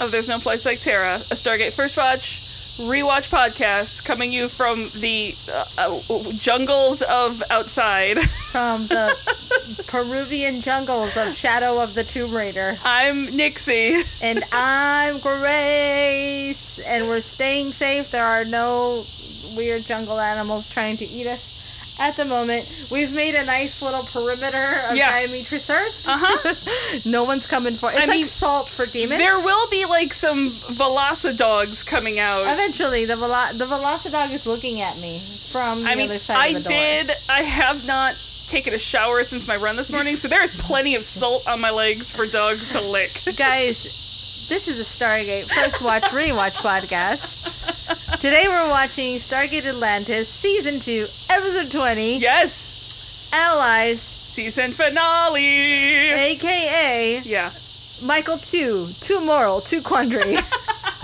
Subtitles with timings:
[0.00, 2.42] of There's No Place Like Terra, a Stargate First Watch
[2.76, 8.18] rewatch podcast coming you from the uh, uh, jungles of outside.
[8.52, 9.16] from the
[9.86, 12.76] Peruvian jungles of Shadow of the Tomb Raider.
[12.84, 14.02] I'm Nixie.
[14.20, 16.78] And I'm Grace.
[16.80, 18.10] And we're staying safe.
[18.10, 19.04] There are no
[19.56, 21.55] weird jungle animals trying to eat us.
[21.98, 25.12] At the moment, we've made a nice little perimeter of Yeah.
[25.22, 26.04] Diatomaceous Earth.
[26.06, 27.00] Uh huh.
[27.10, 29.18] No one's coming for It's I like mean, salt for demons.
[29.18, 32.42] There will be like some Velocidogs coming out.
[32.52, 36.36] Eventually, the Velo- the Velocidog is looking at me from the I mean, other side
[36.36, 36.78] I of the door.
[36.78, 37.10] I did.
[37.28, 38.14] I have not
[38.48, 41.60] taken a shower since my run this morning, so there is plenty of salt on
[41.60, 43.20] my legs for dogs to lick.
[43.36, 44.05] Guys,
[44.48, 48.20] this is a Stargate First Watch Rewatch podcast.
[48.20, 56.12] Today we're watching Stargate Atlantis Season 2, Episode 20, Yes, Allies, season finale.
[56.12, 57.50] aka Yeah.
[58.02, 60.38] Michael 2, Too Moral, Too Quandary.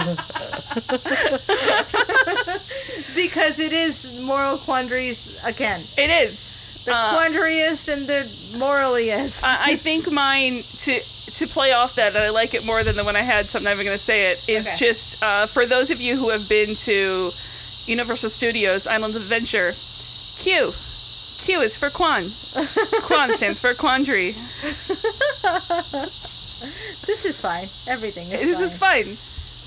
[3.15, 5.81] because it is moral quandaries again.
[5.99, 6.52] It is.
[6.85, 8.25] The Uh, quandariest and the
[8.59, 9.43] moraliest.
[9.45, 11.01] I, I think mine to
[11.35, 13.59] to play off that, and I like it more than the one I had, so
[13.59, 14.45] I'm not even going to say it.
[14.49, 14.77] Is Okay.
[14.77, 17.31] just uh, for those of you who have been to
[17.87, 19.73] Universal Studios Island of Adventure.
[20.39, 20.73] Q,
[21.45, 22.25] Q is for Quan.
[23.07, 24.33] Quan stands for quandary.
[27.07, 27.69] this is fine.
[27.87, 29.07] Everything is This fine.
[29.07, 29.17] is fine.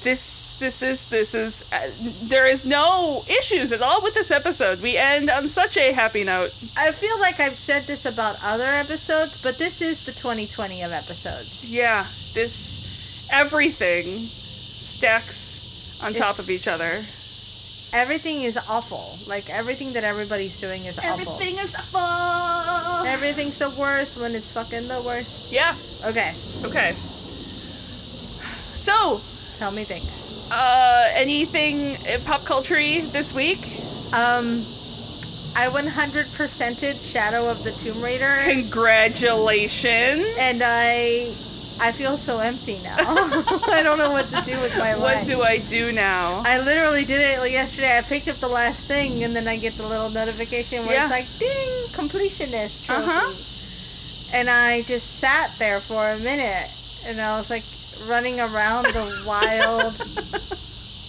[0.05, 1.89] This this is this is uh,
[2.29, 4.79] there is no issues at all with this episode.
[4.79, 6.51] We end on such a happy note.
[6.77, 10.91] I feel like I've said this about other episodes, but this is the 2020 of
[10.91, 11.67] episodes.
[11.67, 12.85] Yeah, this
[13.31, 17.03] everything stacks on top of each other.
[17.91, 19.17] Everything is awful.
[19.25, 21.33] Like everything that everybody's doing is awful.
[21.33, 23.07] Everything is awful.
[23.07, 25.51] Everything's the worst when it's fucking the worst.
[25.51, 25.73] Yeah.
[26.05, 26.31] Okay,
[26.63, 26.91] Okay.
[28.75, 29.19] So,
[29.57, 30.49] tell me things.
[30.51, 33.59] uh, anything pop culture this week?
[34.13, 34.63] Um,
[35.57, 40.25] I 100%ed Shadow of the Tomb Raider, Congratulations.
[40.37, 41.33] and I,
[41.79, 42.97] I feel so empty now.
[43.67, 45.25] I don't know what to do with my what life.
[45.25, 46.43] do I do now?
[46.45, 47.97] I literally did it like yesterday.
[47.97, 51.03] I picked up the last thing, and then I get the little notification where Yeah.
[51.05, 53.33] it's like, "Ding, completionist trophy." Uh-huh.
[54.33, 56.69] And I just sat there for a minute,
[57.05, 57.63] and I was like
[58.07, 59.93] running around the wild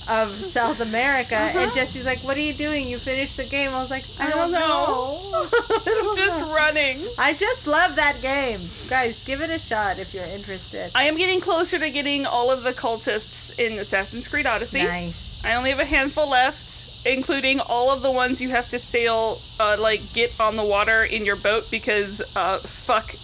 [0.08, 1.34] of South America.
[1.36, 1.74] And Uh-huh.
[1.74, 2.86] Jesse's like, "What are you doing?
[2.88, 6.38] You finished the game?" I was like, "I, I don't, don't know." I don't Just
[6.54, 7.00] running.
[7.18, 9.22] I just love that game, guys.
[9.24, 10.90] Give it a shot if you're interested.
[10.94, 14.82] I am getting closer to getting all of the cultists in Assassin's Creed Odyssey.
[14.84, 15.44] Nice.
[15.44, 19.40] I only have a handful left, including all of the ones you have to sail,
[19.60, 23.14] uh, like get on the water in your boat because uh, fuck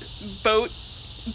[0.45, 0.71] boat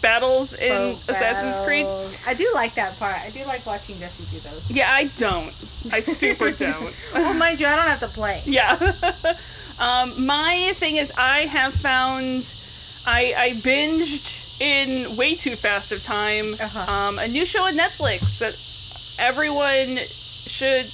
[0.02, 1.86] battles in Assassin's Creed.
[2.26, 3.16] I do like that part.
[3.20, 4.70] I do like watching Jesse do those.
[4.70, 5.48] Yeah, I don't.
[5.92, 6.94] I super don't.
[7.14, 8.40] well, mind you, I don't have to play.
[8.44, 8.72] Yeah.
[9.80, 12.54] um, my thing is, I have found
[13.06, 16.92] I, I binged in way too fast of time Uh-huh.
[16.92, 18.54] um, a new show on Netflix that
[19.24, 20.86] everyone should.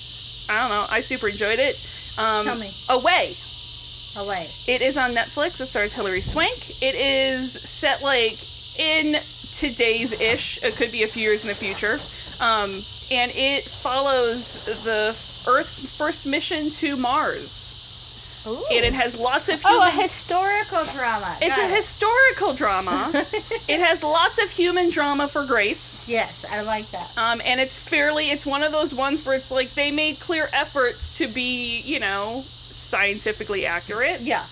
[0.48, 0.86] I don't know.
[0.90, 1.76] I super enjoyed it.
[2.18, 2.70] Um, Tell me.
[2.90, 3.34] Away.
[4.16, 4.48] Away.
[4.68, 5.60] It is on Netflix.
[5.60, 6.82] It stars Hilary Swank.
[6.82, 8.38] It is set like
[8.78, 9.16] in
[9.52, 10.62] today's ish.
[10.62, 12.00] It could be a few years in the future.
[12.40, 17.62] Um, and it follows the Earth's first mission to Mars.
[18.46, 18.62] Ooh.
[18.70, 21.36] And it has lots of oh, a historical drama.
[21.40, 21.76] it's Got a it.
[21.76, 23.10] historical drama.
[23.68, 26.04] it has lots of human drama for Grace.
[26.06, 27.10] Yes, I like that.
[27.16, 30.48] Um, and it's fairly, it's one of those ones where it's like they made clear
[30.52, 34.20] efforts to be, you know, scientifically accurate.
[34.20, 34.44] Yeah.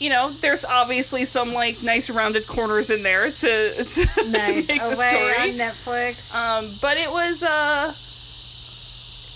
[0.00, 4.66] You know, there's obviously some like nice rounded corners in there to, to Nice.
[4.68, 5.36] make the Away story.
[5.36, 6.34] on Netflix.
[6.34, 7.94] Um, but it was uh,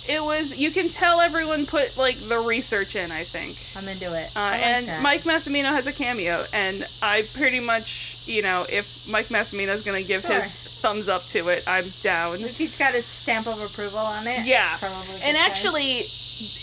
[0.06, 3.10] it was you can tell everyone put like the research in.
[3.10, 3.56] I think.
[3.76, 4.30] I'm into it.
[4.36, 5.02] Uh, like and that.
[5.02, 10.02] Mike Massimino has a cameo, and I pretty much, you know, if Mike Massimino's gonna
[10.02, 10.34] give Sure.
[10.40, 12.40] his thumbs up to it, I'm down.
[12.40, 14.44] If he's got his stamp of approval on it.
[14.44, 14.76] Yeah.
[15.22, 16.04] And actually,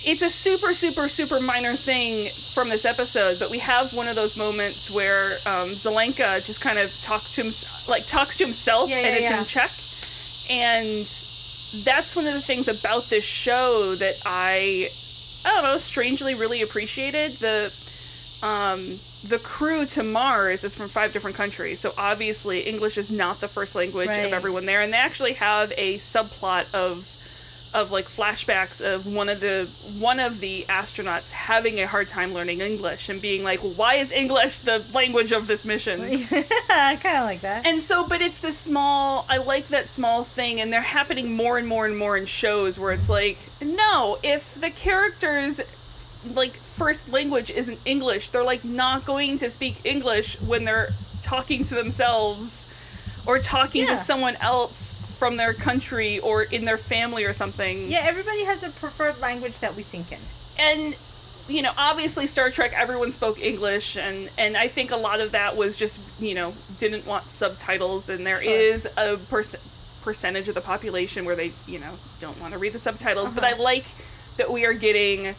[0.05, 4.15] it's a super, super, super minor thing from this episode, but we have one of
[4.15, 7.51] those moments where um, Zelenka just kind of talk to him,
[7.87, 9.39] like talks to himself, Yeah, and yeah, it's yeah.
[9.39, 9.71] in check.
[10.49, 14.89] And that's one of the things about this show that I
[15.45, 17.33] I don't know, strangely really appreciated.
[17.33, 17.73] The
[18.43, 21.79] um the crew to Mars is from five different countries.
[21.79, 24.25] So obviously English is not the first language Right.
[24.25, 27.07] of everyone there and they actually have a subplot of
[27.73, 32.33] of like flashbacks of one of the one of the astronauts having a hard time
[32.33, 36.01] learning English and being like, "Why is English the language of this mission?"
[36.69, 37.65] I kind of like that.
[37.65, 41.57] And so, but it's the small, I like that small thing, and they're happening more
[41.57, 45.61] and more and more in shows where it's like, no, if the characters,
[46.33, 50.89] like, first language isn't English, they're, like, not going to speak English when they're
[51.21, 52.65] talking to themselves
[53.25, 53.91] or talking Yeah.
[53.91, 57.91] to someone else from their country or in their family or something.
[57.91, 60.17] yeah, everybody has a preferred language that we think in.
[60.57, 60.95] and
[61.47, 65.31] you know obviously star trek everyone spoke english and and i think a lot of
[65.33, 68.51] that was just you know didn't want subtitles and there Sure.
[68.51, 69.55] is a perc-
[70.01, 73.43] percentage of the population where they you know don't want to read the subtitles but
[73.43, 73.61] i Uh-huh.
[73.63, 73.85] like
[74.37, 75.35] that we are getting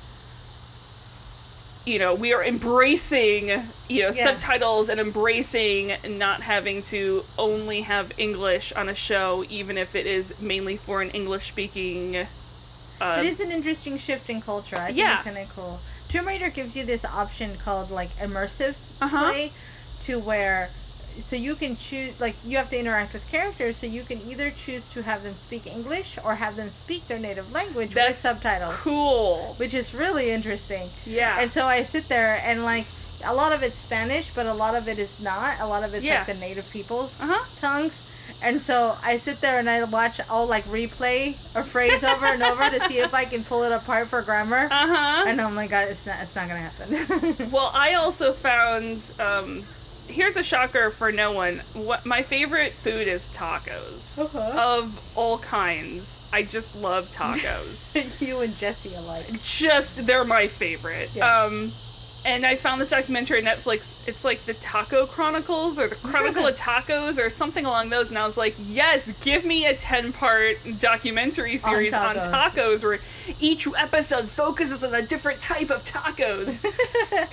[1.84, 3.48] you know we are embracing
[3.88, 4.24] you know Yeah.
[4.26, 10.06] subtitles and embracing not having to only have english on a show even if it
[10.06, 12.26] is mainly for an english speaking
[13.00, 14.76] uh, it is an interesting shift in culture.
[14.76, 15.14] I think yeah.
[15.16, 15.80] it's kind of cool.
[16.08, 19.30] Tomb Raider gives you this option called like immersive Uh-huh.
[19.32, 19.50] play,
[20.02, 20.70] to where
[21.20, 24.50] so you can choose like you have to interact with characters, so you can either
[24.50, 28.18] choose to have them speak English or have them speak their native language with That's
[28.18, 30.88] subtitles, cool which is really interesting.
[31.06, 32.86] yeah And so I sit there and like
[33.24, 35.60] a lot of it's Spanish, but a lot of it is not.
[35.60, 36.18] A lot of it's Yeah.
[36.18, 37.44] like the native people's Uh-huh.
[37.56, 38.02] tongues.
[38.42, 42.42] And so I sit there and I watch, I'll like replay a phrase over and
[42.42, 44.66] over to see if I can pull it apart for grammar.
[44.70, 45.24] Uh-huh.
[45.28, 47.50] And oh my god, it's not, it's not gonna happen.
[47.52, 49.62] Well, I also found um
[50.08, 51.62] here's a shocker for no one.
[51.74, 54.18] What my favorite food is tacos.
[54.18, 54.78] Uh-huh.
[54.78, 56.20] Of all kinds.
[56.32, 58.20] I just love tacos.
[58.20, 59.42] you and Jesse alike.
[59.42, 61.10] just they're my favorite.
[61.14, 61.44] Yeah.
[61.44, 61.72] Um
[62.24, 63.96] and I found this documentary on Netflix.
[64.06, 68.10] It's like the Taco Chronicles or the Chronicle of Tacos or something along those.
[68.10, 72.52] And I was like, yes, give me a 10 part documentary series on tacos.
[72.52, 72.82] tacos.
[72.84, 73.00] where
[73.40, 76.64] each episode focuses on a different type of tacos.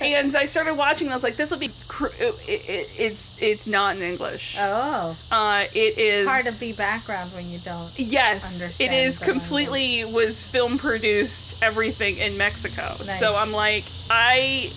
[0.00, 1.70] and I started watching and I was like, this will be.
[1.88, 4.56] Cr- it, it, it's it's not in English.
[4.58, 6.26] Oh, Uh, it is.
[6.28, 7.90] hard to be background when you don't.
[7.98, 12.94] Yes, it is completely was film produced everything in Mexico.
[13.04, 13.18] Nice.
[13.18, 14.70] So I'm like, I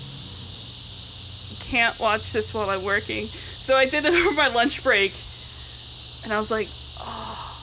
[1.61, 3.29] can't watch this while I'm working.
[3.59, 5.13] So I did it over my lunch break,
[6.23, 6.67] and I was like,
[6.99, 7.61] oh,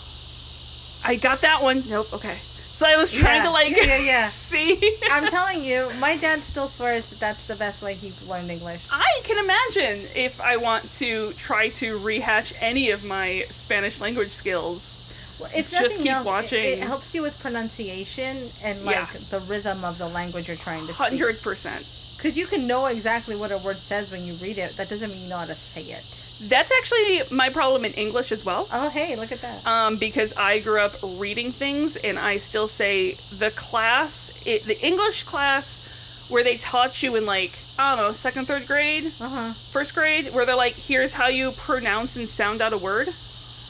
[1.04, 1.84] I got that one.
[1.88, 2.12] Nope.
[2.14, 2.38] Okay.
[2.80, 4.96] So I was trying Yeah, to like yeah, yeah, see.
[5.10, 8.80] I'm telling you, my dad still swears that that's the best way he learned English.
[8.90, 14.30] I can imagine if I want to try to rehash any of my Spanish language
[14.30, 15.12] skills.
[15.38, 16.64] Well, If Just nothing keep else, it- watching.
[16.64, 19.08] It, helps you with pronunciation and like Yeah.
[19.28, 20.96] the rhythm of the language you're trying to speak.
[20.96, 21.84] Hundred percent.
[22.16, 24.78] Because you can know exactly what a word says when you read it.
[24.78, 26.19] That doesn't mean you know how to say it.
[26.42, 28.66] That's actually my problem in English as well.
[28.72, 29.66] Oh, hey, look at that.
[29.66, 34.80] Um, because I grew up reading things, and I still say the class, it, the
[34.84, 35.80] English class,
[36.28, 39.52] where they taught you in like I don't know, second, third grade, Uh huh.
[39.70, 43.08] first grade, where they're like, "Here's how you pronounce and sound out a word."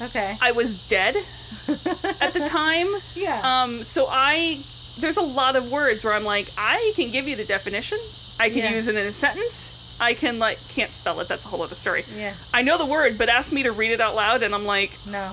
[0.03, 0.37] Okay.
[0.41, 1.15] I was dead
[2.21, 2.89] at the time.
[3.15, 3.41] yeah.
[3.63, 4.61] Um, so I
[4.99, 7.99] there's a lot of words where I'm like, I can give you the definition.
[8.39, 8.75] I can Yeah.
[8.75, 9.77] use it in a sentence.
[10.01, 11.29] I can like can't spell it.
[11.29, 12.05] That's a whole other story.
[12.17, 12.35] yeah.
[12.55, 14.93] I know the word, but ask me to read it out loud, and I'm like,
[15.07, 15.33] No.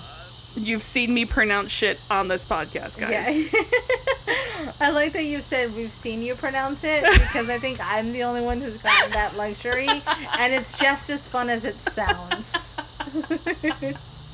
[0.55, 3.37] you've seen me pronounce shit on this podcast, guys.
[3.39, 4.73] Yeah.
[4.81, 8.23] I like that you've said we've seen you pronounce it because I think I'm the
[8.23, 12.77] only one who's gotten that luxury, and it's just as fun as it sounds.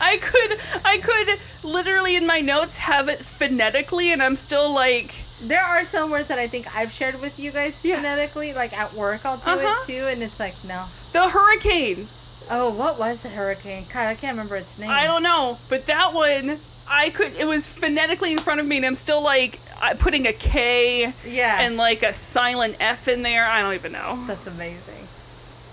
[0.00, 1.38] I could, I could
[1.68, 6.28] literally in my notes have it phonetically, and I'm still like, There are some words
[6.28, 7.96] that I think I've shared with you guys Yeah.
[7.96, 9.80] phonetically, like at work I'll do Uh-huh.
[9.82, 10.84] it too, and it's like no.
[11.12, 12.08] the hurricane.
[12.50, 13.86] Oh, what was the hurricane?
[13.92, 14.90] God, I can't remember its name.
[14.90, 17.34] I don't know, but that one, I could.
[17.36, 19.60] It was phonetically in front of me, and I'm still like
[20.00, 21.60] putting a K Yeah.
[21.60, 23.46] and like a silent F in there.
[23.46, 24.24] I don't even know.
[24.26, 25.06] that's amazing.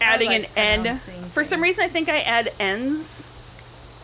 [0.01, 0.81] Adding like an N.
[0.81, 3.27] pronouncing For some reason, I think I add N's.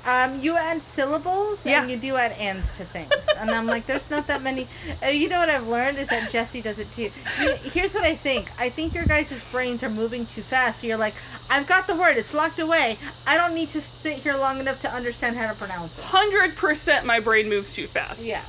[0.06, 1.82] Um, you add syllables Yeah.
[1.82, 4.68] and you do add ands to things, and I'm like, there's not that many.
[5.02, 7.10] Uh, you know what I've learned is that Jesse does it too.
[7.42, 8.52] You, here's what I think.
[8.60, 10.82] I think your guys' brains are moving too fast.
[10.82, 11.14] So you're like,
[11.50, 12.18] I've got the word.
[12.18, 12.98] It's locked away.
[13.26, 16.04] I don't need to sit here long enough to understand how to pronounce it.
[16.04, 18.26] Hundred percent, my brain moves too fast.
[18.26, 18.42] Yeah.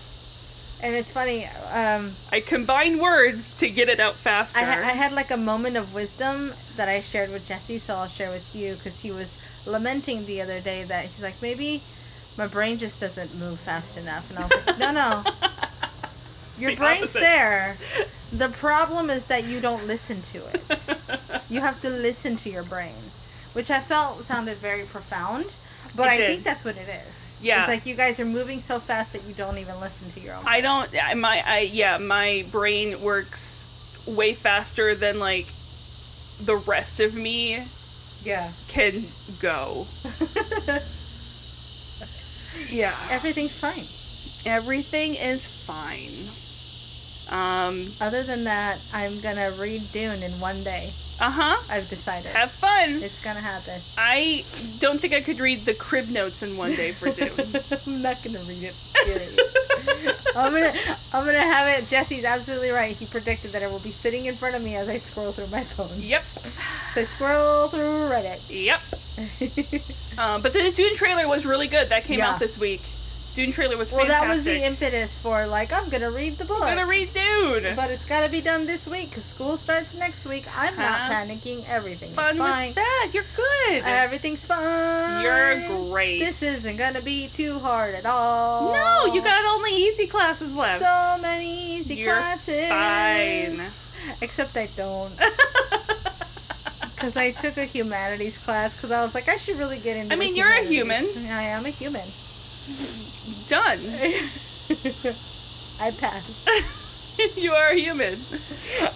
[0.85, 1.47] And it's funny.
[1.73, 4.59] Um, I combine words to get it out faster.
[4.59, 7.95] I, ha- I had like a moment of wisdom that I shared with Jesse, so
[7.95, 11.83] I'll share with you because he was lamenting the other day that he's like maybe
[12.37, 15.25] My brain just doesn't move fast enough, and I was like, no, no.
[16.59, 17.21] Your the brain's opposite.
[17.21, 17.77] there.
[18.33, 20.81] The problem is that you don't listen to it.
[21.49, 22.97] you have to listen to your brain,
[23.53, 25.47] which I felt sounded very profound.
[25.95, 26.31] But It I did.
[26.31, 27.24] think that's what it is.
[27.41, 27.63] Yeah.
[27.63, 30.35] It's like you guys are moving so fast that you don't even listen to your
[30.35, 30.43] own.
[30.47, 30.91] I don't.
[31.03, 31.99] I- My I yeah.
[31.99, 33.65] My brain works
[34.07, 35.47] way faster than like
[36.43, 37.63] the rest of me
[38.23, 38.51] yeah.
[38.69, 39.05] can
[39.41, 39.87] go.
[42.71, 42.95] Yeah.
[43.11, 43.85] Everything's fine.
[44.47, 46.11] Everything is fine.
[47.31, 47.87] Um.
[48.01, 50.93] Other than that, I'm gonna read Dune in one day.
[51.21, 51.63] Uh huh.
[51.71, 52.33] I've decided.
[52.33, 53.03] Have fun.
[53.03, 53.81] It's gonna happen.
[53.97, 54.45] I
[54.81, 57.31] don't think I could read the crib notes in one day for Dune.
[57.87, 58.75] I'm not gonna read it.
[60.37, 60.73] I'm gonna
[61.13, 61.89] I'm gonna have it.
[61.89, 62.97] Jesse's absolutely right.
[62.97, 65.47] He predicted that it will be sitting in front of me as I scroll through
[65.49, 65.89] my phone.
[66.01, 66.23] yep.
[66.95, 68.41] So I scroll through Reddit.
[68.51, 68.81] Yep.
[70.19, 71.89] Um, but the Dune trailer was really good.
[71.91, 72.33] That came Yeah.
[72.33, 72.83] out this week.
[73.35, 74.11] Dune trailer was fantastic.
[74.13, 74.29] well, fantastic.
[74.29, 76.63] that was the impetus for like I'm gonna read the book.
[76.63, 77.75] I'm gonna read Dune.
[77.75, 80.45] But it's gotta be done this week because school starts next week.
[80.57, 81.69] I'm not panicking.
[81.69, 82.69] Everything's Fun fine.
[82.69, 83.11] with that.
[83.13, 83.83] You're good.
[83.85, 85.23] Everything's fine.
[85.23, 86.21] You're great.
[86.21, 88.73] This isn't gonna be too hard at all.
[88.73, 90.83] No, you got only easy classes left.
[90.85, 92.69] so many easy You're classes.
[92.69, 93.61] fine.
[94.21, 95.13] Except I don't.
[96.95, 100.15] Because I took a humanities class because I was like, I should really get into
[100.15, 101.05] I mean, you're a human.
[101.29, 102.07] I am a human.
[103.47, 103.81] Done.
[105.81, 106.49] I passed.
[107.37, 108.19] you are a human.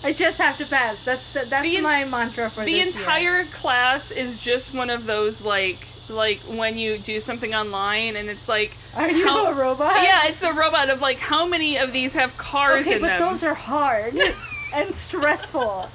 [0.03, 1.03] I just have to pass.
[1.05, 3.05] That's the, that's The my mantra for The this year.
[3.05, 8.31] entire class is just one of those like like when you do something online and
[8.31, 10.03] it's like Are you how- a robot?
[10.03, 12.97] Yeah, it's the robot of like how many of these have cars in them?
[12.97, 13.29] Okay, in but them.
[13.29, 14.15] those are hard
[14.75, 15.91] and stressful.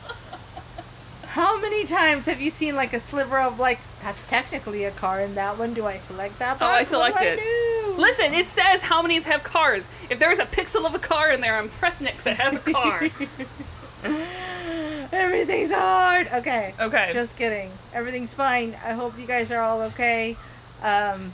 [1.34, 5.20] How many times have you seen like a sliver of like that's technically a car
[5.20, 5.74] in that one?
[5.74, 6.58] Do I select that?
[6.62, 6.92] Oh, I box?
[6.92, 7.40] What do select it.
[7.40, 7.96] do?
[8.00, 9.90] Listen, it says how many have cars.
[10.12, 12.60] If there's a pixel of a car in there, I'm press next it has a
[12.60, 13.10] car.
[15.12, 16.28] Everything's hard.
[16.32, 16.75] Okay.
[16.80, 17.10] Okay.
[17.13, 17.72] Just kidding.
[17.96, 18.78] Everything's fine.
[18.86, 20.38] I hope you guys are all okay.
[20.84, 21.34] Um,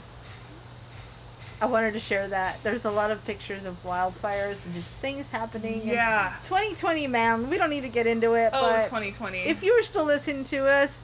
[1.62, 2.62] I wanted to share that.
[2.62, 5.86] There's a lot of pictures of wildfires and just things happening.
[5.86, 6.34] yeah.
[6.42, 7.50] 2020, man.
[7.50, 9.40] We don't need to get into it, Oh, but 2020.
[9.40, 11.00] if you were still listening to us,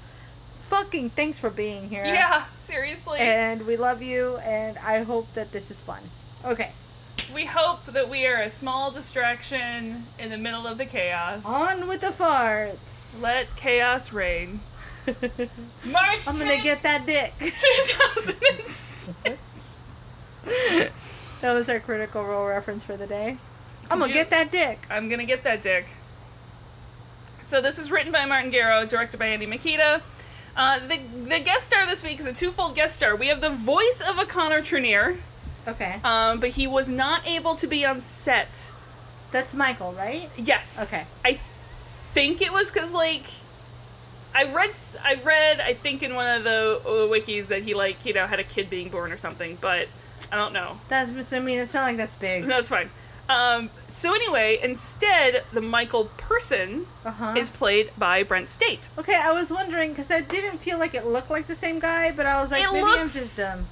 [0.69, 2.05] fucking thanks for being here.
[2.07, 3.19] yeah, seriously.
[3.19, 6.01] And we love you, and I hope that this is fun.
[6.45, 6.71] Okay.
[7.35, 11.45] we hope that we are a small distraction in the middle of the chaos.
[11.45, 13.21] On with the farts.
[13.23, 14.61] Let chaos reign.
[15.85, 17.33] March I'm gonna 10th, get that dick.
[17.41, 19.11] 2006.
[21.41, 23.37] that was our critical role reference for the day.
[23.91, 24.79] I'm gonna you- get that dick.
[24.91, 25.87] I'm gonna get that dick.
[27.41, 30.03] So this is written by Martin Gero, directed by Andy Mikita.
[30.57, 30.99] Uh, the
[31.29, 33.15] the guest star this week is a twofold guest star.
[33.15, 35.19] We have the voice of a Connor Trinneer,
[35.69, 36.00] Okay.
[36.03, 38.73] um, but he was not able to be on set.
[39.33, 40.31] That's Michael, right?
[40.37, 40.91] Yes.
[40.93, 41.05] Okay.
[41.25, 41.35] I
[42.15, 43.25] think it was because like
[44.38, 44.71] I read
[45.02, 48.26] I read I think in one of the uh, wikis that he like you know
[48.26, 49.88] had a kid being born or something, but
[50.31, 50.78] I don't know.
[50.88, 51.33] That's.
[51.33, 52.47] I mean, it's not like that's big.
[52.47, 52.90] That's fine.
[53.28, 57.35] Um, so anyway, instead, the Michael person Uh huh.
[57.37, 58.90] is played by Brent Stait.
[58.99, 62.12] Okay, I was wondering because I didn't feel like it looked like the same guy,
[62.12, 63.66] but I was like, It maybe I'm looks- just dumb.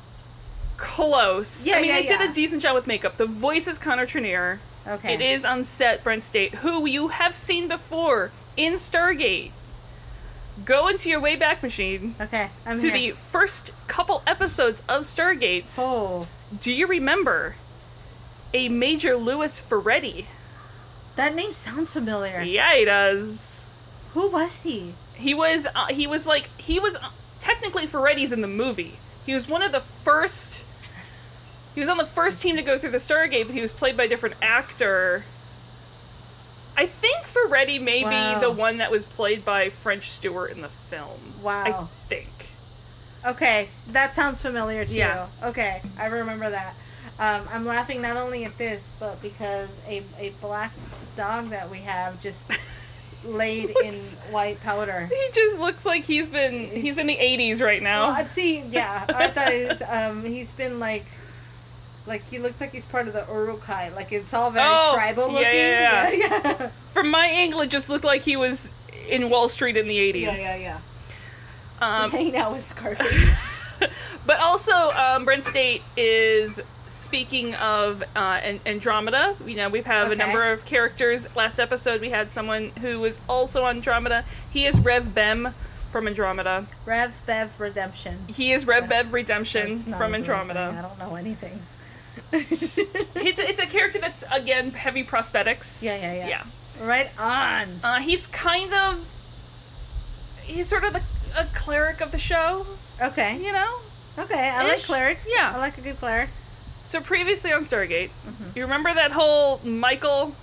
[0.77, 1.67] Close.
[1.67, 3.17] Yeah, I mean, yeah, they did a decent job with makeup.
[3.17, 4.59] The voice is Connor Trinneer.
[4.87, 5.15] Okay.
[5.15, 9.53] It is on set Brent Stait, who you have seen before in Stargate.
[10.65, 12.93] Go into your Wayback Machine Okay, I'm to here.
[12.93, 15.77] the first couple episodes of Stargate.
[15.79, 16.27] Oh,
[16.61, 17.57] Do you remember
[18.53, 20.27] a Major Louis Ferretti?
[21.17, 22.41] that name sounds familiar.
[22.41, 23.67] Yeah, he does.
[24.15, 24.95] Who was he?
[25.15, 28.99] He was uh, he was like he was uh, technically Ferretti's in the movie.
[29.27, 30.65] He was one of the first.
[31.75, 33.97] He was on the first team to go through the Stargate, but he was played
[33.97, 35.25] by a different actor.
[36.77, 38.35] I think Ferretti may Wow.
[38.35, 41.35] be the one that was played by French Stewart in the film.
[41.43, 41.65] Wow.
[41.65, 41.73] I
[42.09, 42.29] think.
[43.25, 44.97] Okay, that sounds familiar too.
[44.97, 45.29] Yeah.
[45.43, 46.75] Okay, I remember that.
[47.19, 50.73] Um, I'm laughing not only at this, but because a, a black
[51.17, 52.51] dog that we have just
[53.25, 53.95] laid in
[54.31, 55.07] white powder.
[55.09, 58.13] He just looks like he's been he's in the 80s right now.
[58.13, 61.05] Well, see, yeah, I thought it, um, he's been like,
[62.07, 63.91] like he looks like he's part of the Uruk-hai.
[63.91, 65.51] Like it's all very Oh, tribal yeah, looking.
[65.55, 66.69] yeah, yeah, yeah.
[66.93, 68.73] From my angle, it just looked like he was
[69.09, 70.23] in Wall Street in the 80s.
[70.23, 70.79] yeah, yeah, yeah.
[71.81, 73.31] Um, Hanging out with Scarface.
[74.27, 79.37] But also, um, Brent Stait is speaking of uh, Andromeda.
[79.45, 81.27] You know, we've have a number of characters.
[81.37, 84.25] Last episode, we had someone who was also on Andromeda.
[84.51, 85.51] He is Rev Bem
[85.91, 86.65] from Andromeda.
[86.87, 88.17] Rev Bev Redemption.
[88.29, 90.75] He is Rev Bev Redemption from Andromeda.
[90.79, 91.61] I don't know anything.
[92.33, 95.83] It's a, it's a character that's again heavy prosthetics.
[95.83, 96.29] Yeah, yeah, yeah.
[96.29, 96.87] Yeah.
[96.87, 97.69] Right on.
[97.83, 99.07] Uh, he's kind of
[100.43, 101.03] he's sort of the
[101.37, 102.67] a cleric of the show,
[103.03, 103.39] Okay.
[103.45, 103.79] you know.
[104.19, 104.49] Okay.
[104.51, 105.27] I like clerics.
[105.29, 105.53] Yeah.
[105.55, 106.29] I like a good cleric.
[106.85, 108.51] So previously on Stargate, Mm-hmm.
[108.57, 110.35] you remember that whole Michael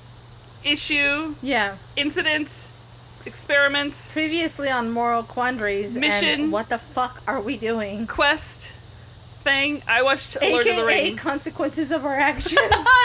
[0.65, 1.75] issue, Yeah.
[1.95, 2.69] incident,
[3.25, 5.95] experiment, Previously on Moral Quandaries.
[5.95, 6.29] Mission.
[6.41, 8.07] And what the fuck are we doing?
[8.07, 8.73] quest
[9.41, 9.81] thing?
[9.87, 11.21] I watched Lord of the Rings.
[11.23, 12.55] consequences of our actions.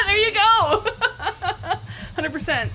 [0.06, 0.40] there you go.
[2.14, 2.70] Hundred percent.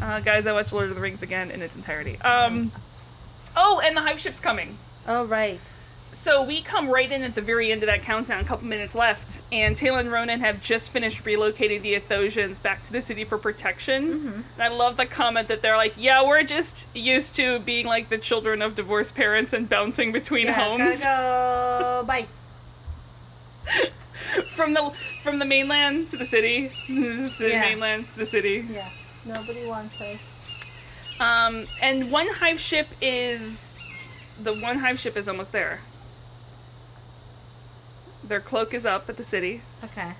[0.00, 2.18] Uh, guys, I watched Lord of the Rings again in its entirety.
[2.22, 2.72] Um,
[3.56, 4.78] oh, and the hive ship's coming.
[5.06, 5.60] oh right.
[6.12, 8.96] So we come right in at the very end of that countdown, a couple minutes
[8.96, 13.22] left, and Teyla and Ronan have just finished relocating the Athosians back to the city
[13.22, 14.08] for protection.
[14.08, 14.40] Mm-hmm.
[14.54, 18.08] And I love the comment that they're like, "Yeah, we're just used to being like
[18.08, 22.04] the children of divorced parents and bouncing between Yeah, homes go.
[22.08, 22.26] Bye.
[24.54, 27.60] from the from the mainland to the city, the Yeah.
[27.60, 28.88] mainland to the city." Yeah.
[29.26, 30.20] Nobody wants us.
[31.20, 33.76] Um, and one hive ship is
[34.42, 35.80] the one hive ship is almost there.
[38.24, 39.62] Their cloak is up at the city.
[39.84, 40.12] Okay.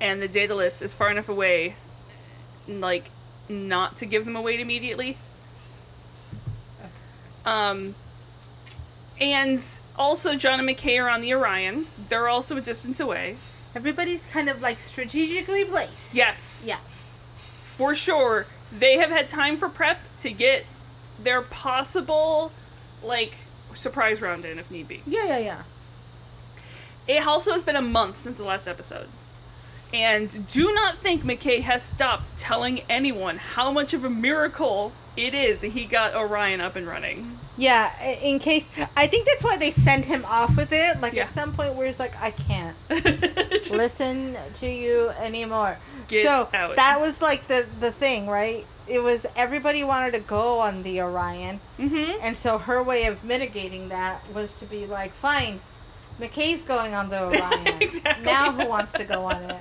[0.00, 1.76] and the Daedalus is far enough away,
[2.66, 3.08] like,
[3.48, 5.16] not to give them away immediately.
[7.46, 7.94] Um,
[9.22, 9.62] and
[9.96, 11.86] also John and McKay are on the Orion.
[12.08, 13.36] They're also a distance away.
[13.74, 16.14] Everybody's kind of like strategically placed.
[16.14, 16.78] Yes, Yeah.
[17.76, 18.46] for sure.
[18.76, 20.64] They have had time for prep to get
[21.22, 22.52] their possible,
[23.02, 23.34] like,
[23.74, 25.02] surprise round in if need be.
[25.06, 25.62] Yeah, yeah, yeah.
[27.06, 29.08] It also has been a month since the last episode.
[29.92, 35.34] And do not think McKay has stopped telling anyone how much of a miracle it
[35.34, 37.38] is that he got Orion up and running.
[37.58, 37.90] Yeah,
[38.22, 41.00] in case I think that's why they send him off with it.
[41.00, 41.24] Like Yeah.
[41.24, 42.74] at some point where he's like, I can't
[43.70, 45.76] listen to you anymore.
[46.10, 46.76] So out.
[46.76, 48.64] that was like the the thing, right?
[48.88, 52.18] It was everybody wanted to go on the Orion, Mhm.
[52.22, 55.60] and so her way of mitigating that was to be like, fine,
[56.20, 57.82] McKay's going on the Orion.
[57.82, 58.24] Exactly.
[58.24, 59.56] Now who wants to go on it?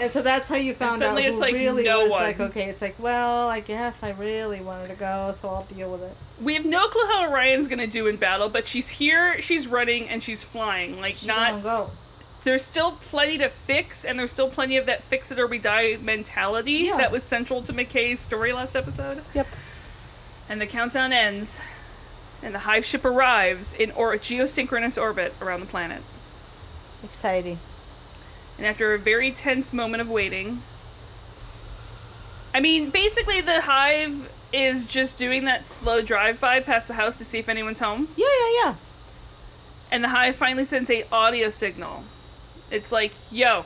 [0.00, 2.22] And so that's how you found out suddenly who it's like really no was one.
[2.22, 5.90] like, okay, it's like, well, I guess I really wanted to go, so I'll deal
[5.92, 6.16] with it.
[6.42, 10.08] We have no clue how Orion's gonna do in battle, but she's here, she's running,
[10.08, 11.00] and she's flying.
[11.00, 11.62] Like, She not.
[11.62, 11.90] go.
[12.44, 15.58] There's still plenty to fix, and there's still plenty of that fix it or we
[15.58, 16.96] die mentality Yeah.
[16.98, 19.22] that was central to McKay's story last episode.
[19.34, 19.46] Yep.
[20.48, 21.58] And the countdown ends,
[22.42, 26.02] and the hive ship arrives in or- geosynchronous orbit around the planet.
[27.02, 27.58] Exciting.
[28.58, 30.62] And after a very tense moment of waiting,
[32.54, 37.18] I mean, basically, the hive is just doing that slow drive by past the house
[37.18, 38.08] to see if anyone's home.
[38.16, 38.74] Yeah, yeah, yeah.
[39.92, 42.04] And the hive finally sends a audio signal.
[42.70, 43.64] It's like, yo,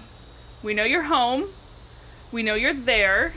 [0.65, 1.45] we know you're home.
[2.33, 3.33] We know you're there.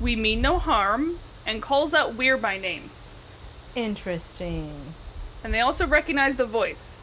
[0.00, 1.16] We mean no harm.
[1.46, 2.90] And calls out Weir by name.
[3.74, 4.70] Interesting.
[5.42, 7.02] And they also recognize the voice.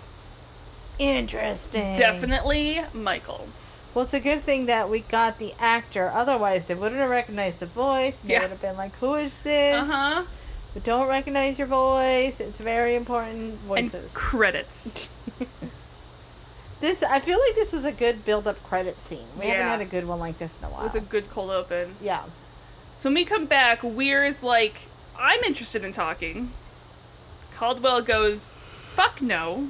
[0.99, 1.95] Interesting.
[1.97, 3.47] Definitely Michael.
[3.93, 6.09] Well, it's a good thing that we got the actor.
[6.13, 8.17] Otherwise, they wouldn't have recognized the voice.
[8.17, 8.41] They Yeah.
[8.41, 10.25] would have been like, "Who is this?" Uh huh.
[10.73, 12.39] We don't recognize your voice.
[12.39, 14.11] It's very important And voices.
[14.13, 15.09] credits.
[16.79, 19.27] this, I feel like this was a good build-up credit scene.
[19.37, 19.53] We Yeah.
[19.53, 20.81] haven't had a good one like this in a while.
[20.81, 21.95] It was a good cold open.
[22.01, 22.23] yeah.
[22.97, 24.83] So when we come back, Weir's like,
[25.19, 26.53] I'm interested in talking.
[27.61, 29.67] Caldwell goes, fuck no.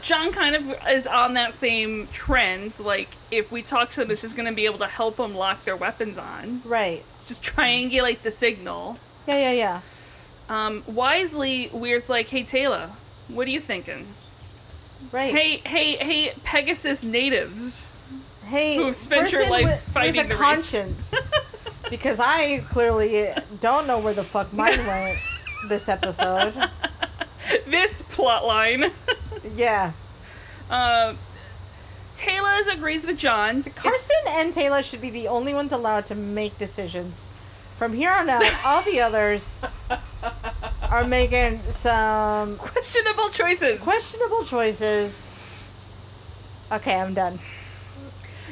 [0.00, 2.80] John kind of is on that same trend.
[2.80, 5.36] Like, if we talk to them, it's just going to be able to help them
[5.36, 6.62] lock their weapons on.
[6.64, 7.04] Right.
[7.24, 8.98] Just triangulate the signal.
[9.28, 9.80] Yeah, yeah, yeah.
[10.48, 12.88] Um, wisely, Weir's like, hey, Teyla,
[13.32, 14.04] what are you thinking?
[15.12, 15.32] Right.
[15.32, 17.92] Hey, hey, hey, Pegasus natives.
[18.48, 20.40] hey, who've spent your life with, fighting with a Wraith.
[20.40, 21.14] conscience.
[21.90, 23.28] because I clearly
[23.60, 25.20] don't know where the fuck mine went
[25.68, 26.52] this episode.
[27.66, 28.86] this plot line.
[29.54, 29.92] Yeah.
[30.68, 31.14] Uh,
[32.16, 33.62] Teyla agrees with John.
[33.62, 37.28] Carson and Teyla should be the only ones allowed to make decisions.
[37.76, 39.62] From here on out, all the others
[40.90, 43.80] are making some questionable choices.
[43.82, 45.48] questionable choices.
[46.72, 47.38] Okay, I'm done.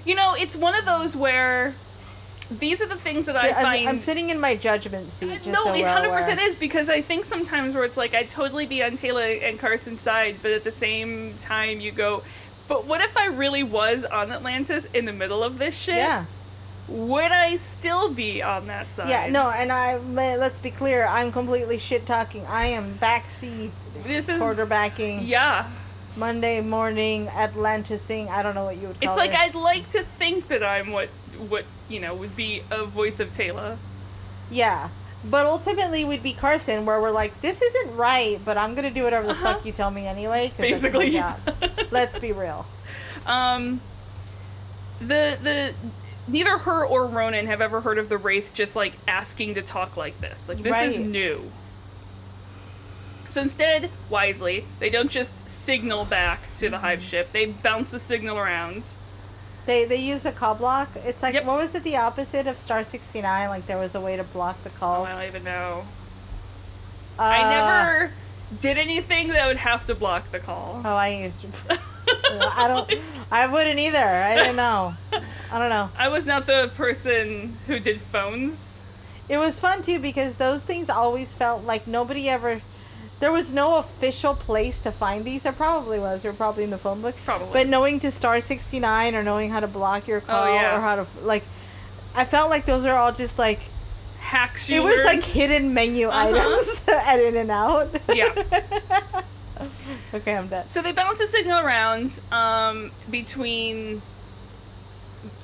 [0.04, 1.74] you know, it's one of those where
[2.50, 3.88] these are the things that I find.
[3.88, 5.28] I'm sitting in my judgment seat.
[5.28, 8.66] Just no, so hundred percent is because I think sometimes where it's like I'd totally
[8.66, 12.22] be on Teyla and Carson's side, but at the same time you go,
[12.68, 15.96] but what if I really was on Atlantis in the middle of this shit?
[15.96, 16.24] Yeah.
[16.88, 19.08] would I still be on that side?
[19.08, 21.06] Yeah, no, and I let's be clear.
[21.06, 22.44] I'm completely shit talking.
[22.46, 23.70] I am backseat
[24.02, 25.68] This is quarterbacking yeah.
[26.16, 28.28] Monday morning Atlantising.
[28.28, 29.40] I don't know what you would call It's like this.
[29.40, 33.32] I'd like to think that I'm what what you know would be a voice of
[33.32, 33.76] Teyla.
[34.50, 34.88] Yeah.
[35.24, 39.04] But ultimately, we'd be Carson, where we're like, this isn't right, but I'm to do
[39.04, 39.54] whatever the Uh-huh.
[39.54, 40.52] fuck you tell me anyway.
[40.58, 41.18] Basically.
[41.90, 42.66] Let's be real.
[43.24, 43.80] Um,
[45.00, 45.74] the the
[46.28, 49.96] neither her or Ronan have ever heard of the wraith just like asking to talk
[49.96, 50.48] like this.
[50.48, 51.50] Like this is new.
[53.28, 56.84] So instead, wisely, they don't just signal back to the Mm-hmm.
[56.84, 57.32] hive ship.
[57.32, 58.84] They bounce the signal around.
[59.66, 60.88] They they use a call block.
[61.06, 61.44] It's like, Yep.
[61.46, 63.48] what was it the opposite of Star 69?
[63.48, 65.08] Like, there was a way to block the Oh, calls.
[65.08, 65.84] I don't even know.
[67.18, 68.12] Uh, I never
[68.60, 70.82] did anything that would have to block the call.
[70.84, 71.78] Oh, I used to.
[72.08, 72.92] I don't.
[73.32, 73.98] I wouldn't either.
[74.04, 74.94] I didn't know.
[75.50, 75.88] I don't know.
[75.98, 78.80] I was not the person who did phones.
[79.28, 82.60] It was fun too because those things always felt like nobody ever.
[83.24, 85.44] There was no official place to find these.
[85.44, 86.22] There probably was.
[86.22, 87.14] They're probably in the phone book.
[87.24, 87.48] Probably.
[87.54, 90.76] But knowing to star sixty nine or knowing how to block your call yeah.
[90.76, 91.42] or how to like,
[92.14, 93.60] I felt like those are all just like
[94.20, 95.06] Hacks you it was learned.
[95.06, 96.18] like hidden menu Uh-huh.
[96.38, 97.88] items at In and Out.
[98.12, 98.28] Yeah.
[100.14, 100.66] okay, I'm done.
[100.66, 104.02] So they bounce a signal around um, between,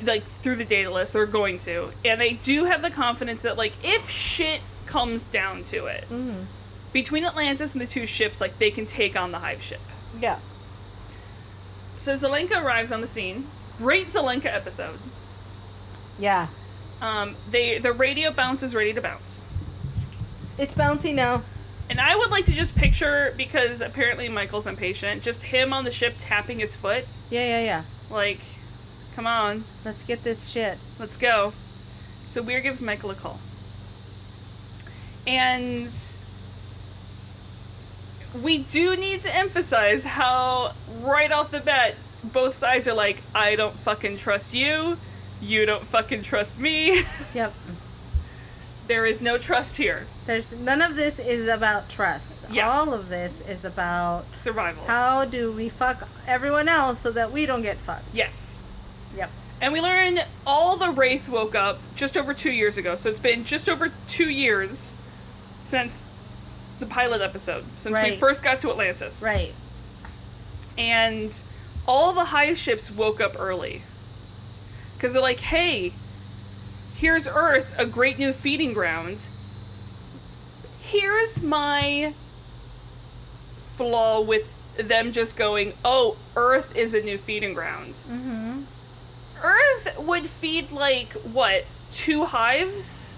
[0.02, 1.12] like, through the Daedalus.
[1.12, 5.62] They're going to, and they do have the confidence that, like, if shit comes down
[5.64, 6.44] to it, Mm.
[6.92, 9.80] Between Atlantis and the two ships, like, they can take on the hive ship.
[10.18, 10.36] Yeah.
[11.96, 13.44] So Zelenka arrives on the scene.
[13.78, 14.98] Great Zelenka episode.
[16.22, 16.46] Yeah.
[17.02, 20.56] Um, they the radio bounce is ready to bounce.
[20.58, 21.42] It's bouncy now.
[21.88, 25.90] And I would like to just picture because apparently Michael's impatient, just him on the
[25.90, 27.82] ship tapping his foot, Yeah, yeah, yeah.
[28.14, 28.38] like,
[29.16, 30.78] come on, Let's get this shit.
[31.00, 31.50] let's go.
[31.50, 33.38] So Weir gives Michael a call.
[35.26, 35.88] And
[38.44, 41.94] we do need to emphasize how right off the bat
[42.32, 44.96] both sides are like, I don't fucking trust you,
[45.40, 47.02] you don't fucking trust me.
[47.34, 47.52] Yep.
[48.86, 50.06] there is no trust here.
[50.26, 52.50] There's none of this is about trust.
[52.52, 52.68] Yeah.
[52.68, 54.82] All of this is about Survival.
[54.86, 58.04] how do we fuck everyone else so that we don't get fucked.
[58.12, 58.60] yes.
[59.16, 59.30] Yep.
[59.62, 62.96] And we learn all the Wraith woke up just over two years ago.
[62.96, 64.94] So it's been just over two years
[65.62, 66.02] since
[66.80, 69.22] the pilot episode, since we first got to Atlantis.
[69.24, 69.54] Right.
[70.78, 71.32] And
[71.86, 73.82] all the hive ships woke up early.
[74.96, 75.92] Because they're like, hey,
[76.96, 79.26] here's Earth, a great new feeding ground.
[80.82, 82.12] Here's my
[83.76, 87.92] flaw with them just going, oh, Earth is a new feeding ground.
[87.92, 88.60] Mm-hmm.
[89.42, 93.09] Earth would feed like what two hives?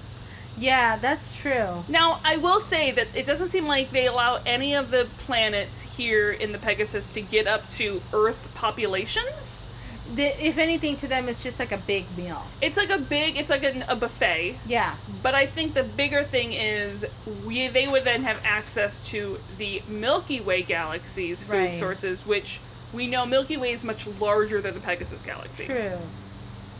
[0.59, 1.83] Yeah, that's true.
[1.89, 5.83] Now I will say that it doesn't seem like they allow any of the planets
[5.97, 9.69] here in the Pegasus to get up to Earth populations.
[10.15, 12.43] The, if anything, to them, it's just like a big meal.
[12.61, 14.57] It's like a big, it's like an, a buffet.
[14.67, 14.95] Yeah.
[15.23, 17.07] But I think the bigger thing is
[17.47, 21.75] we they would then have access to the Milky Way galaxy's food Right.
[21.77, 22.61] sources, which
[22.93, 25.65] we know Milky Way is much larger than the Pegasus galaxy.
[25.65, 25.97] True.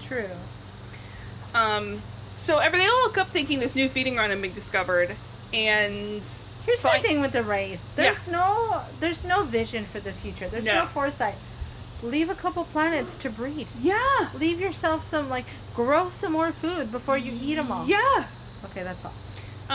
[0.07, 0.29] True.
[1.55, 1.99] Um,
[2.37, 5.11] so every they all woke up thinking this new feeding ground had been discovered,
[5.55, 6.23] and
[6.65, 6.93] Here's Fine.
[6.93, 7.95] my thing with the race.
[7.97, 10.47] There's no there's no vision for the future.
[10.49, 10.87] There's no, No.
[10.87, 11.35] foresight.
[12.05, 13.67] Leave a couple planets to breed.
[13.81, 17.87] yeah, Leave yourself some like grow some more food before you eat them all.
[17.87, 18.25] yeah.
[18.67, 19.13] Okay, that's all.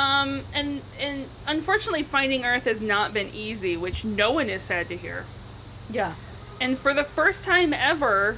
[0.01, 4.87] Um, and and unfortunately, finding Earth has not been easy, which no one is sad
[4.87, 5.25] to hear.
[5.89, 6.13] Yeah.
[6.61, 8.37] And for the first time ever,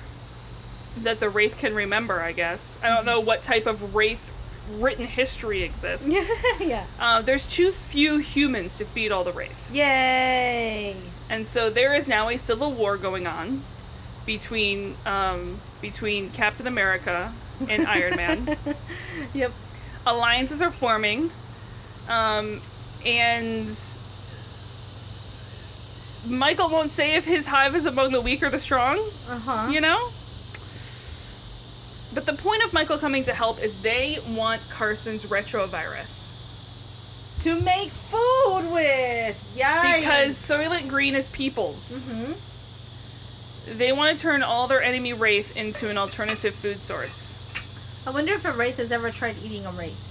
[1.03, 2.79] that the Wraith can remember, I guess.
[2.83, 4.35] I don't know what type of Wraith
[4.71, 6.09] written history exists.
[6.59, 6.85] yeah.
[6.99, 9.73] Uh, there's too few humans to feed all the Wraith.
[9.73, 10.95] Yay.
[11.29, 13.61] And so there is now a civil war going on
[14.25, 17.31] between um, between Captain America
[17.67, 18.57] and Iron Man.
[19.33, 19.51] Yep.
[20.05, 21.29] Alliances are forming,
[22.09, 22.61] um,
[23.05, 23.67] and
[26.29, 28.97] Michael won't say if his hive is among the weak or the strong.
[29.29, 29.71] Uh huh.
[29.71, 30.09] You know.
[32.13, 37.89] But the point of Michael coming to help is they want Carson's retrovirus To make
[37.89, 39.53] food with.
[39.55, 39.99] Yeah.
[39.99, 42.05] because Soylent Green is people's.
[42.09, 48.05] hmm They want to turn all their enemy wraith into an alternative food source.
[48.07, 50.07] I wonder if a wraith has ever tried eating a wraith.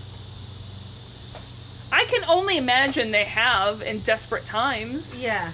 [1.93, 5.23] I can only imagine they have in desperate times.
[5.23, 5.51] Yeah.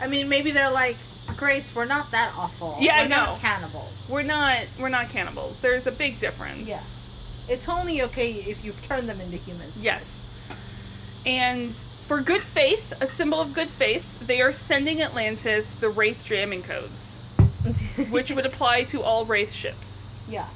[0.00, 0.96] I mean, maybe they're like,
[1.36, 2.76] Grace, we're not that awful.
[2.80, 3.36] Yeah, I we're not know.
[3.40, 4.08] cannibals.
[4.10, 5.60] We're not we're not cannibals.
[5.60, 6.68] There's a big difference.
[6.68, 7.54] Yeah.
[7.54, 9.78] It's only okay if you've turned them into humans.
[9.82, 10.24] Yes.
[11.26, 16.24] And for good faith, a symbol of good faith, they are sending Atlantis the Wraith
[16.24, 17.20] jamming codes,
[18.10, 20.26] which would apply to all Wraith ships.
[20.30, 20.46] Yeah.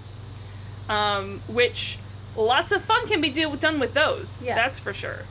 [0.89, 1.99] Um, which
[2.37, 4.45] lots of fun can be do, done with those.
[4.45, 4.55] Yeah.
[4.55, 5.25] That's for sure.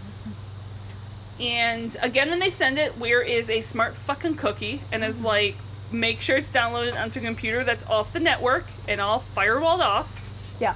[1.39, 5.25] And again, when they send it, where is a smart fucking cookie and is mm-hmm.
[5.25, 5.55] like,
[5.91, 10.57] make sure it's downloaded onto a computer that's off the network and all firewalled off.
[10.59, 10.73] Yeah.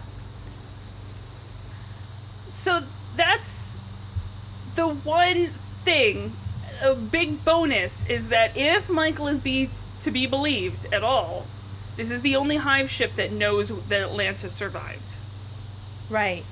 [2.49, 2.79] So
[3.15, 3.73] that's
[4.75, 5.47] the one
[5.83, 6.31] thing.
[6.81, 9.69] A big bonus is that if Michael is be
[10.01, 11.45] to be believed at all,
[11.95, 15.15] this is the only hive ship that knows that Atlanta survived.
[16.09, 16.43] Right.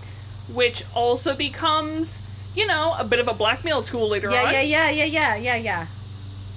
[0.53, 2.21] Which also becomes,
[2.55, 4.53] you know, a bit of a blackmail tool later Yeah, on.
[4.53, 5.55] yeah, yeah, yeah, yeah, yeah,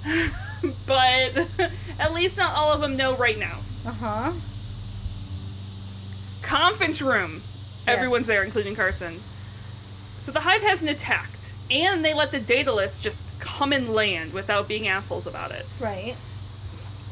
[0.05, 0.29] yeah.
[0.87, 1.37] But
[1.99, 3.59] at least not all of them know right now.
[3.85, 4.31] Uh huh.
[6.41, 7.41] Conference room.
[7.87, 9.13] Everyone's there, including Carson.
[9.13, 14.67] So the hive hasn't attacked, and they let the Daedalus just come and land without
[14.67, 15.65] being assholes about it.
[15.79, 16.15] Right.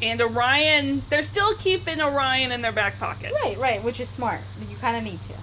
[0.01, 3.31] And Orion, they're still keeping Orion in their back pocket.
[3.43, 4.39] Right, right, which is smart.
[4.67, 5.33] You kind of need to.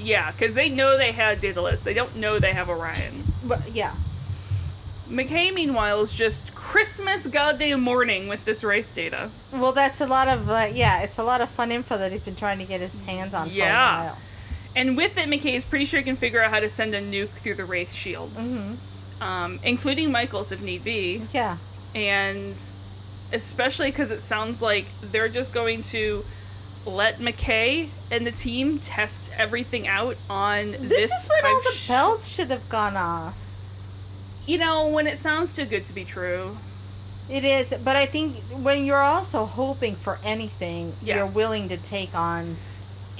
[0.00, 1.82] Yeah, because they know they had Daedalus.
[1.82, 3.12] They don't know they have Orion.
[3.46, 3.92] But yeah.
[5.08, 9.30] McKay, meanwhile, is just Christmas goddamn morning with this Wraith data.
[9.52, 11.02] Well, that's a lot of uh, yeah.
[11.02, 13.48] It's a lot of fun info that he's been trying to get his hands on
[13.50, 13.96] Yeah.
[13.96, 14.18] for a while.
[14.76, 17.00] And with it, McKay is pretty sure he can figure out how to send a
[17.00, 19.22] nuke through the Wraith shields, Mm-hmm.
[19.22, 21.22] um, including Michael's if need be.
[21.32, 21.56] Yeah.
[21.94, 22.52] And
[23.32, 26.22] especially because it sounds like they're just going to
[26.88, 30.80] let McKay and the team test everything out on this.
[30.88, 33.36] This, is when all the sh- bells should have gone off.
[34.46, 36.56] You know, when it sounds too good to be true.
[37.30, 41.16] It is, but I think when you're also hoping for anything, Yeah.
[41.16, 42.56] you're willing to take on.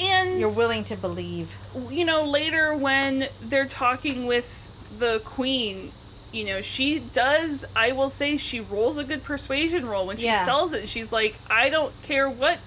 [0.01, 1.51] And You're willing to believe.
[1.91, 5.91] you know, later when they're talking with the queen,
[6.33, 10.25] you know, she does, I will say, she rolls a good persuasion roll when she
[10.27, 10.45] Yeah.
[10.45, 10.89] sells it.
[10.89, 12.59] She's like, I don't care what,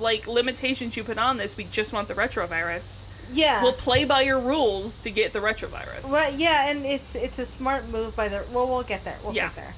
[0.00, 3.12] like, limitations you put on this, we just want the retrovirus.
[3.32, 3.62] Yeah.
[3.62, 6.04] We'll play by your rules to get the retrovirus.
[6.10, 8.44] well, yeah, and it's it's a smart move by the.
[8.52, 9.16] Well, we'll get there.
[9.24, 9.48] We'll Yeah.
[9.48, 9.74] get there.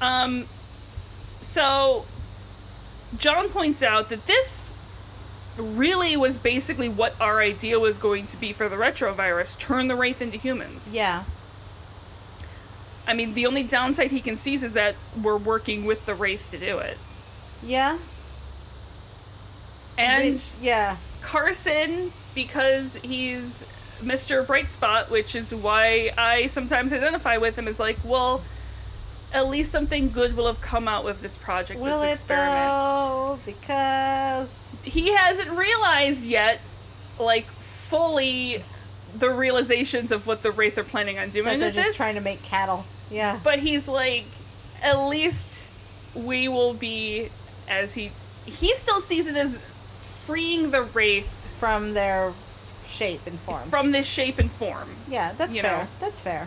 [0.00, 0.44] Um,
[1.42, 2.04] so,
[3.18, 4.72] John points out that this
[5.58, 9.94] really was basically what our idea was going to be for the retrovirus turn the
[9.94, 10.94] Wraith into humans.
[10.94, 11.24] Yeah.
[13.06, 16.50] I mean, the only downside he can see is that we're working with the Wraith
[16.52, 16.96] to do it.
[17.62, 17.98] Yeah.
[20.00, 20.96] And yeah.
[21.22, 23.64] Carson, because he's
[24.02, 24.46] Mr.
[24.46, 28.42] Bright Spot, which is why I sometimes identify with him, is like, well,
[29.32, 32.56] at least something good will have come out with this project, Will this it experiment.
[32.56, 33.38] though?
[33.46, 36.60] Because he hasn't realized yet,
[37.18, 38.62] like fully,
[39.16, 41.96] the realizations of what the Wraith are planning on doing that they're with just this.
[41.96, 42.84] trying to make cattle.
[43.10, 43.38] Yeah.
[43.44, 44.24] But he's like,
[44.82, 45.68] at least
[46.16, 47.28] we will be
[47.68, 48.10] as he
[48.46, 49.62] he still sees it as
[50.30, 52.32] freeing the Wraith From their
[52.86, 53.68] shape and form.
[53.68, 54.88] from this shape and form.
[55.08, 55.62] yeah, that's fair.
[55.62, 55.86] know.
[56.00, 56.46] That's fair.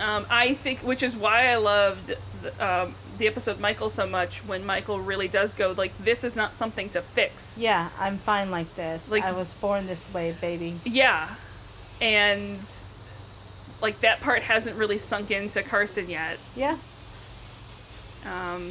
[0.00, 4.38] Um, I think, which is why I loved the, um, the episode Michael so much.
[4.46, 7.58] When Michael really does go like, this is not something to fix.
[7.58, 9.10] Yeah, I'm fine like this.
[9.10, 10.76] Like- I was born this way, baby.
[10.84, 11.28] Yeah.
[12.00, 12.58] And
[13.82, 16.38] like that part hasn't really sunk into Carson yet.
[16.56, 16.76] Yeah.
[18.26, 18.70] Um,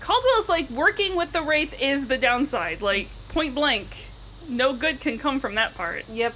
[0.00, 2.82] Caldwell's like working with the Wraith is the downside.
[2.82, 3.88] Like point blank,
[4.48, 6.04] no good can come from that part.
[6.08, 6.32] Yep.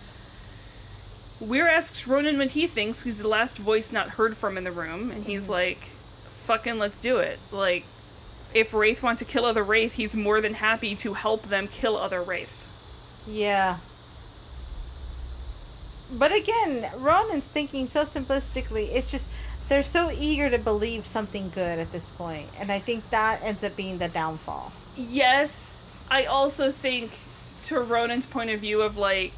[1.41, 3.05] Weir asks Ronan what he thinks.
[3.05, 5.53] He's the last voice not heard from in the room, and he's mm-hmm.
[5.53, 7.85] like, "Fucking let's do it." Like,
[8.55, 11.97] if Wraith want to kill other Wraith, he's more than happy to help them kill
[11.97, 13.25] other Wraith.
[13.29, 13.77] Yeah.
[16.19, 18.89] But again, Ronan's thinking so simplistically.
[18.97, 19.31] It's just
[19.69, 23.63] they're so eager to believe something good at this point, and I think that ends
[23.63, 24.73] up being the downfall.
[24.97, 25.78] Yes,
[26.11, 27.11] I also think,
[27.69, 29.33] to Ronan's point of view of like,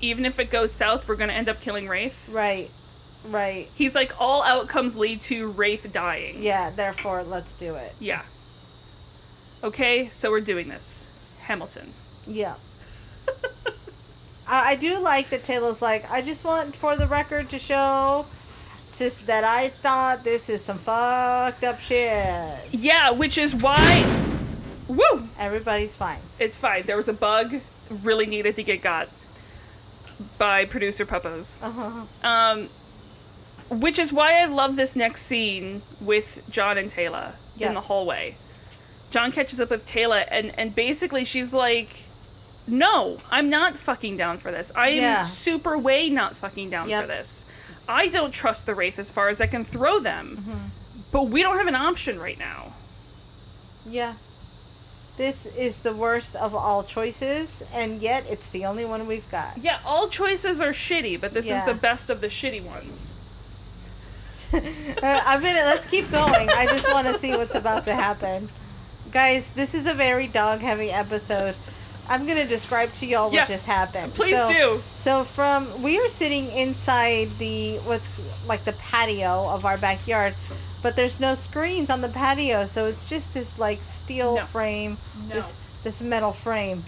[0.00, 2.28] even if it goes south, we're gonna end up killing Wraith.
[2.32, 2.70] Right.
[3.30, 3.68] Right.
[3.74, 6.36] He's like, all outcomes lead to Wraith dying.
[6.38, 6.70] Yeah.
[6.70, 7.94] Therefore, let's do it.
[8.00, 8.22] Yeah.
[9.64, 11.40] Okay, so we're doing this.
[11.44, 11.88] Hamilton.
[12.26, 12.54] Yeah.
[14.48, 18.24] I, I do like that Teyla's like, I just want for the record to show
[18.96, 22.58] just that I thought this is some fucked up shit.
[22.72, 24.04] Yeah, which is why.
[24.88, 25.28] Woo!
[25.38, 26.18] Everybody's fine.
[26.40, 26.82] It's fine.
[26.84, 27.52] There was a bug
[28.02, 29.08] really needed to get got
[30.38, 31.62] by producer Puppos.
[31.62, 32.26] Uh-huh.
[32.26, 32.68] Um,
[33.80, 37.68] which is why I love this next scene with John and Teyla Yeah.
[37.68, 38.34] in the hallway.
[39.10, 41.88] John catches up with Teyla, and and basically she's like,
[42.66, 44.72] "No, I'm not fucking down for this.
[44.74, 45.22] I am Yeah.
[45.24, 47.02] super way not fucking down Yep.
[47.02, 47.44] for this.
[47.88, 51.10] I don't trust the wraith as far as I can throw them, Mm-hmm.
[51.12, 52.72] but we don't have an option right now."
[53.86, 54.12] Yeah.
[55.18, 59.58] This is the worst of all choices, and yet it's the only one we've got.
[59.58, 61.58] Yeah, all choices are shitty, but this Yeah.
[61.60, 63.04] is the best of the shitty ones.
[64.50, 66.48] Uh, I'm gonna let's keep going.
[66.48, 68.48] I just want to see what's about to happen,
[69.12, 69.50] guys.
[69.50, 71.54] This is a very dog-heavy episode.
[72.08, 73.44] I'm gonna describe to y'all what Yeah.
[73.44, 74.14] just happened.
[74.14, 74.82] Please So- do.
[74.94, 78.08] So from we are sitting inside the what's
[78.46, 80.34] like the patio of our backyard,
[80.82, 84.44] but there's no screens on the patio, so it's just this like steel No.
[84.44, 84.96] frame,
[85.28, 85.34] No.
[85.34, 86.78] this this metal frame.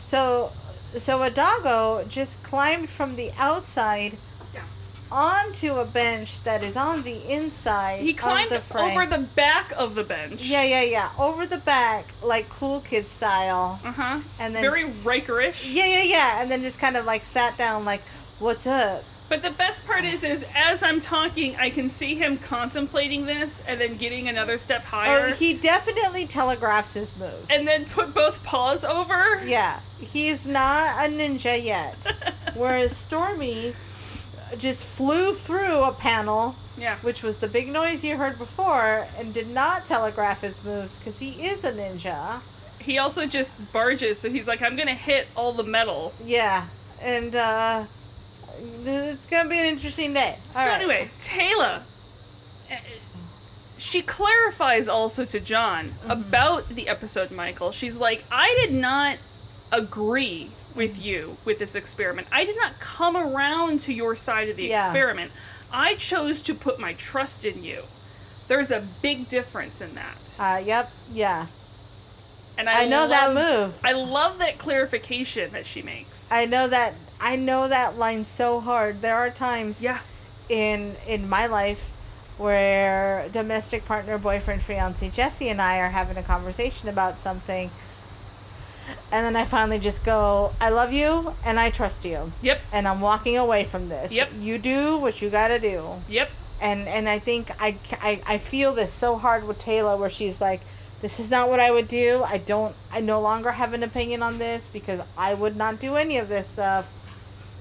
[0.00, 4.12] So so a doggo just climbed from the outside
[4.54, 4.60] Yeah.
[5.10, 8.00] onto a bench that is on the inside.
[8.00, 8.90] He climbed of the frame.
[8.90, 10.42] over the back of the bench.
[10.42, 11.08] Yeah, yeah, yeah.
[11.18, 13.80] Over the back, like cool kid style.
[13.84, 14.18] Uh huh.
[14.40, 15.70] And then Very Riker-ish.
[15.70, 16.42] Yeah, yeah, yeah.
[16.42, 18.02] And then just kind of like sat down like,
[18.38, 19.02] What's up?
[19.32, 23.64] But the best part is, is as I'm talking, I can see him contemplating this
[23.66, 27.46] and then getting another step higher, Oh, he definitely telegraphs his moves.
[27.50, 29.42] and then put both paws over.
[29.46, 31.96] yeah, he's not a ninja yet.
[32.56, 33.72] Whereas Stormy
[34.58, 36.96] just flew through a panel, Yeah.
[36.96, 41.18] which was the big noise you heard before, and did not telegraph his moves because
[41.18, 42.42] he is a ninja.
[42.82, 46.12] He also just barges, so he's like, I'm gonna hit all the metal.
[46.22, 46.66] Yeah,
[47.02, 47.84] and uh,
[48.84, 50.34] it's gonna be an interesting day.
[50.36, 50.76] so All right.
[50.80, 51.76] anyway, Teyla.
[52.72, 52.76] uh,
[53.78, 56.10] She clarifies also to John Mm-hmm.
[56.10, 57.72] about the episode, Michael.
[57.72, 59.18] She's like, I did not
[59.72, 62.26] agree with you with this experiment.
[62.32, 64.86] I did not come around to your side of the Yeah.
[64.86, 65.30] experiment.
[65.72, 67.80] I chose to put my trust in you.
[68.48, 70.18] There's a big difference in that.
[70.38, 71.46] Uh, yep, yeah.
[72.58, 73.78] And I, I know that move.
[73.82, 76.30] I love that clarification that she makes.
[76.30, 76.92] I know that.
[77.22, 79.00] I know that line so hard.
[79.00, 79.82] There are times.
[79.82, 79.98] yeah.
[80.48, 81.88] in in my life
[82.38, 87.70] where domestic partner boyfriend fiance Jesse and I are having a conversation about something
[89.12, 92.60] and then I finally just go I love you and I trust you Yep.
[92.72, 94.30] and I'm walking away from this Yep.
[94.40, 96.30] you do what you got to do Yep.
[96.60, 100.40] and and I think I, I I feel this so hard with Teyla where she's
[100.40, 100.60] like
[101.00, 104.22] this is not what I would do I don't I no longer have an opinion
[104.22, 106.84] on this because I would not do any of this stuff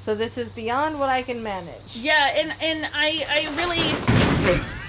[0.02, 4.82] so this is beyond what I can manage Yeah, and and I I really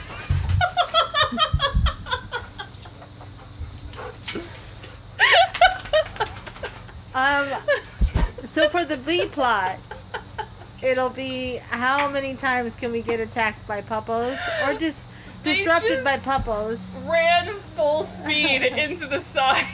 [7.14, 7.46] Um,
[8.44, 9.78] so for the B plot,
[10.82, 15.08] it'll be how many times can we get attacked by puppos or just
[15.44, 19.66] disrupted by puppos, ran full speed into the side.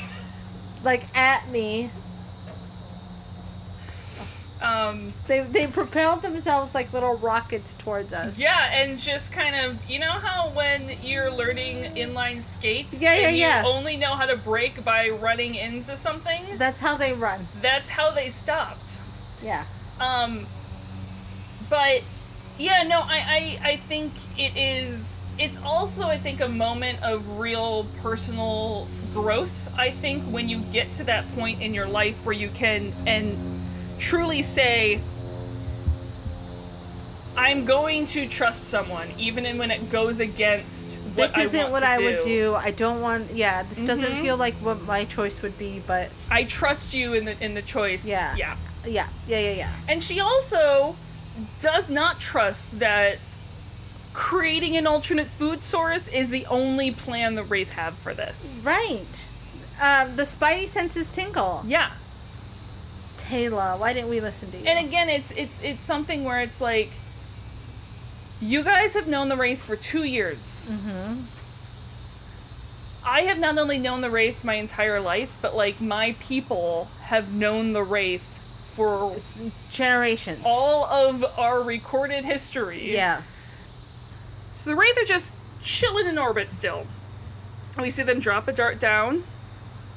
[0.83, 1.90] like at me.
[4.62, 8.38] Um They they propelled themselves like little rockets towards us.
[8.38, 13.29] yeah, and just kind of you know how when you're learning inline skates Yeah, yeah,
[13.31, 13.62] you yeah.
[13.66, 16.42] only know how to break by running into something?
[16.57, 17.40] That's how they run.
[17.62, 18.99] That's how they stopped.
[19.42, 19.64] Yeah.
[20.01, 20.44] Um,
[21.71, 22.03] but
[22.59, 25.21] yeah, no, I, I, I think it is.
[25.38, 29.73] It's also, I think, a moment of real personal growth.
[29.79, 33.37] I think when you get to that point in your life where you can and
[33.98, 35.00] truly say,
[37.37, 41.98] "I'm going to trust someone, even when it goes against what This isn't what I
[41.98, 42.04] do.
[42.04, 42.54] would do.
[42.54, 43.30] I don't want.
[43.32, 43.62] Yeah.
[43.64, 44.22] This doesn't Mhm.
[44.22, 45.82] feel like what my choice would be.
[45.87, 48.34] But I trust you in the in the choice." Yeah.
[48.37, 48.56] yeah.
[48.87, 49.06] yeah.
[49.26, 49.38] Yeah.
[49.38, 49.50] Yeah.
[49.52, 49.72] Yeah.
[49.88, 50.96] And she also
[51.61, 53.18] does not trust that
[54.14, 58.61] creating an alternate food source is the only plan the Wraith have for this.
[58.64, 59.06] Right.
[59.80, 61.62] Um, the spidey senses tingle.
[61.64, 61.88] Yeah.
[63.28, 64.64] Teyla, why didn't we listen to you?
[64.66, 66.90] And again, it's it's it's something where it's like
[68.40, 70.64] you guys have known the Wraith for 2 years.
[70.70, 71.20] mm-hmm.
[73.06, 77.34] I have not only known the Wraith my entire life, but like my people have
[77.34, 78.22] known the Wraith
[78.76, 79.12] for
[79.72, 80.42] Generations.
[80.44, 82.92] all of our recorded history.
[82.92, 83.20] Yeah.
[84.54, 86.87] So the Wraith are just chilling in orbit still.
[87.81, 89.22] We see them drop a dart down,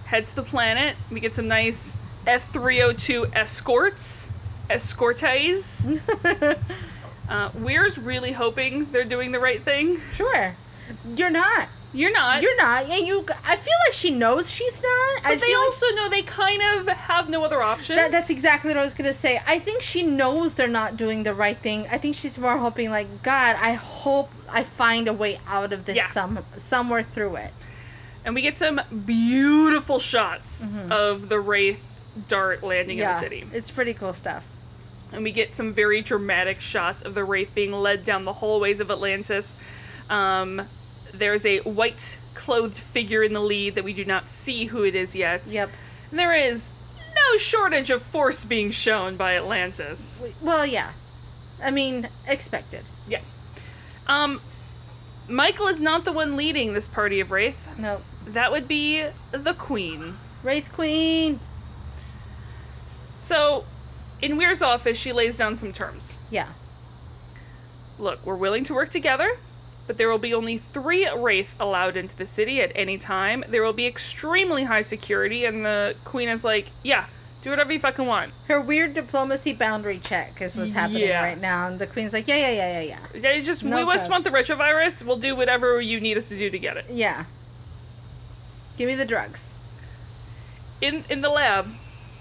[0.06, 0.96] head to the planet.
[1.12, 1.96] We get some nice
[2.28, 4.30] F 302 escorts,
[4.70, 6.00] escortes.
[7.30, 9.98] uh, Weir's really hoping they're doing the right thing.
[10.14, 10.54] Sure.
[11.16, 11.68] You're not.
[11.94, 12.42] You're not.
[12.42, 12.88] You're not.
[12.88, 13.26] Yeah, you.
[13.46, 15.26] I feel like she knows she's not.
[15.26, 18.00] I but they feel like also know they kind of have no other options.
[18.00, 19.42] that, that's exactly what I was gonna say.
[19.46, 21.86] I think she knows they're not doing the right thing.
[21.92, 25.86] I think she's more hoping, like, God, I hope I find a way out of
[25.86, 26.10] this Yeah.
[26.12, 27.52] some somewhere through it.
[28.24, 31.91] And we get some beautiful shots of the Wraith
[32.28, 33.46] dart landing yeah, in the city.
[33.54, 34.46] it's pretty cool stuff.
[35.14, 38.80] and we get some very dramatic shots of the wraith being led down the hallways
[38.80, 39.58] of Atlantis.
[40.10, 40.62] Um,
[41.14, 44.96] there's a white clothed figure in the lead that we do not see who it
[44.96, 45.42] is yet.
[45.48, 45.70] Yep.
[46.10, 46.70] And there is
[47.16, 50.40] no shortage of force being shown by Atlantis.
[50.44, 50.92] Well, yeah.
[51.64, 52.82] I mean, expected.
[53.08, 53.20] Yeah.
[54.08, 54.40] Um,
[55.30, 57.78] Michael is not the one leading this party of wraith.
[57.80, 58.00] No.
[58.28, 60.16] That would be the queen.
[60.44, 61.40] Wraith Queen.
[63.22, 63.66] So,
[64.20, 66.18] in Weir's office, she lays down some terms.
[66.32, 66.48] Yeah.
[68.00, 69.30] Look, we're willing to work together,
[69.86, 73.44] but there will be only three Wraith allowed into the city at any time.
[73.48, 77.06] There will be extremely high security, and the Queen is like, yeah,
[77.44, 78.32] do whatever you fucking want.
[78.48, 81.24] Her weird diplomacy boundary check is what's happening Yeah.
[81.24, 83.30] right now, and the queen's like, yeah, yeah, yeah, yeah, yeah.
[83.30, 85.06] It's just, No we just want the retrovirus.
[85.06, 86.86] We'll do whatever you need us to do to get it.
[86.90, 87.26] Yeah.
[88.78, 89.48] Give me the drugs.
[90.82, 91.68] In in the lab,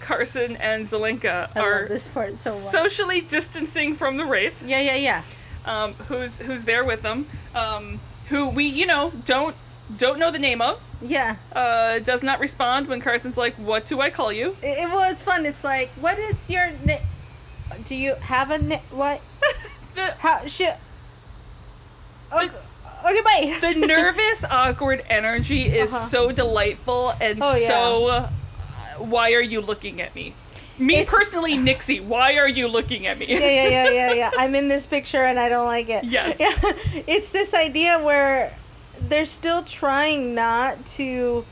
[0.00, 2.58] Carson and Zelenka I are this part so much.
[2.58, 4.60] socially distancing from the Wraith.
[4.66, 5.22] yeah, yeah, yeah.
[5.66, 9.54] um, who's who's there with them, um, who we you know don't
[9.98, 10.80] don't know the name of.
[11.02, 11.36] Yeah.
[11.54, 15.10] Uh, does not respond when Carson's like, "What do I call you?" It, it- well,
[15.10, 15.46] it's fun.
[15.46, 17.04] It's like, what is your na-
[17.86, 19.20] Do you have a na- what?
[19.94, 20.74] The How should?
[22.32, 23.58] Okay, okay, bye.
[23.60, 26.06] the nervous, awkward energy is Uh-huh.
[26.06, 27.66] so delightful and Oh, yeah.
[27.68, 28.28] so.
[29.00, 30.34] Why are you looking at me?
[30.78, 32.00] Me It's- personally, Nixie.
[32.00, 33.26] Why are you looking at me?
[33.26, 34.30] yeah, yeah, yeah, yeah, yeah.
[34.38, 36.04] I'm in this picture and I don't like it.
[36.04, 36.38] Yes.
[36.40, 37.02] Yeah.
[37.06, 38.52] It's this idea where
[39.08, 41.44] they're still trying not to,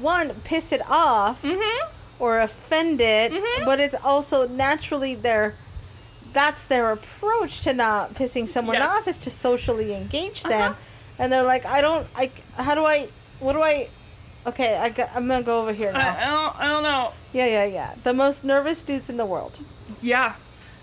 [0.00, 2.22] one, piss it off Mm-hmm.
[2.22, 3.64] or offend it, Mhm.
[3.64, 5.54] but it's also naturally their.
[6.32, 8.88] That's their approach to not pissing someone Yes.
[8.90, 11.18] off is to socially engage them, Uh-huh.
[11.18, 13.06] and they're like, I don't, I, how do I,
[13.40, 13.88] what do I,
[14.46, 16.16] okay, I got, I'm gonna go over here I, now.
[16.18, 16.60] I don't.
[16.60, 17.12] I don't know.
[17.32, 17.94] yeah, yeah, yeah.
[18.02, 19.58] The most nervous dudes in the world.
[20.02, 20.34] Yeah.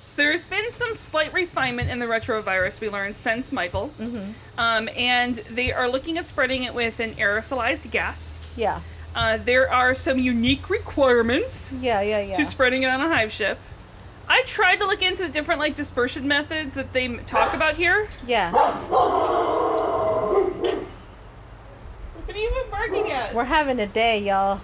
[0.03, 3.87] So there's been some slight refinement in the retrovirus we learned since Michael.
[3.97, 4.59] Mm-hmm.
[4.59, 8.37] Um, and they are looking at spreading it with an aerosolized gas.
[8.55, 8.81] Yeah,
[9.15, 12.35] Uh, there are some unique requirements yeah, yeah, yeah.
[12.35, 13.57] to spreading it on a hive ship.
[14.27, 18.07] I tried to look into the different like dispersion methods that they talk about here.
[18.27, 18.51] yeah.
[22.33, 23.35] What are you even barking at?
[23.35, 24.57] We're having a day, y'all.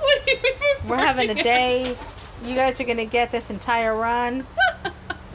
[0.00, 1.44] what are you even We're having a at?
[1.44, 1.94] day.
[2.44, 4.44] You guys are gonna get this entire run.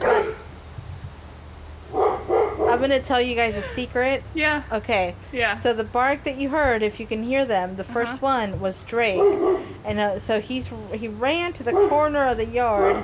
[1.94, 4.22] I'm gonna tell you guys a secret.
[4.34, 5.14] Yeah, Okay.
[5.32, 5.54] yeah.
[5.54, 8.18] So the bark that you heard, if you can hear them, the 1st Uh-huh.
[8.20, 9.22] one was Drake,
[9.86, 13.02] and uh, so he's he ran to the corner of the yard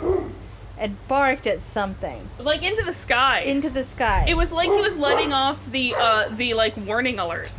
[0.78, 3.40] and barked at something like into the sky.
[3.40, 4.24] into the sky.
[4.28, 7.50] it was like he was letting off the uh, the like warning alert.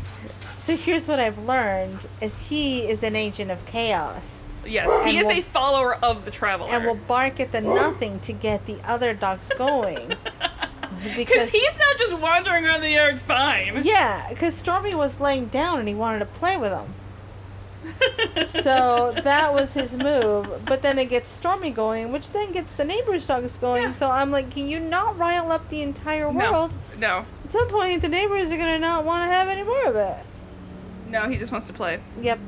[0.56, 5.20] so here's what I've learned: is he is an agent of chaos Yes, he And
[5.20, 6.70] is will- a follower of the traveler.
[6.70, 10.14] and will bark at the nothing to get the other dogs going.
[11.16, 13.82] Because he's not just wandering around the yard fine.
[13.86, 16.94] Yeah, because Stormy was laying down and he wanted to play with him.
[18.48, 20.64] So that was his move.
[20.66, 23.84] But then it gets Stormy going, which then gets the neighbor's dogs going.
[23.84, 23.92] Yeah.
[23.92, 26.74] So I'm like, can you not rile up the entire No, world?
[26.98, 29.86] no, At some point, the neighbors are going to not want to have any more
[29.86, 30.18] of it.
[31.10, 31.28] no.
[31.30, 32.00] He just wants to play.
[32.22, 32.40] Yep.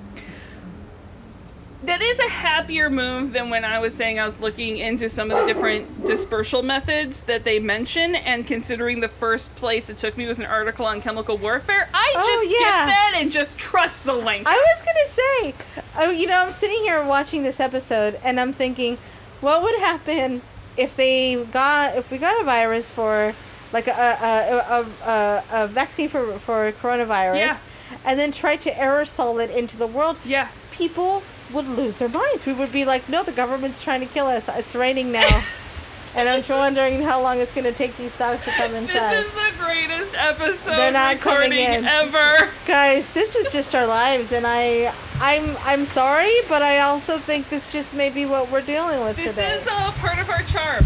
[1.83, 5.31] That is a happier move than when I was saying I was looking into some
[5.31, 10.15] of the different dispersal methods that they mention, and considering the first place it took
[10.15, 14.05] me was an article on chemical warfare, I Oh, just skip that and just trust
[14.05, 14.43] the Zelenka.
[14.45, 18.39] I was going to say, oh, you know, I'm sitting here watching this episode and
[18.39, 18.97] I'm thinking,
[19.41, 20.43] what would happen
[20.77, 23.33] if they got, if we got a virus for,
[23.73, 27.57] like a, a, a, a, a vaccine for, for coronavirus, Yeah.
[28.05, 30.17] and then tried to aerosol it into the world?
[30.23, 30.49] yeah.
[30.71, 31.23] people
[31.53, 32.45] would lose their minds.
[32.45, 34.49] We would be like, no, the government's trying to kill us.
[34.49, 35.43] It's raining now.
[36.15, 39.11] and I'm just wondering how long it's going to take these dogs to come inside.
[39.15, 41.85] This is the greatest episode They're not coming recording in.
[41.85, 42.49] ever.
[42.67, 47.47] Guys, this is just our lives and I I'm I'm sorry, but I also think
[47.49, 49.51] this just may be what we're dealing with This today.
[49.53, 50.83] is uh, part of our charm.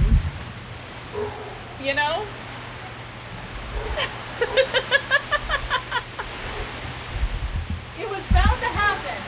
[1.81, 2.25] You know?
[7.99, 9.24] it was bound to happen.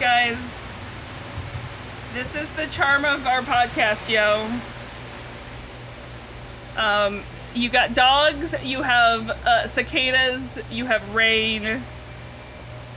[0.00, 0.38] Guys,
[2.14, 4.48] this is the charm of our podcast, yo.
[6.82, 7.22] Um,
[7.54, 11.66] you got dogs, you have uh, cicadas, you have rain.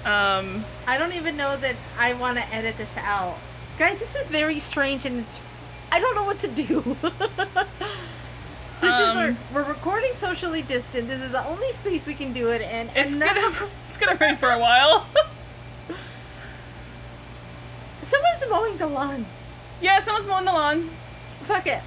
[0.06, 3.38] Um, I don't even know that I want to edit this out.
[3.78, 5.41] Guys, this is very strange and it's
[5.91, 6.95] I don't know what to do.
[8.82, 11.08] This is our, Um, we're recording socially distant.
[11.08, 12.89] This is the only space we can do it in.
[12.89, 15.06] And It's gonna it's gonna rain for a while.
[18.43, 19.25] someone's mowing the lawn.
[19.81, 20.89] yeah, someone's mowing the lawn.
[21.43, 21.81] Fuck it.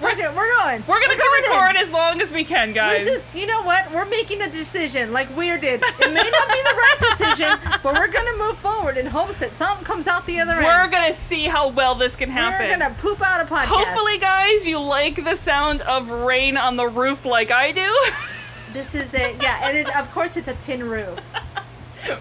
[0.00, 0.36] We're Fuck it.
[0.36, 0.84] We're going.
[0.86, 1.50] We're gonna going in.
[1.50, 3.06] record as long as we can, guys.
[3.06, 3.90] This is, you know what?
[3.92, 5.82] We're making a decision, like Weir did.
[5.82, 9.52] It may not be the right decision, but we're gonna move forward in hopes that
[9.52, 10.64] something comes out the other end.
[10.64, 12.66] We're gonna see how well this can happen.
[12.66, 13.64] We're gonna poop out a podcast.
[13.68, 17.98] Hopefully, guys, you like the sound of rain on the roof like I do.
[18.74, 19.42] this is it.
[19.42, 21.18] Yeah, and it, of course it's a tin roof.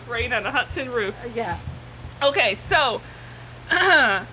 [0.08, 1.14] rain on a hot tin roof.
[1.26, 1.58] Uh, yeah.
[2.24, 3.02] Okay, so.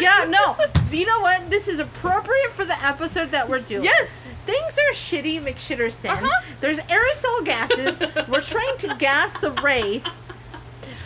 [0.00, 0.26] Yeah.
[0.28, 0.56] No.
[0.90, 1.50] You know what?
[1.50, 3.84] This is appropriate for the episode that we're doing.
[3.84, 4.32] yes!
[4.46, 6.08] Things are shitty McShitterson.
[6.10, 6.42] Uh-huh.
[6.60, 8.00] There's aerosol gases.
[8.28, 10.06] We're trying to gas the Wraith.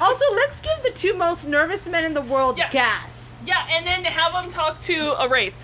[0.01, 2.70] Also, let's give the two most nervous men in the world Yeah.
[2.70, 5.55] gas Yeah, and then have them talk to a wraith.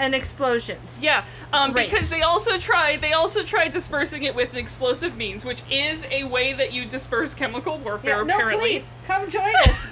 [0.00, 0.98] And explosions.
[1.02, 5.62] Yeah, um, because they also tried they also tried dispersing it with explosive means, which
[5.70, 8.16] is a way that you disperse chemical warfare.
[8.18, 9.86] Yeah, no, apparently, please come join us.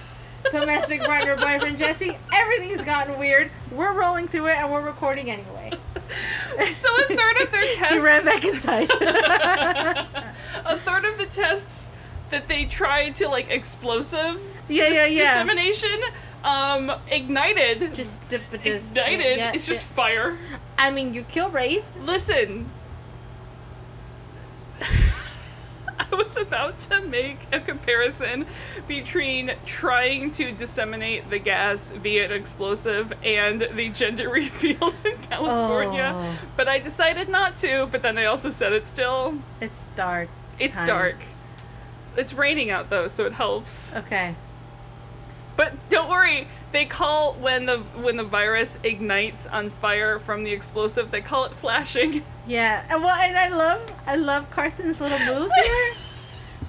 [0.50, 2.16] Domestic partner, boyfriend Jesse.
[2.32, 3.50] Everything's gotten weird.
[3.70, 5.72] We're rolling through it and we're recording anyway.
[6.76, 8.88] so a third of their tests, You ran back inside.
[10.64, 11.90] a third of the tests
[12.30, 15.34] that they tried to like explosive yeah, yeah, yeah.
[15.34, 16.00] dissemination,
[16.48, 17.94] um, ignited.
[17.94, 19.38] Just, d- d- ignited.
[19.38, 19.94] yeah, it's just yeah.
[19.94, 20.38] fire.
[20.78, 21.84] I mean, you kill Wraith.
[22.00, 22.70] Listen.
[24.80, 28.46] I was about to make a comparison
[28.86, 36.12] between trying to disseminate the gas via an explosive and the gender reveals in California,
[36.14, 36.38] Oh.
[36.56, 39.34] but I decided not to, but then I also said it still.
[39.60, 40.28] It's dark.
[40.58, 40.88] It's times.
[40.88, 41.16] dark.
[42.16, 43.94] It's raining out though, so it helps.
[43.94, 44.34] Okay.
[45.58, 50.52] But don't worry, they call when the when the virus ignites on fire from the
[50.52, 52.22] explosive, they call it flashing.
[52.46, 55.94] Yeah, and well, and I love, I love Carson's little move here,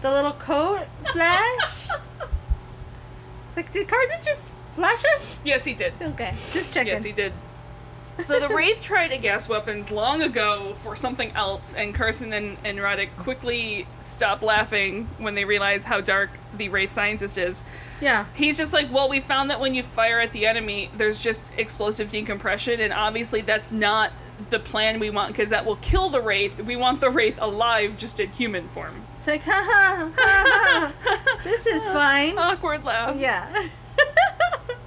[0.01, 1.87] the little coat flash.
[3.47, 5.39] It's like, did Carson just flash us?
[5.45, 5.93] yes, he did.
[6.01, 6.91] Okay, just checking.
[6.91, 7.31] Yes, he did.
[8.23, 12.79] So the Wraith tried gas weapons long ago for something else, and Carson and, and
[12.79, 17.63] Radek quickly stop laughing when they realize how dark the Wraith scientist is.
[18.01, 18.25] Yeah.
[18.35, 21.49] He's just like, well, we found that when you fire at the enemy, there's just
[21.57, 24.11] explosive decompression, and obviously that's not
[24.49, 26.59] the plan we want because that will kill the Wraith.
[26.61, 29.03] We want the Wraith alive, just in human form.
[29.17, 31.39] It's like, ha ha, ha ha.
[31.43, 32.37] This is fine.
[32.37, 33.17] Awkward laugh.
[33.17, 33.67] Yeah.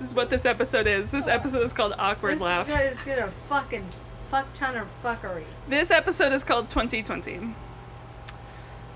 [0.00, 1.10] This is what this episode is.
[1.10, 2.66] This episode is called Awkward this Laugh.
[2.66, 3.84] guy is gonna fucking
[4.28, 5.42] fuck ton of fuckery.
[5.68, 7.54] This episode is called 2020.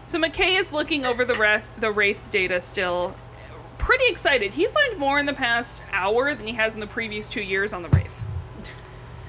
[0.05, 3.15] So McKay is looking over the Wraith, the Wraith data still.
[3.77, 4.55] Pretty excited.
[4.55, 7.75] He's learned more in the past hour than he has in the previous two years
[7.75, 8.23] on the Wraith.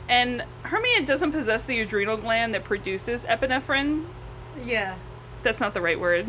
[0.08, 4.06] And Hermia doesn't possess the adrenal gland that produces epinephrine.
[4.66, 4.96] Yeah.
[5.44, 6.26] That's not the right word.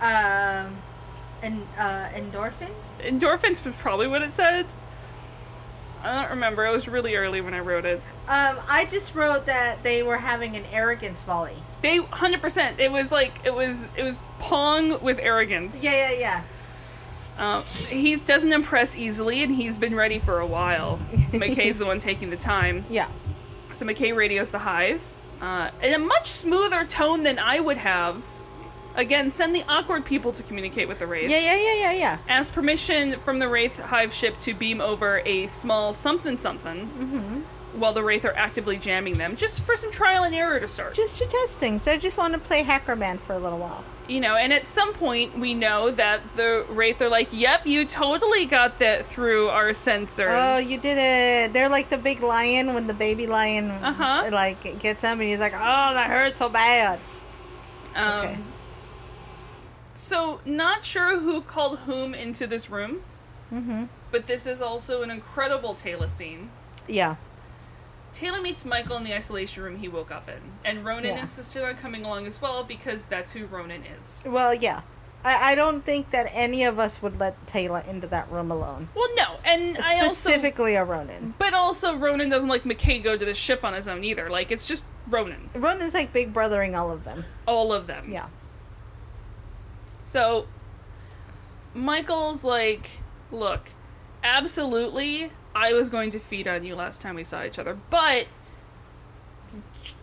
[0.00, 0.78] Um,
[1.42, 3.00] and uh, endorphins.
[3.00, 4.66] Endorphins was probably what it said.
[6.02, 6.64] I don't remember.
[6.66, 8.00] It was really early when I wrote it.
[8.28, 11.56] Um, I just wrote that they were having an arrogance volley.
[11.82, 12.78] They 100%.
[12.78, 15.82] It was like it was it was Pong with arrogance.
[15.82, 16.42] Yeah, yeah, yeah.
[17.38, 20.98] Um, he doesn't impress easily, and he's been ready for a while.
[21.32, 22.84] McKay's the one taking the time.
[22.88, 23.08] Yeah.
[23.74, 25.02] So McKay radios the hive
[25.40, 28.24] uh, in a much smoother tone than I would have.
[28.96, 31.30] Again, send the awkward people to communicate with the Wraith.
[31.30, 32.18] Yeah, yeah, yeah, yeah, yeah.
[32.28, 37.40] Ask permission from the Wraith hive ship to beam over a small something something Mm-hmm.
[37.80, 40.94] while the Wraith are actively jamming them, just for some trial and error to start.
[40.94, 41.86] Just to test things.
[41.86, 43.84] I just want to play Hacker Man for a little while.
[44.08, 47.84] you know, and at some point we know that the Wraith are like, "Yep, you
[47.84, 51.52] totally got that through our sensors." Oh, you did it.
[51.52, 54.28] They're like the big lion when the baby lion Uh-huh.
[54.32, 55.58] like gets him and he's like, "Oh,
[55.98, 56.98] that hurt so bad."
[57.94, 58.38] Um, Okay.
[59.96, 63.02] So, not sure who called whom into this room,
[63.52, 63.84] Mm-hmm.
[64.10, 66.50] but this is also an incredible Teyla scene.
[66.88, 67.14] Yeah.
[68.12, 71.20] Teyla meets Michael in the isolation room he woke up in, and Ronon Yeah.
[71.20, 74.22] insisted on coming along as well because that's who Ronon is.
[74.24, 74.80] Well, yeah.
[75.24, 78.88] I, I don't think that any of us would let Teyla into that room alone.
[78.94, 81.34] Well, no, and I also, Specifically a Ronon.
[81.38, 84.28] but also Ronon doesn't like McKay go to the ship on his own either.
[84.30, 87.24] Like it's just Ronon, Ronon's like big brothering all of them.
[87.46, 88.10] all of them.
[88.12, 88.26] Yeah.
[90.06, 90.46] So
[91.74, 92.90] Michael's like,
[93.32, 93.70] look,
[94.22, 98.28] absolutely, I was going to feed on you last time we saw each other, but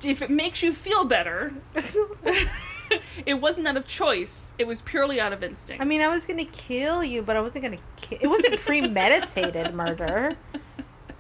[0.04, 1.54] if it makes you feel better,
[3.26, 4.52] it wasn't out of choice.
[4.58, 5.82] It was purely out of instinct.
[5.82, 8.18] I mean, I was gonna kill you, but I wasn't gonna kill.
[8.20, 10.36] It wasn't premeditated murder.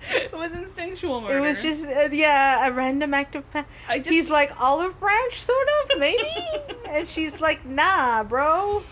[0.11, 1.37] it was instinctual murder.
[1.37, 3.49] It was just uh, yeah, a random act of.
[3.51, 6.29] Pa- I just- He's like olive branch, sort of maybe,
[6.89, 8.83] and she's like, nah, bro.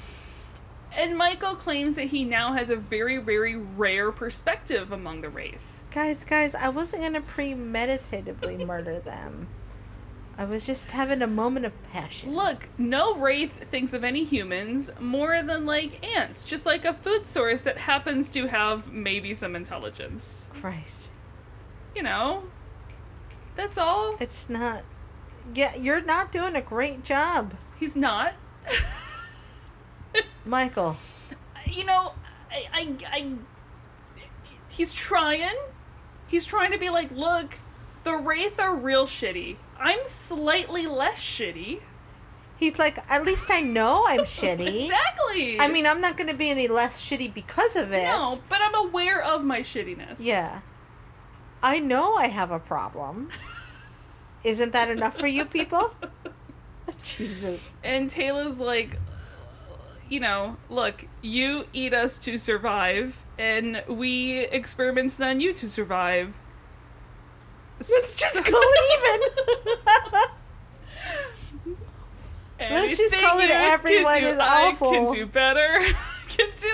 [0.96, 5.80] And Michael claims that he now has a very, very rare perspective among the Wraith.
[5.92, 9.48] Guys, guys, I wasn't gonna premeditatively murder them.
[10.38, 12.34] I was just having a moment of passion.
[12.36, 17.26] Look, no Wraith thinks of any humans more than like ants, just like a food
[17.26, 20.46] source that happens to have maybe some intelligence.
[20.62, 21.10] Christ,
[21.96, 22.44] You know?
[23.56, 24.16] That's all.
[24.20, 24.84] it's not.
[25.56, 28.34] Yeah, you're not doing a great job, He's not.
[30.46, 30.98] Michael.
[31.66, 32.14] you know,
[32.52, 33.32] I, I, I,
[34.70, 35.56] he's trying.
[36.28, 37.56] He's trying to be like, look,
[38.04, 39.58] the Wraith are real shitty.
[39.80, 41.82] I'm slightly less shitty.
[42.62, 44.84] He's like, at least I know I'm shitty.
[44.86, 45.60] Exactly.
[45.60, 48.04] I mean, I'm not gonna be any less shitty because of it.
[48.04, 50.18] no, but I'm aware of my shittiness.
[50.20, 50.62] Yeah.
[51.64, 53.30] I know I have a problem.
[54.44, 55.92] Isn't that enough for you people?
[57.04, 57.72] Jesus.
[57.84, 59.00] And Teyla's like,
[60.08, 66.32] you know, look, you eat us to survive, and we experiments on you to survive.
[67.80, 69.30] Let's just it
[69.74, 70.22] even.
[72.70, 74.92] Let's just call it everyone do, is I awful.
[74.92, 75.78] can do better.
[75.82, 75.94] I
[76.28, 76.68] can do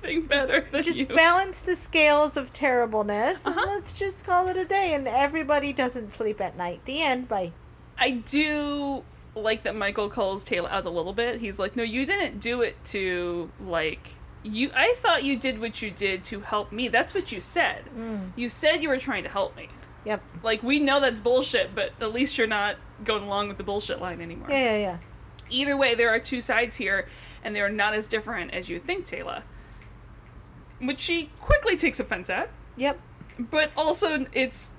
[0.00, 1.06] everything better than just you.
[1.06, 3.66] balance the scales of terribleness and Uh-huh.
[3.68, 6.80] let's just call it a day and everybody doesn't sleep at night.
[6.84, 7.28] The end.
[7.28, 7.52] Bye.
[7.98, 9.04] I do
[9.34, 11.40] like that Michael calls Teyla out a little bit.
[11.40, 14.70] He's like, "No, you didn't do it to like you.
[14.74, 16.88] I thought you did what you did to help me.
[16.88, 17.84] That's what you said.
[17.96, 18.30] Mm.
[18.36, 19.68] You said you were trying to help me.
[20.04, 20.22] Yep.
[20.42, 24.00] Like we know that's bullshit, but at least you're not going along with the bullshit
[24.00, 24.48] line anymore.
[24.50, 24.98] Yeah, yeah, yeah.
[25.50, 27.08] Either way, there are two sides here,
[27.42, 29.42] and they are not as different as you think, Teyla."
[30.80, 32.50] Which she quickly takes offense at.
[32.76, 32.98] Yep.
[33.38, 34.70] But also, it's.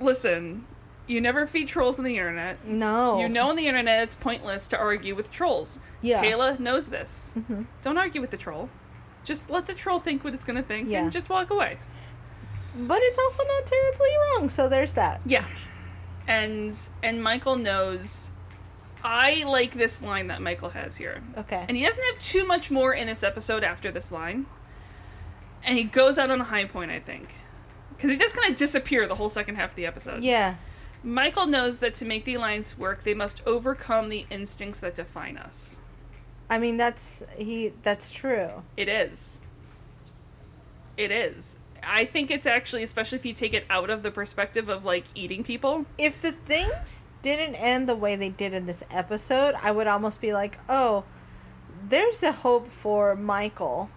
[0.00, 0.66] Listen,
[1.06, 2.64] you never feed trolls on the internet.
[2.64, 3.20] No.
[3.20, 5.78] You know on the internet it's pointless to argue with trolls.
[6.02, 6.22] Yeah.
[6.22, 7.34] Teyla knows this.
[7.36, 7.66] Mhm.
[7.82, 8.68] Don't argue with the troll.
[9.24, 11.00] Just let the troll think what it's gonna think Yeah.
[11.02, 11.78] and just walk away.
[12.76, 15.20] But it's also not terribly wrong, so there's that.
[15.24, 15.44] Yeah.
[16.26, 18.30] And and Michael knows
[19.04, 21.22] I like this line that Michael has here.
[21.36, 21.64] Okay.
[21.68, 24.46] And he doesn't have too much more in this episode after this line.
[25.62, 27.28] And he goes out on a high point, I think.
[27.90, 30.22] Because he just kind of disappear the whole second half of the episode.
[30.22, 30.56] yeah.
[31.06, 35.36] Michael knows that to make the alliance work, they must overcome the instincts that define
[35.36, 35.76] us.
[36.48, 38.62] I mean that's he that's true.
[38.76, 39.42] It is.
[40.96, 41.58] It is.
[41.82, 45.04] I think it's actually, especially if you take it out of the perspective of like
[45.14, 45.84] eating people.
[45.98, 50.20] If the things didn't end the way they did in this episode, I would almost
[50.20, 51.02] be like, "Oh,
[51.88, 53.90] there's a hope for Michael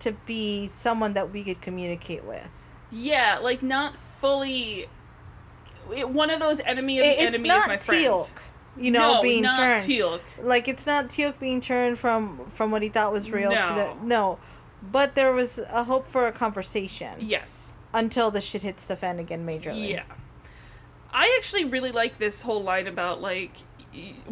[0.00, 4.88] to be someone that we could communicate with." Yeah, like not fully.
[5.94, 8.04] it- One of those enemy of the it's enemy not is my friend.
[8.04, 8.30] Teal'c,
[8.76, 9.84] you know, no, being not turned.
[9.88, 10.20] Teal'c.
[10.42, 13.74] Like it's not Teal'c being turned from from what he thought was real to No.
[13.76, 14.38] the no,
[14.82, 17.72] but there was a hope for a conversation Yes.
[17.94, 19.90] until the shit hits the fan again majorly.
[19.90, 20.02] Yeah.
[21.12, 23.52] I actually really like this whole line about like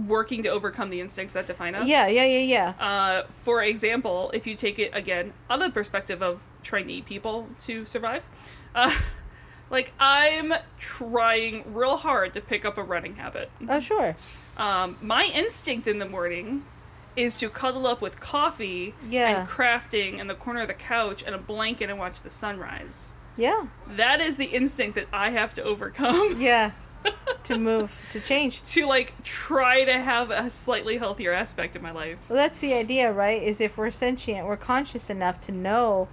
[0.06, 1.86] working to overcome the instincts that define us.
[1.86, 2.84] Yeah, yeah, yeah, yeah.
[2.86, 6.92] Uh, for example, if you take it again out of the perspective of trying to
[6.92, 8.26] eat people to survive,
[8.74, 8.94] uh,
[9.70, 13.50] like I'm trying real hard to pick up a running habit.
[13.68, 14.14] Oh, sure.
[14.56, 16.64] Um, my instinct in the morning
[17.16, 19.40] is to cuddle up with coffee Yeah.
[19.40, 23.12] and crafting in the corner of the couch and a blanket and watch the sunrise.
[23.38, 23.66] Yeah.
[23.96, 26.40] That is the instinct that I have to overcome.
[26.40, 26.72] Yeah.
[27.44, 28.60] to move, to change.
[28.64, 32.28] to like try to have a slightly healthier aspect of my life.
[32.28, 33.40] Well, that's the idea, right?
[33.40, 36.08] Is if we're sentient, we're conscious enough to know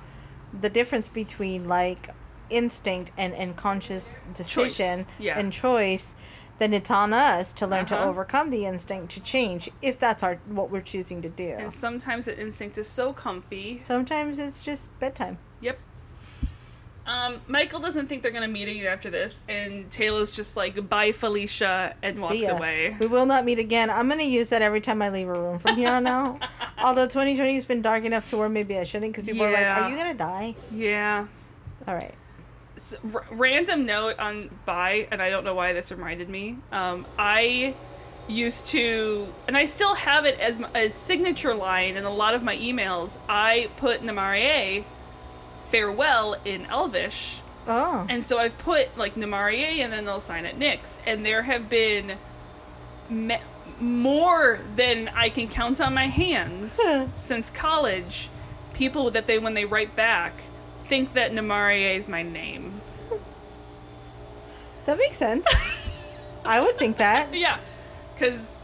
[0.61, 2.09] the difference between like
[2.51, 5.39] instinct and, and conscious decision yeah.
[5.39, 6.13] and choice,
[6.59, 8.07] then it's on us to learn to Uh-huh.
[8.09, 11.55] overcome the instinct to change if that's our what we're choosing to do.
[11.57, 13.80] And sometimes the instinct is so comfy.
[13.80, 15.39] Sometimes it's just bedtime.
[15.61, 15.80] Yep.
[17.07, 21.11] Um, Michael doesn't think they're gonna meet again after this, and Teyla's just like, "Bye,
[21.11, 22.95] Felicia," and walks away.
[22.99, 23.89] We will not meet again.
[23.91, 26.39] I'm gonna use that every time I leave a room from here on out.
[26.83, 29.65] Although 2020 has been dark enough to where maybe I shouldn't, because people are like,
[29.65, 31.27] "Are you gonna die?" Yeah.
[31.87, 32.15] All right.
[32.75, 36.57] S r- random note on bye, and I don't know why this reminded me.
[36.71, 37.75] Um, I
[38.27, 42.43] used to, and I still have it as a signature line in a lot of
[42.43, 43.19] my emails.
[43.29, 44.83] I put Namarie
[45.70, 48.05] farewell in Elvish, Oh.
[48.09, 50.99] and so I've put like Namarie, and then they'll sign it Nyx.
[51.07, 52.18] And there have been
[53.09, 53.39] me-
[53.82, 56.80] more than I can count on my hands
[57.16, 58.30] since college.
[58.76, 60.36] People that they when they write back
[60.68, 62.82] think that Namarie is my name.
[64.86, 65.45] That makes sense.
[66.45, 67.57] I would think that Yeah,
[68.13, 68.54] because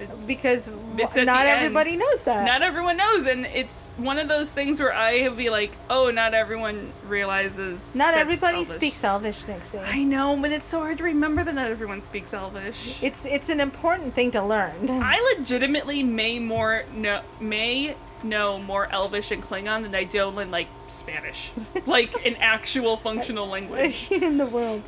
[0.00, 2.00] It's at not everybody end.
[2.00, 2.44] knows that.
[2.44, 6.10] not everyone knows, and it's one of those things where I would be like, oh,
[6.10, 7.94] not everyone realizes.
[7.94, 8.74] Not everybody Elvish.
[8.74, 9.78] speaks Elvish, Nixie.
[9.78, 13.02] I know, but it's so hard to remember that not everyone speaks Elvish.
[13.02, 14.90] It's it's an important thing to learn.
[14.90, 20.50] I legitimately may more know may know more Elvish and Klingon than I do in
[20.50, 21.52] like Spanish,
[21.86, 24.08] like an actual functional language.
[24.10, 24.82] in the world.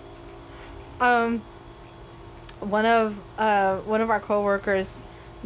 [1.00, 1.42] Um,
[2.64, 4.90] one of uh one of our coworkers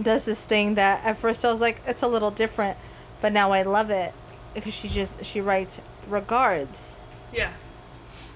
[0.01, 2.77] does this thing that at first I was like it's a little different,
[3.21, 4.13] but now I love it
[4.55, 6.99] because she just she writes regards,
[7.33, 7.53] Yeah,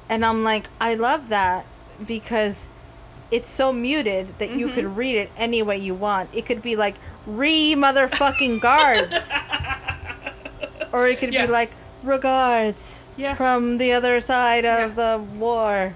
[0.08, 1.64] and I'm like I love that
[2.06, 2.68] because
[3.30, 4.74] it's so muted that you Mhm.
[4.74, 6.28] could read it any way you want.
[6.34, 9.30] It could be like re motherfucking guards,
[10.92, 11.46] or it could Yeah.
[11.46, 11.70] be like
[12.02, 13.34] regards Yeah.
[13.34, 15.16] from the other side of Yeah.
[15.16, 15.94] the war.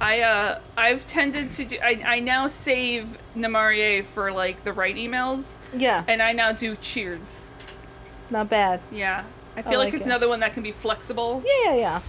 [0.00, 1.76] I uh I've tended to do.
[1.82, 6.74] I I now save Namarie for like the right emails, Yeah, and I now do
[6.76, 7.48] cheers.
[8.30, 8.80] not bad.
[8.90, 9.24] Yeah,
[9.56, 10.06] I feel I like, like it's it.
[10.06, 11.42] another one that can be flexible.
[11.44, 12.00] Yeah, yeah, yeah.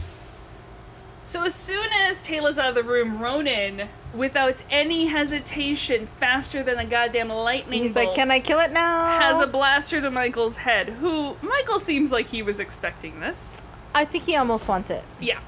[1.23, 6.79] So as soon as Teyla's out of the room, Ronon, without any hesitation, faster than
[6.79, 10.09] a goddamn lightning He's bolt, like, "Can I kill it now?" has a blaster to
[10.09, 10.89] Michael's head.
[10.89, 13.61] Who Michael seems like he was expecting this.
[13.93, 15.03] I think he almost wants it.
[15.19, 15.39] Yeah,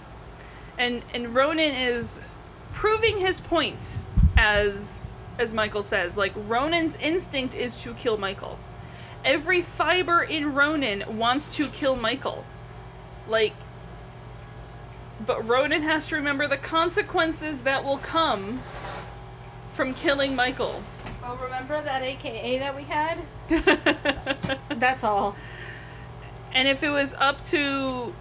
[0.77, 2.19] and and Ronon is
[2.73, 3.97] proving his point
[4.35, 6.17] as as Michael says.
[6.17, 8.59] Like Ronon's instinct is to kill Michael.
[9.23, 12.45] Every fiber in Ronon wants to kill Michael.
[13.27, 13.53] Like
[15.25, 18.59] but Ronon has to remember the consequences that will come
[19.73, 20.83] from killing Michael.
[21.23, 23.19] Oh, remember that AKA that we had?
[24.79, 25.35] That's all.
[26.51, 28.13] And if it was up to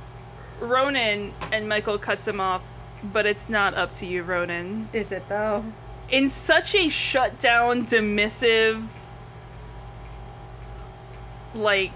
[0.61, 2.62] Ronon and Michael cuts him off,
[3.03, 4.86] but it's not up to you, Ronon.
[4.92, 5.64] Is it though?
[6.11, 8.84] in such a shut down, dismissive,
[11.55, 11.92] like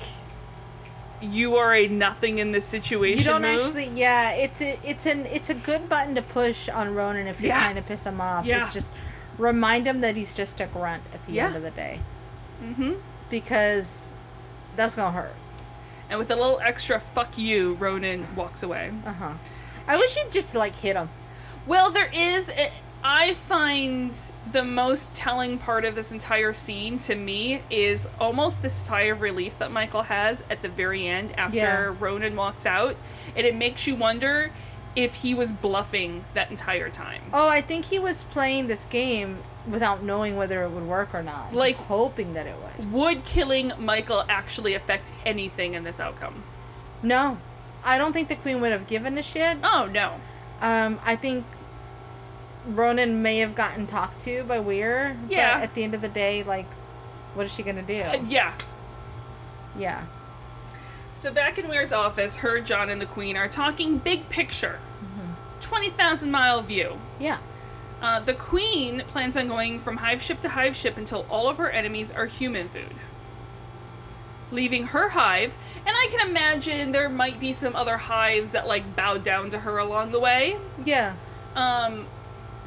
[1.20, 3.18] you are a nothing in this situation.
[3.18, 3.64] You don't move.
[3.64, 3.86] actually.
[3.88, 7.48] Yeah, it's a, it's an it's a good button to push on Ronon if you're
[7.48, 7.60] Yeah.
[7.64, 8.44] trying to piss him off.
[8.44, 8.64] Yeah.
[8.64, 8.92] It's just
[9.38, 11.46] remind him that he's just a grunt at the Yeah.
[11.46, 12.00] end of the day
[12.62, 12.94] Mm-hmm.
[13.30, 14.08] because
[14.76, 15.34] that's gonna hurt.
[16.08, 18.92] And with a little extra "fuck you," Ronon walks away.
[19.04, 19.32] Uh huh.
[19.88, 21.08] I wish he'd just like hit him.
[21.66, 22.50] Well, there is.
[23.04, 24.18] I find
[24.50, 29.20] the most telling part of this entire scene to me is almost the sigh of
[29.20, 31.94] relief that Michael has at the very end after Yeah.
[32.00, 32.96] Ronon walks out,
[33.36, 34.50] and it makes you wonder
[34.96, 37.20] if he was bluffing that entire time.
[37.32, 41.22] Oh, I think he was playing this game without knowing whether it would work or
[41.22, 41.52] not.
[41.54, 42.92] Like- just hoping that it would.
[42.92, 46.42] Would killing Michael actually affect anything in this outcome?
[47.02, 47.36] No,
[47.86, 49.56] I don't think the queen would have given a shit.
[49.62, 50.14] Oh no.
[50.60, 51.44] Um, I think
[52.68, 55.16] Ronon may have gotten talked to by Weir.
[55.30, 55.58] Yeah.
[55.58, 56.66] But at the end of the day, like,
[57.34, 58.02] what is she gonna do?
[58.02, 58.52] Uh, yeah.
[59.78, 60.04] Yeah.
[61.12, 64.78] So back in Weir's office, her, John, and the Queen are talking big picture.
[65.62, 66.98] 20,000 mile view.
[67.18, 67.38] Yeah.
[68.02, 71.56] Uh, the Queen plans on going from hive ship to hive ship until all of
[71.56, 72.94] her enemies are human food.
[74.52, 75.52] Leaving her hive,
[75.84, 79.58] and I can imagine there might be some other hives that like bowed down to
[79.58, 80.56] her along the way.
[80.84, 81.14] Yeah.
[81.56, 82.06] Um,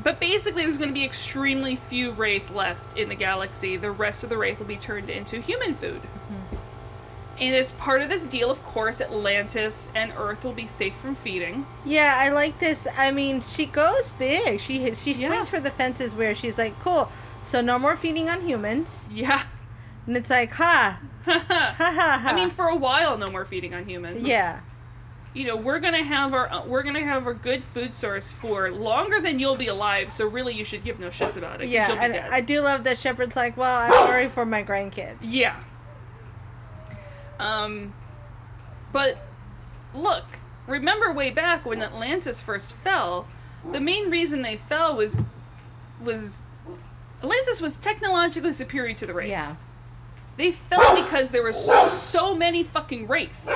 [0.04, 3.78] but basically, there's going to be extremely few Wraith left in the galaxy.
[3.78, 6.02] The rest of the Wraith will be turned into human food.
[7.40, 11.16] And as part of this deal, of course, Atlantis and Earth will be safe from
[11.16, 11.66] feeding.
[11.86, 12.86] Yeah, I like this.
[12.98, 14.60] I mean, she goes big.
[14.60, 15.30] She she Yeah.
[15.30, 17.10] swings for the fences where she's like, "Cool,
[17.46, 19.44] so no more feeding on humans." Yeah.
[20.10, 23.46] And it's like, "Ha, ha ha ha." Ha I mean, for a while, no more
[23.46, 24.28] feeding on humans.
[24.28, 24.62] yeah,
[25.36, 28.72] You know, we're gonna have our uh, we're gonna have our good food source for
[28.72, 30.12] longer than you'll be alive.
[30.12, 31.70] So really, you should give no shits about it.
[31.70, 31.92] yeah.
[31.92, 32.30] And dead.
[32.32, 35.56] I do love that Shepard's like, "Well, I'm worried for my grandkids." Yeah.
[37.40, 37.94] Um,
[38.92, 39.18] but
[39.94, 40.26] look,
[40.66, 43.28] remember way back when Atlantis first fell,
[43.72, 45.16] the main reason they fell was
[46.04, 46.40] was
[47.22, 49.30] Atlantis was technologically superior to the race.
[49.30, 49.56] Yeah,
[50.40, 53.50] They fell because there were so many fucking Wraith.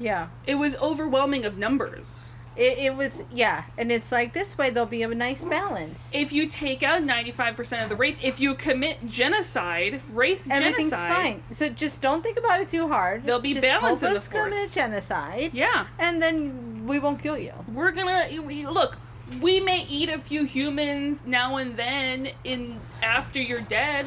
[0.00, 0.28] yeah.
[0.48, 2.32] It was overwhelming of numbers.
[2.56, 6.10] It, it was yeah, and it's like this way there'll be a nice balance.
[6.12, 11.12] If you take out 95% of the Wraith, if you commit genocide, Wraith Everything's genocide.
[11.12, 11.42] fine.
[11.52, 13.22] So just don't think about it too hard.
[13.24, 15.86] There'll be just balance help in the us commit genocide, Yeah.
[16.00, 17.52] and then we won't kill you.
[17.72, 18.26] we're gonna
[18.72, 18.96] look
[19.40, 24.06] we may eat a few humans now and then in after you're dead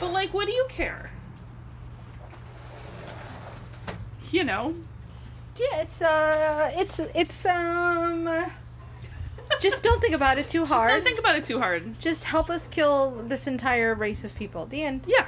[0.00, 1.10] but like what do you care
[4.34, 4.74] you know
[5.56, 8.28] Yeah, it's uh, it's it's um.
[9.60, 10.88] just don't think about it too Just hard.
[10.90, 12.00] don't think about it too hard.
[12.00, 14.66] Just help us kill this entire race of people.
[14.66, 15.02] The end.
[15.06, 15.26] Yeah.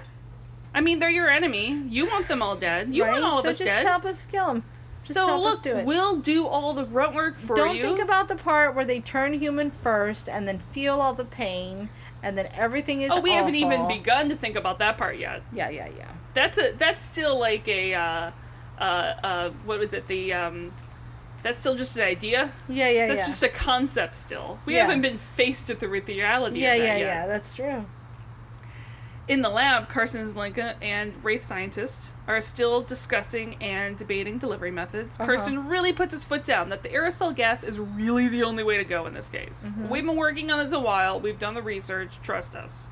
[0.74, 1.72] I mean, they're your enemy.
[1.88, 2.88] You want them all dead.
[2.92, 3.12] You right?
[3.12, 3.86] want all of so us just dead.
[3.86, 4.62] help us kill them.
[5.02, 5.86] Just so look, do it.
[5.86, 7.64] we'll do all the grunt work for you.
[7.64, 11.24] Don't think about the part where they turn human first and then feel all the
[11.24, 11.88] pain
[12.24, 15.42] and then everything is oh, we haven't even begun to think about that part yet.
[15.52, 16.10] Yeah, yeah, yeah.
[16.34, 18.30] That's a that's still like a uh,
[18.78, 18.82] uh,
[19.22, 20.06] uh, what was it?
[20.08, 20.72] The um,
[21.42, 22.50] that's still just an idea.
[22.68, 23.26] Yeah, yeah, yeah That's yeah.
[23.26, 24.58] just a concept still.
[24.66, 24.82] We Yeah.
[24.82, 26.98] haven't been faced with the reality yeah, of that yeah, yet.
[26.98, 27.26] yeah.
[27.26, 27.84] That's true.
[29.28, 35.18] In the lab, Carson Zelenka and Wraith scientists are still discussing and debating delivery methods.
[35.18, 35.26] Uh-huh.
[35.26, 38.76] Carson really puts his foot down that the aerosol gas is really the only way
[38.76, 39.68] to go in this case.
[39.70, 39.88] Mm-hmm.
[39.88, 41.18] We've been working on this a while.
[41.18, 42.20] We've done the research.
[42.22, 42.88] Trust us.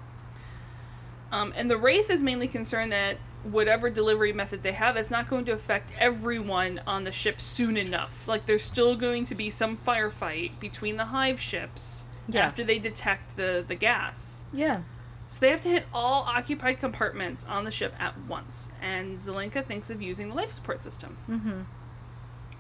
[1.30, 5.28] Um, and the Wraith is mainly concerned that whatever delivery method they have it's not
[5.28, 8.26] going to affect everyone on the ship soon enough.
[8.26, 12.46] Like there's still going to be some firefight between the hive ships Yeah.
[12.46, 14.44] after they detect the, the gas.
[14.52, 14.80] Yeah.
[15.28, 19.64] So they have to hit all occupied compartments on the ship at once, and Zelenka
[19.64, 21.16] thinks of using the life support system.
[21.28, 21.60] Mm-hmm.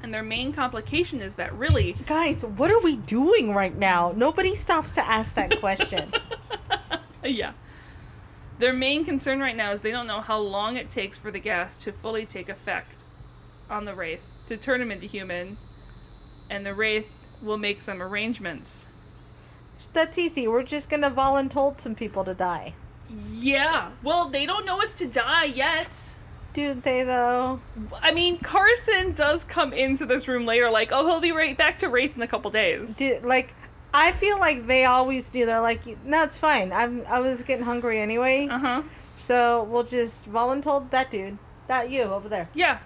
[0.02, 4.12] And their main complication is that really, Guys, what are we doing right now?
[4.16, 6.12] Nobody stops to ask that question.
[7.24, 7.52] yeah,
[8.58, 11.38] their main concern right now is they don't know how long it takes for the
[11.38, 13.04] gas to fully take effect
[13.70, 15.56] on the wraith to turn him into human,
[16.50, 18.90] and the wraith will make some arrangements.
[19.92, 20.48] That's easy.
[20.48, 22.74] We're just gonna voluntold some people to die.
[23.32, 26.14] Yeah, well, they don't know it's to die yet.
[26.52, 27.60] Do they though?
[28.00, 31.78] I mean, Carson does come into this room later, like, oh, he'll be right back
[31.78, 32.96] to Wraith in a couple days.
[32.96, 33.54] Do, like,
[33.96, 35.46] I feel like they always do.
[35.46, 36.72] They're like, no, it's fine.
[36.72, 38.82] I'm I was getting hungry anyway, Uh huh.
[39.16, 41.38] so we'll just voluntold that dude,
[41.68, 42.48] that you over there.
[42.54, 42.78] Yeah.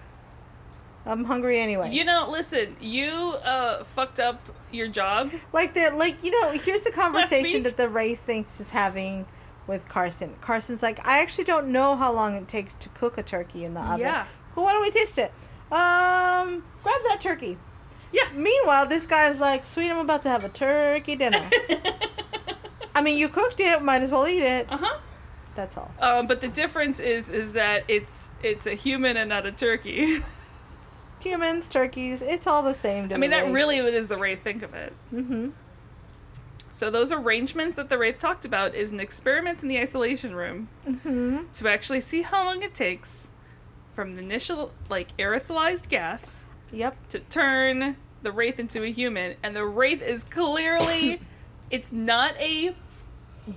[1.05, 1.89] I'm hungry anyway.
[1.91, 4.39] You know, listen, you uh fucked up
[4.71, 5.31] your job.
[5.51, 9.25] Like the like you know here's the conversation that the Wraith thinks is having
[9.65, 10.35] with Carson.
[10.41, 13.73] Carson's like, I actually don't know how long it takes to cook a turkey in
[13.73, 13.99] the oven.
[14.01, 14.25] Yeah.
[14.55, 15.31] Well, why don't we taste it?
[15.71, 17.57] Um, grab that turkey.
[18.11, 18.23] Yeah.
[18.33, 21.49] Meanwhile, this guy's like, sweet, I'm about to have a turkey dinner.
[22.95, 24.67] I mean, you cooked it, might as well eat it.
[24.71, 24.97] Uh huh.
[25.55, 25.91] That's all.
[25.99, 30.23] Um, but the difference is is that it's it's a human and not a turkey.
[31.21, 33.11] Humans, turkeys, it's all the same.
[33.11, 34.41] I mean, that really is the Wraith.
[34.41, 34.93] Think of it.
[35.13, 35.49] Mm-hmm.
[36.71, 40.69] So those arrangements that the Wraith talked about is an experiment in the isolation room
[40.87, 41.51] Mhm.
[41.55, 43.31] to actually see how long it takes
[43.95, 46.95] from the initial like aerosolized gas Yep.
[47.09, 51.21] to turn the wraith into a human and the wraith is clearly
[51.71, 52.73] it's not a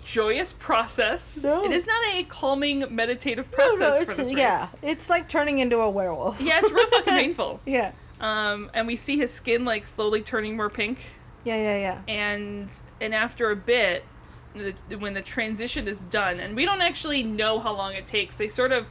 [0.05, 1.65] joyous process No.
[1.65, 5.79] it is not a calming meditative process no, for it's yeah, it's like turning into
[5.81, 6.41] a werewolf.
[6.41, 7.93] yeah it's real fucking painful yeah.
[8.21, 10.99] um and we see his skin like slowly turning more pink
[11.45, 12.03] Yeah, yeah, yeah.
[12.09, 14.05] and and after a bit
[14.55, 18.37] the, when the transition is done and we don't actually know how long it takes
[18.37, 18.87] they sort of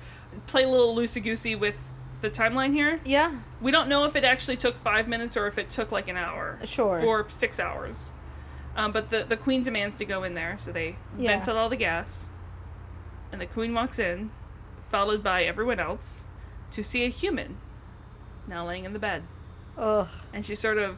[0.47, 1.75] play a little loosey goosey with
[2.21, 5.57] the timeline here Yeah, we don't know if it actually took five minutes or if
[5.57, 7.01] it took like an hour sure.
[7.01, 8.11] or six hours.
[8.75, 11.31] Um, but the the queen demands to go in there, so they Yeah.
[11.31, 12.27] vent out all the gas,
[13.31, 14.31] and the queen walks in,
[14.89, 16.23] followed by everyone else,
[16.71, 17.57] to see a human
[18.47, 19.23] now laying in the bed,
[19.77, 20.07] Ugh.
[20.33, 20.97] and she sort of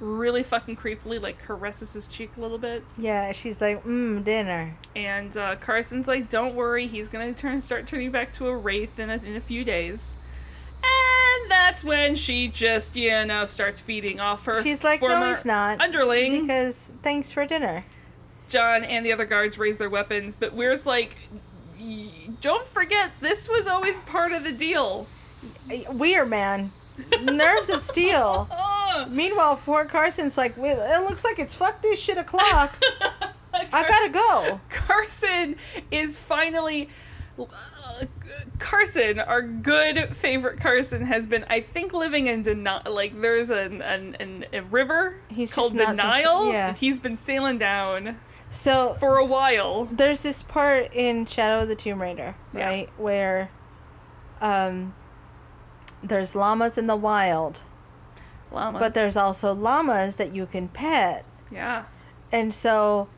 [0.00, 4.74] really fucking creepily like caresses his cheek a little bit, Yeah, she's like, mmm, dinner.
[4.94, 8.98] and uh, Carson's like, "Don't worry, he's gonna turn start turning back to a wraith
[8.98, 10.16] in a, in a few days."
[10.82, 14.62] And that's when she just, you know, starts feeding off her.
[14.62, 15.80] She's like, no, he's not.
[15.80, 16.42] Underling.
[16.42, 17.84] Because thanks for dinner.
[18.48, 21.16] John and the other guards raise their weapons, but Weir's like,
[22.40, 25.06] don't forget, this was always part of the deal.
[25.92, 26.70] Weird, man.
[27.22, 28.48] Nerves of steel.
[29.10, 32.76] Meanwhile, Fort Carson's like, it looks like it's fuck this shit o'clock.
[33.54, 34.60] I gotta go.
[34.70, 35.56] Carson
[35.90, 36.88] is finally.
[37.38, 38.04] uh,
[38.58, 42.82] Carson, our good favorite Carson, has been, I think, living in denial.
[42.92, 46.48] Like, there's an, an, an, a river He's called the Nile.
[46.52, 46.74] yeah.
[46.74, 48.18] He's been sailing down
[48.50, 49.86] So for a while.
[49.90, 52.66] there's this part in Shadow of the Tomb Raider, Yeah.
[52.66, 53.50] right, where
[54.40, 54.94] um,
[56.02, 57.60] there's llamas in the wild,
[58.56, 58.80] Llamas.
[58.80, 61.24] but there's also llamas that you can pet.
[61.50, 61.84] Yeah.
[62.32, 63.08] And so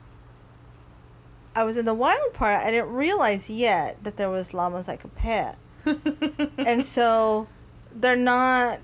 [1.57, 2.63] I was in the wild part.
[2.63, 5.57] I didn't realize yet that there was llamas I could pet.
[6.59, 7.47] and so
[7.95, 8.81] they're not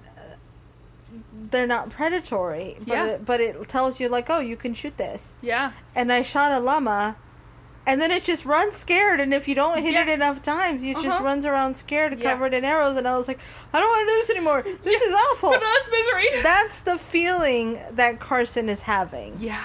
[1.51, 3.07] they're not predatory, but Yeah.
[3.07, 5.73] it, but it tells you like, "Oh, you can shoot this." yeah.
[5.95, 7.17] And I shot a llama
[7.87, 10.95] And then it just runs scared, and if you don't hit it enough times, it
[10.95, 11.23] just Uh-huh.
[11.25, 12.31] runs around scared, Yeah.
[12.33, 12.97] covered in arrows.
[12.97, 13.41] And I was like,
[13.75, 14.63] I don't want to do this anymore.
[14.83, 15.51] This is awful.
[15.51, 16.27] But that's misery.
[16.43, 19.35] That's the feeling that Carson is having.
[19.39, 19.63] yeah.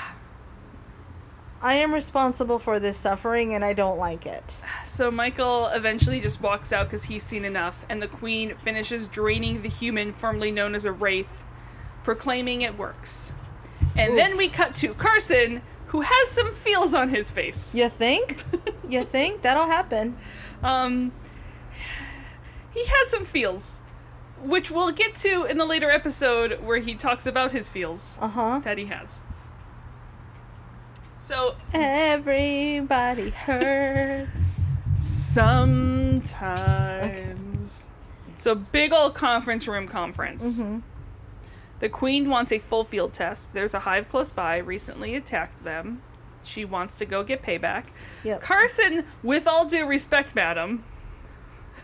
[1.61, 4.43] I am responsible for this suffering, and I don't like it.
[4.85, 9.61] So Michael eventually just walks out because he's seen enough, and the queen finishes draining
[9.61, 11.43] the human formerly known as a wraith,
[12.05, 13.33] proclaiming it works.
[13.97, 17.75] And then we cut to Carson, who has some feels on his face.
[17.75, 18.43] You think?
[18.89, 20.17] you think that'll happen?
[20.63, 21.11] Um,
[22.71, 23.81] he has some feels,
[24.41, 28.27] which we'll get to in the later episode where he talks about his feels Uh
[28.27, 28.59] huh.
[28.63, 29.21] that he has.
[31.19, 34.67] So Everybody hurts.
[36.49, 37.85] sometimes,
[38.35, 40.59] so big old conference room conference.
[40.59, 40.81] Mhm.
[41.79, 43.53] The queen wants a full field test.
[43.53, 44.57] There's a hive close by.
[44.57, 46.01] Recently attacked them.
[46.43, 47.85] She wants to go get payback.
[48.23, 48.41] Yep.
[48.41, 50.83] Carson, with all due respect, madam.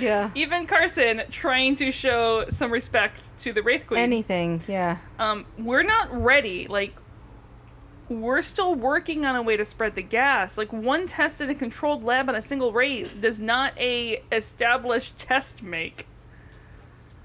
[0.00, 0.30] Yeah.
[0.34, 4.00] Even Carson trying to show some respect to the Wraith Queen.
[4.00, 4.60] Anything.
[4.66, 4.98] Yeah.
[5.18, 6.66] um, we're not ready.
[6.66, 6.94] Like,
[8.08, 10.58] we're still working on a way to spread the gas.
[10.58, 15.18] Like, one test in a controlled lab on a single Wraith does not a established
[15.18, 16.06] test make.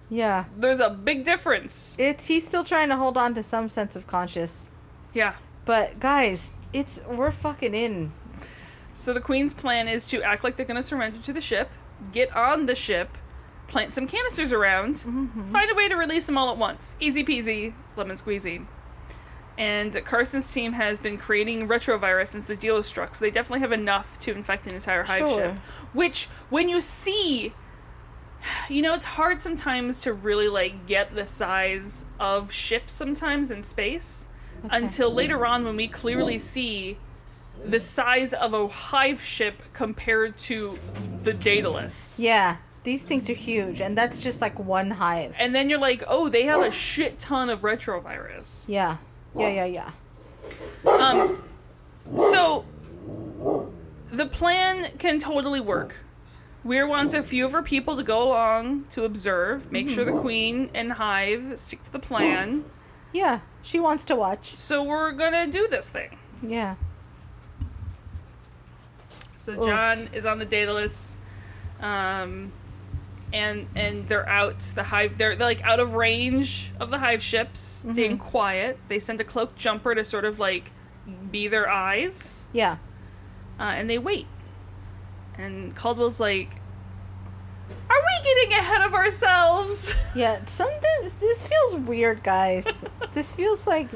[0.10, 0.46] Yeah.
[0.58, 1.96] There's a big difference.
[2.00, 4.70] It's he's still trying to hold on to some sense of conscious.
[5.14, 5.36] Yeah.
[5.66, 8.12] But guys, it's we're fucking in.
[8.92, 11.70] So the Queen's plan is to act like they're going to surrender to the ship,
[12.12, 13.18] get on the ship,
[13.68, 15.52] plant some canisters around, mm-hmm.
[15.52, 16.96] find a way to release them all at once.
[17.00, 18.68] Easy peasy, lemon squeezy.
[19.58, 23.60] And Carson's team has been creating retrovirus since the deal was struck, so they definitely
[23.60, 25.38] have enough to infect an entire hive Sure.
[25.38, 25.56] ship.
[25.94, 27.54] Which, when you see,
[28.70, 33.64] you know, it's hard sometimes to really like get the size of ships sometimes in
[33.64, 34.28] space
[34.70, 36.98] until later on when we clearly see
[37.66, 40.78] the size of a hive ship compared to
[41.24, 42.20] the Daedalus.
[42.20, 42.58] Yeah.
[42.84, 45.36] These things are huge, and that's just like one hive.
[45.38, 48.64] And then you're like, oh, they have a shit ton of retrovirus.
[48.68, 48.98] Yeah.
[49.36, 49.92] Yeah, yeah, yeah.
[50.88, 51.44] Um,
[52.16, 52.66] so
[54.12, 55.96] the plan can totally work.
[56.64, 60.20] Weir wants a few of her people to go along to observe, make sure the
[60.20, 62.66] queen and hive stick to the plan.
[63.14, 63.40] Yeah.
[63.62, 64.56] She wants to watch.
[64.58, 66.18] So we're gonna do this thing.
[66.42, 66.76] Yeah.
[69.38, 69.66] So Oof.
[69.66, 71.16] John is on the Daedalus,
[71.82, 72.52] um,
[73.32, 74.60] and and they're out.
[74.60, 78.30] The hive they're, they're like out of range of the hive ships, staying Mm-hmm.
[78.30, 78.78] quiet.
[78.90, 80.72] They send a cloaked jumper to sort of like
[81.32, 82.78] be their eyes, Yeah.
[83.60, 84.28] uh, and they wait.
[85.40, 86.50] And Caldwell's like,
[87.90, 90.44] "Are we getting ahead of ourselves?" Yeah.
[90.46, 92.68] Sometimes this feels weird, guys.
[93.14, 93.90] this feels like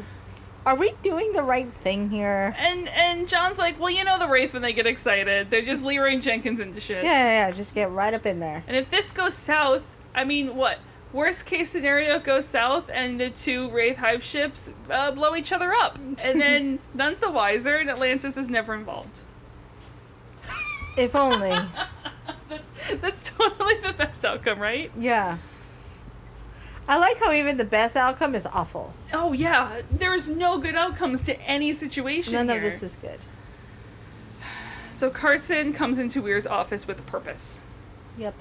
[0.65, 2.55] are we doing the right thing here?
[2.57, 5.83] And and John's like, "Well, you know the wraith when they get excited, they're just
[5.83, 7.51] Leroy Jenkins into shit." Yeah, yeah, yeah.
[7.51, 8.63] Just get right up in there.
[8.67, 10.79] And if this goes south, I mean, what?
[11.11, 15.73] Worst case scenario goes south, and the two Wraith Hive ships uh, blow each other
[15.73, 15.97] up.
[15.97, 19.19] And then none's the wiser, and Atlantis is never involved.
[20.97, 21.55] If only.
[22.49, 24.91] That's, that's totally the best outcome, right?
[24.99, 25.37] yeah.
[26.87, 28.93] I like how even the best outcome is awful.
[29.11, 29.81] Oh, yeah.
[29.89, 32.57] There's no good outcomes to any situation None here.
[32.57, 33.19] of this is good.
[34.91, 37.67] So Carson comes into Weir's office with a purpose.
[38.17, 38.35] Yep.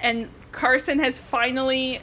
[0.00, 2.00] and Carson has finally,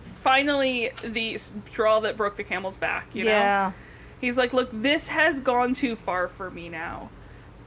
[0.00, 3.08] finally the straw that broke the camel's back.
[3.12, 3.72] You know, yeah.
[4.20, 7.10] he's like, look, this has gone too far for me now.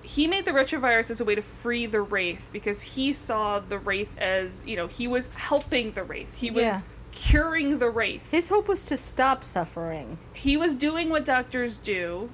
[0.05, 3.77] He made the retrovirus as a way to free the wraith because he saw the
[3.79, 6.35] wraith as you know he was helping the wraith.
[6.37, 6.79] He was Yeah.
[7.11, 8.21] curing the wraith.
[8.31, 10.17] His hope was to stop suffering.
[10.33, 12.29] He was doing what doctors do.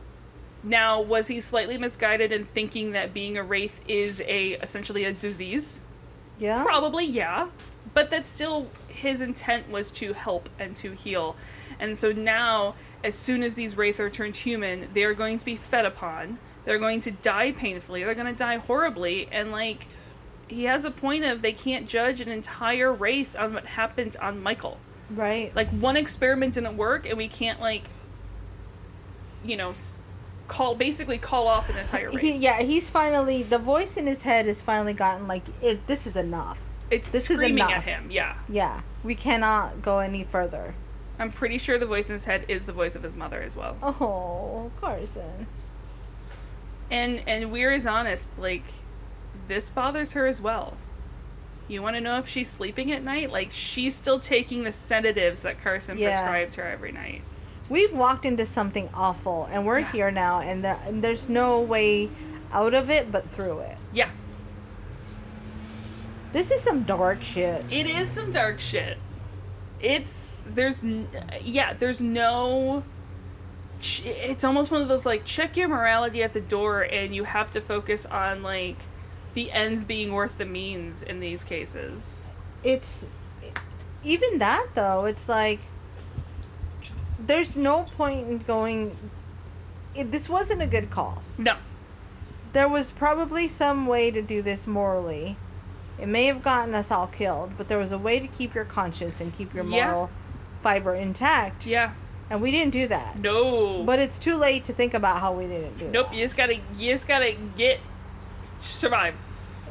[0.64, 5.14] Now, was he slightly misguided in thinking that being a wraith is a essentially a
[5.14, 5.82] disease?
[6.38, 6.64] Yeah.
[6.64, 7.48] Probably, yeah.
[7.94, 11.36] But that still, his intent was to help and to heal.
[11.80, 15.46] And so now, as soon as these Wraith are turned human, they are going to
[15.46, 16.38] be fed upon.
[16.66, 18.04] They're going to die painfully.
[18.04, 19.28] They're going to die horribly.
[19.32, 19.88] And, like,
[20.48, 24.42] he has a point of they can't judge an entire race on what happened on
[24.42, 24.78] Michael.
[25.10, 25.56] Right.
[25.56, 27.84] Like, one experiment didn't work, and we can't, like,
[29.44, 29.74] you know,
[30.48, 32.22] call basically call off an entire race.
[32.22, 35.88] He, yeah, he's finally the voice in his head has finally gotten like it.
[35.88, 36.62] This is enough.
[36.90, 38.36] It's this is screaming at him, yeah.
[38.50, 40.76] Yeah, we cannot go any further.
[41.18, 43.56] I'm pretty sure the voice in his head is the voice of his mother as
[43.56, 43.78] well.
[43.82, 45.48] Oh, Carson.
[46.92, 48.64] And and Weir is honest, like
[49.48, 50.78] this bothers her as well.
[51.68, 53.32] You want to know if she's sleeping at night?
[53.32, 56.20] Like she's still taking the sedatives that Carson Yeah.
[56.22, 57.22] prescribed her every night.
[57.70, 59.92] we've walked into something awful, and we're Yeah.
[59.94, 62.10] here now, and, the, and there's no way
[62.52, 63.78] out of it but through it.
[63.94, 64.10] Yeah,
[66.34, 67.66] This is some dark shit.
[67.70, 68.98] it is some dark shit.
[69.80, 70.84] It's there's
[71.44, 72.84] yeah, there's no.
[73.84, 77.52] It's almost one of those like check your morality at the door, and you have
[77.52, 78.78] to focus on like
[79.34, 82.30] the ends being worth the means in these cases.
[82.64, 83.08] It's
[84.04, 85.06] even that though.
[85.06, 85.60] It's like
[87.20, 88.96] there's no point in going.
[89.96, 91.22] It, this wasn't a good call.
[91.38, 91.56] No,
[92.54, 95.36] There was probably some way to do this morally.
[96.00, 98.64] It may have gotten us all killed, but there was a way to keep your
[98.66, 99.86] conscience and keep your Yeah.
[99.86, 100.10] moral
[100.62, 101.92] fiber intact, yeah,
[102.32, 103.20] and we didn't do that.
[103.20, 105.92] no, But it's too late to think about how we didn't do it.
[105.92, 106.08] nope.
[106.08, 106.16] that.
[106.16, 107.80] You just gotta you just gotta get
[108.62, 109.16] survive.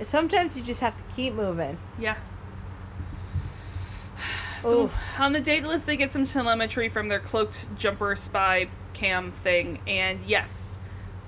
[0.02, 1.78] Sometimes you just have to keep moving.
[1.98, 2.16] Yeah.
[4.62, 4.98] So Oof.
[5.18, 10.20] on the Daedalus, they get some telemetry from their cloaked jumper spy cam thing, and
[10.26, 10.78] yes,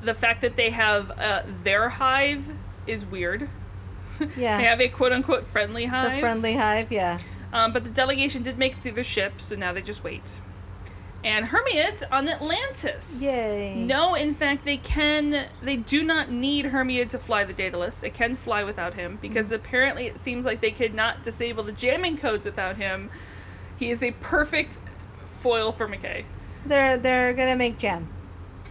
[0.02, 2.44] the fact that they have uh, their hive
[2.86, 3.48] is weird.
[4.36, 4.58] Yeah.
[4.58, 6.12] They have a quote unquote friendly hive.
[6.12, 7.18] the friendly hive, yeah.
[7.52, 10.40] Um, but the delegation did make it through the ship, so now they just wait.
[11.24, 13.22] And Hermiod on Atlantis.
[13.22, 13.76] Yay.
[13.76, 15.46] No, in fact, they can.
[15.62, 18.02] They do not need Hermiod to fly the Daedalus.
[18.02, 19.54] It can fly without him because Mm-hmm.
[19.54, 23.08] apparently it seems like they could not disable the jamming codes without him.
[23.78, 24.78] He is a perfect
[25.26, 26.24] foil for McKay.
[26.66, 28.08] They're they're gonna make jam.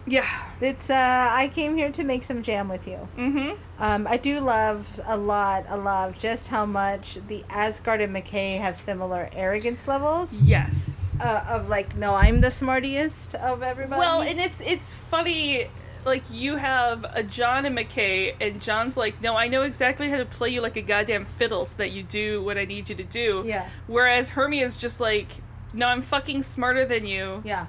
[0.07, 0.27] Yeah.
[0.59, 0.95] It's uh
[1.31, 3.07] I came here to make some jam with you.
[3.17, 3.51] Mm-hmm.
[3.81, 8.59] Um, I do love a lot, a love just how much the Asgard and McKay
[8.59, 10.33] have similar arrogance levels.
[10.43, 11.00] Yes.
[11.21, 13.99] Uh, of like, no, I'm the smartiest of everybody.
[13.99, 15.67] Well, and it's it's funny.
[16.03, 20.17] Like you have a John and McKay, and John's like, "No, I know exactly how
[20.17, 22.95] to play you like a goddamn fiddle, so that you do what I need you
[22.95, 23.69] to do." Yeah.
[23.85, 25.27] Whereas Hermiod's just like,
[25.73, 27.43] "No, I'm fucking smarter than you.
[27.45, 27.67] yeah,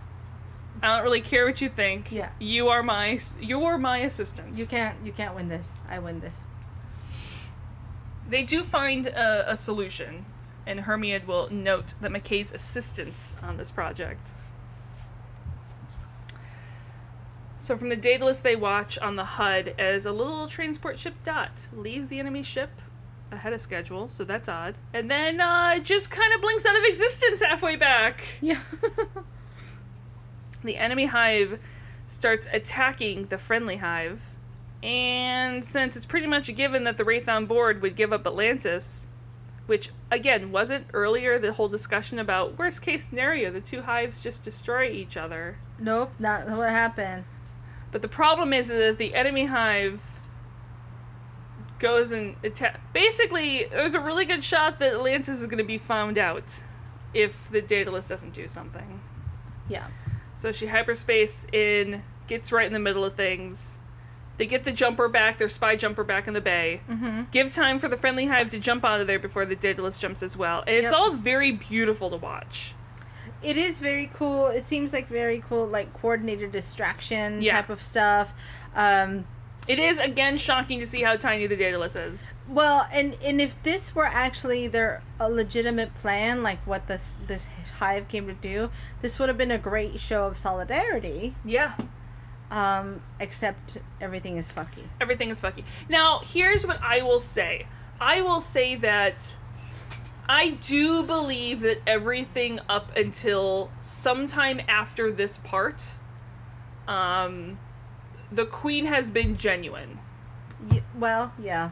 [0.82, 2.10] I don't really care what you think.
[2.10, 2.30] Yeah.
[2.38, 5.70] You are my you are my assistant." you can't, you can't win this.
[5.90, 6.38] I win this.
[8.28, 10.24] They do find a, a solution,
[10.66, 14.30] and Hermiod will note that McKay's assistance on this project.
[17.58, 21.68] So from the Daedalus they watch on the HUD as a little transport ship Dot
[21.72, 22.70] leaves the enemy ship
[23.30, 24.74] ahead of schedule, so that's odd.
[24.92, 28.22] And then uh, it just kind of blinks out of existence halfway back.
[28.40, 28.58] Yeah.
[30.64, 31.58] The enemy hive
[32.06, 34.22] starts attacking the friendly hive,
[34.82, 38.26] and since it's pretty much a given that the Wraith on board would give up
[38.26, 39.08] Atlantis,
[39.66, 44.42] which again wasn't earlier the whole discussion about worst case scenario, the two hives just
[44.42, 45.58] destroy each other.
[45.78, 47.24] nope, not what happened.
[47.90, 50.00] But the problem is that the enemy hive
[51.78, 55.78] goes and attack, basically, there's a really good shot that Atlantis is going to be
[55.78, 56.62] found out
[57.12, 59.00] if the Daedalus doesn't do something.
[59.68, 59.88] Yeah.
[60.34, 63.78] So she hyperspace in, gets right in the middle of things.
[64.38, 66.80] They get the jumper back, their spy jumper back in the bay.
[66.88, 67.22] Mm-hmm.
[67.30, 70.22] Give time for the friendly hive to jump out of there before the Daedalus jumps
[70.22, 70.60] as well.
[70.66, 70.94] And it's Yep.
[70.94, 72.74] all very beautiful to watch.
[73.42, 74.46] It is very cool.
[74.46, 77.56] It seems like very cool, like coordinated distraction Yeah.
[77.56, 78.32] type of stuff.
[78.74, 79.26] Um,
[79.68, 82.34] It is again shocking to see how tiny the Daedalus is.
[82.48, 87.48] Well, and and if this were actually their a legitimate plan, like what this this
[87.78, 88.70] hive came to do,
[89.02, 91.34] this would have been a great show of solidarity.
[91.44, 91.74] Yeah.
[92.52, 94.84] Um, except everything is fucky.
[95.00, 95.64] Everything is fucky.
[95.88, 97.66] Now, here's what I will say.
[97.98, 99.36] I will say that
[100.28, 105.82] I do believe that everything up until sometime after this part,
[106.86, 107.58] um,
[108.30, 109.98] the queen has been genuine.
[110.70, 111.70] Y- well, yeah,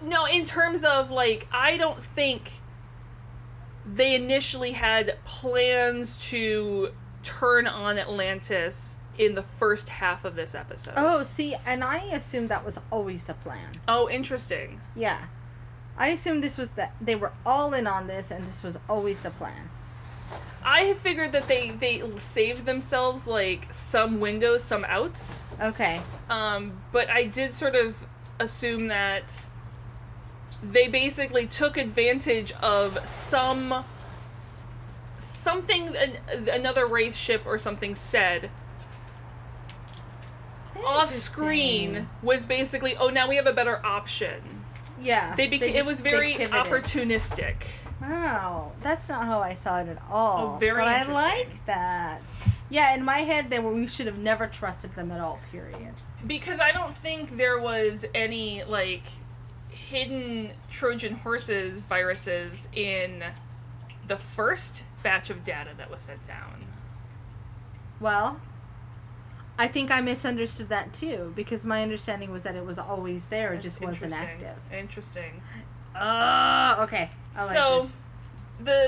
[0.00, 2.52] No, in terms of like, I don't think
[3.84, 6.92] they initially had plans to
[7.22, 10.94] turn on Atlantis in the first half of this episode.
[10.96, 13.72] Oh, see, and I assumed that was always the plan.
[13.86, 14.80] Oh, interesting.
[14.94, 15.18] Yeah,
[15.96, 19.20] I assumed this was that they were all in on this, and this was always
[19.20, 19.70] the plan.
[20.64, 25.42] I figured that they they saved themselves like some windows, some outs.
[25.60, 26.00] Okay,
[26.30, 27.96] Um, but I did sort of
[28.38, 29.46] assume that
[30.62, 33.84] they basically took advantage of some
[35.18, 38.50] something an, another wraith ship or something said
[40.86, 44.40] off screen was basically oh now we have a better option.
[45.00, 47.54] Yeah, They beca- it was very opportunistic.
[48.00, 50.54] Wow, that's not how I saw it at all.
[50.54, 52.20] Oh, very But I like that.
[52.70, 53.72] Yeah, in my head, they were.
[53.72, 55.38] We should have never trusted them at all.
[55.52, 55.94] Period.
[56.26, 59.04] because I don't think there was any like
[59.70, 63.22] hidden Trojan horses viruses in
[64.06, 66.64] the first batch of data that was sent down.
[68.00, 68.40] Well,
[69.58, 73.52] I think I misunderstood that too because my understanding was that it was always there,
[73.54, 74.56] it just wasn't active.
[74.72, 75.42] Interesting.
[75.96, 77.10] Oh, okay.
[77.34, 77.96] I like so this.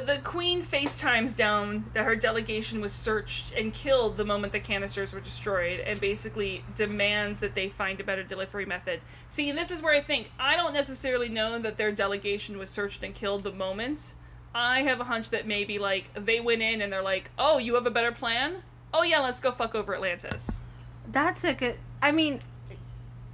[0.07, 4.61] the the queen FaceTimes down that her delegation was searched and killed the moment the
[4.61, 9.01] canisters were destroyed and basically demands that they find a better delivery method.
[9.27, 12.71] See, and this is where I think I don't necessarily know that their delegation was
[12.71, 14.15] searched and killed the moment.
[14.55, 17.75] I have a hunch that maybe like they went in and they're like, "Oh, you
[17.75, 18.63] have a better plan?
[18.93, 20.61] Oh yeah, let's go fuck over Atlantis."
[21.11, 21.77] That's a good.
[22.03, 22.41] I mean,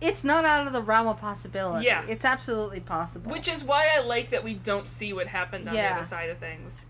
[0.00, 1.86] it's not out of the realm of possibility.
[1.86, 2.04] Yeah.
[2.08, 3.30] It's absolutely possible.
[3.30, 6.30] Which is why I like that we don't see what happened on the other side
[6.30, 6.86] of things.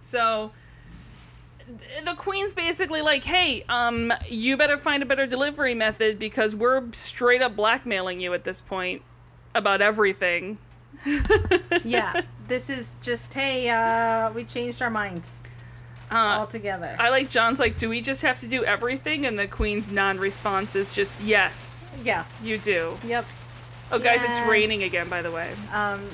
[0.00, 0.50] So
[2.04, 6.82] the queen's basically like, "Hey, um you better find a better delivery method because we're
[6.92, 9.02] straight up blackmailing you at this point
[9.54, 10.58] about everything."
[11.84, 15.38] yeah, this is just hey, uh, we changed our minds
[16.12, 16.94] Uh, altogether.
[16.98, 20.76] I like John's like, "Do we just have to do everything?" and the queen's non-response
[20.76, 22.24] is just, "Yes, yeah.
[22.42, 23.24] you do." Yep.
[23.90, 24.38] Oh guys, Yeah.
[24.40, 25.50] it's raining again by the way.
[25.72, 26.08] Um,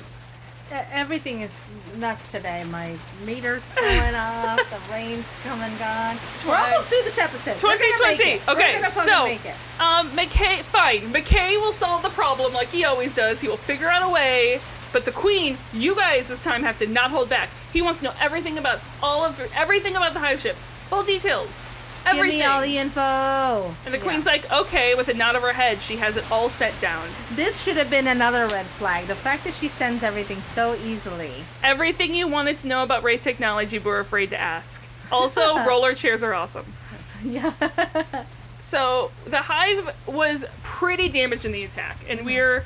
[0.91, 1.61] everything is
[1.97, 2.63] nuts today.
[2.71, 2.95] My
[3.25, 4.57] meter's going off.
[4.69, 6.17] The rain's coming gone.
[6.47, 7.57] We're almost through this episode.
[7.57, 8.41] 2020.
[8.47, 9.25] We're Okay, so
[9.83, 11.01] um, McKay, fine.
[11.13, 13.41] McKay will solve the problem like he always does.
[13.41, 14.59] He will figure out a way.
[14.91, 17.49] But the Queen, you guys this time have to not hold back.
[17.71, 21.73] He wants to know everything about all of everything about the hive ships, full details,
[22.05, 22.39] everything.
[22.39, 23.75] Give me all the info.
[23.85, 24.03] and the Yeah.
[24.03, 27.07] Queen's like, okay, with a nod of her head, she has it all set down.
[27.33, 29.05] This should have been another red flag.
[29.05, 31.31] The fact that she sends everything so easily.
[31.63, 34.81] Everything you wanted to know about Wraith technology, but were afraid to ask.
[35.11, 36.65] Also, roller chairs are awesome.
[37.21, 37.51] Yeah.
[38.59, 42.27] So the hive was pretty damaged in the attack, and mm-hmm.
[42.27, 42.65] Weir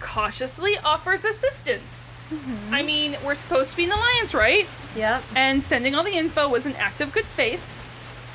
[0.00, 2.16] cautiously offers assistance.
[2.32, 2.74] Mm-hmm.
[2.74, 4.66] I mean, we're supposed to be in alliance, right?
[4.96, 5.22] yep.
[5.36, 7.64] And sending all the info was an act of good faith,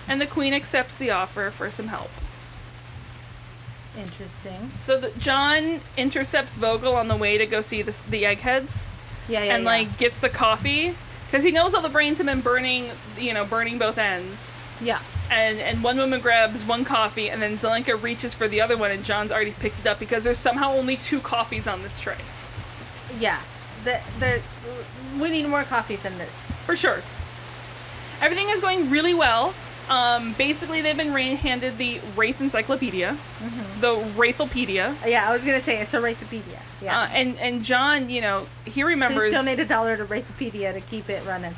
[0.07, 2.11] and the queen accepts the offer for some help.
[3.97, 4.71] Interesting.
[4.75, 8.95] So the, John intercepts Vogel on the way to go see the, the eggheads,
[9.27, 9.55] Yeah, yeah.
[9.55, 9.69] and yeah.
[9.69, 10.93] like gets the coffee
[11.27, 14.59] because he knows all the brains have been burning, you know, burning both ends.
[14.81, 14.99] yeah.
[15.31, 18.91] And and one woman grabs one coffee and then Zelenka reaches for the other one
[18.91, 22.17] and John's already picked it up because there's somehow only two coffees on this tray.
[23.19, 23.41] Yeah.
[23.83, 24.41] The, the,
[25.21, 26.51] we need more coffees than this.
[26.65, 27.01] For sure.
[28.21, 29.53] Everything is going really well.
[29.89, 33.15] Um, basically, they've been handed the Wraith Encyclopedia,
[33.81, 36.59] the Wraithopedia, Yeah, I was gonna say it's a Wraithopedia.
[36.81, 37.01] Yeah.
[37.01, 39.31] uh, and and John, you know, he Please remembers.
[39.31, 41.53] donate a dollar to Wraithopedia to keep it running.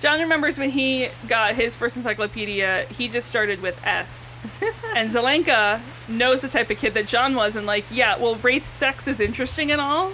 [0.00, 4.36] John remembers when he got his first encyclopedia, he just started with S.
[4.96, 8.66] and Zelenka knows the type of kid that John was, and like, yeah, well, Wraith
[8.66, 10.12] sex is interesting and all.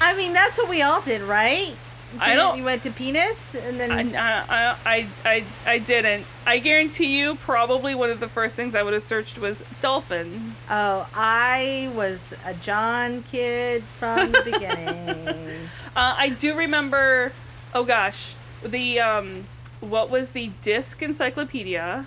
[0.00, 1.74] I mean, that's what we all did, right?
[2.20, 6.24] I don't- You went to penis, and then I, I, I, I, I didn't.
[6.46, 10.54] I guarantee you, probably one of the first things I would have searched was dolphin.
[10.70, 15.68] oh, I was a John kid from the beginning.
[15.96, 17.32] Uh, I do remember.
[17.74, 19.46] Oh gosh, the um,
[19.80, 22.06] what was the disc encyclopedia?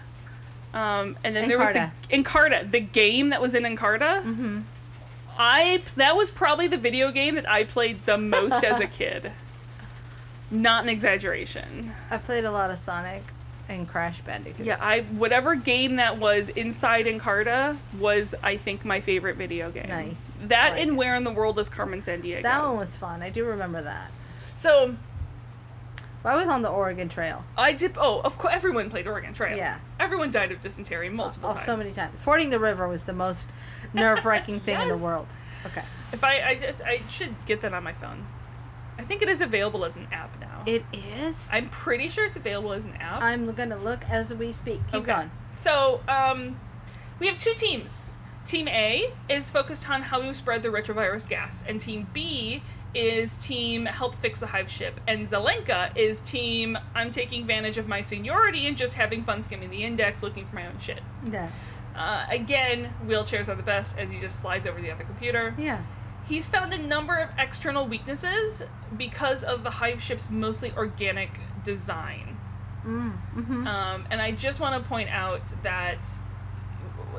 [0.76, 4.22] Um, and then there was the Encarta, the game that was in Encarta.
[4.22, 4.60] hmm
[5.40, 9.32] I that was probably the video game that I played the most as a kid.
[10.52, 11.94] Not an exaggeration.
[12.10, 13.24] I played a lot of Sonic
[13.68, 14.66] and Crash Bandicoot.
[14.66, 19.90] Yeah, I whatever game that was inside Encarta was I think my favorite video game.
[19.90, 20.34] Nice.
[20.42, 20.96] That like and it.
[20.96, 22.42] Where in the World is Carmen Sandiego.
[22.42, 23.22] That one was fun.
[23.22, 24.10] I do remember that.
[24.56, 24.96] So
[26.26, 27.46] I was on the Oregon Trail.
[27.58, 27.94] I did.
[27.98, 29.56] Oh, of course, everyone played Oregon Trail.
[29.56, 29.78] Yeah.
[30.00, 31.66] Everyone died of dysentery multiple Oh, times.
[31.66, 32.20] so many times.
[32.20, 33.52] Fording the river was the most
[33.94, 35.28] nerve wracking thing in the world.
[35.68, 35.84] Okay.
[36.12, 38.26] If I, I just, I should get that on my phone.
[39.00, 40.64] I think it is available as an app now.
[40.66, 41.48] It is.
[41.52, 43.22] I'm pretty sure it's available as an app.
[43.24, 44.82] I'm gonna look as we speak.
[44.88, 45.14] Keep Okay.
[45.14, 45.32] going.
[45.56, 46.60] So, um,
[47.20, 48.14] we have two teams.
[48.46, 52.62] Team A is focused on how to spread the retrovirus gas, and Team B
[52.96, 57.88] is team help fix the hive ship, and Zelenka is team I'm taking advantage of
[57.88, 61.02] my seniority and just having fun skimming the index, looking for my own shit.
[61.32, 61.50] Yeah.
[61.96, 65.54] Uh, again, wheelchairs are the best as he just slides over the other computer.
[65.58, 65.82] Yeah.
[66.30, 68.64] He's found a number of external weaknesses
[68.96, 71.32] because of the hive ship's mostly organic
[71.64, 72.38] design.
[72.86, 73.12] Mm.
[73.12, 76.08] hmm Um, and I just want to point out that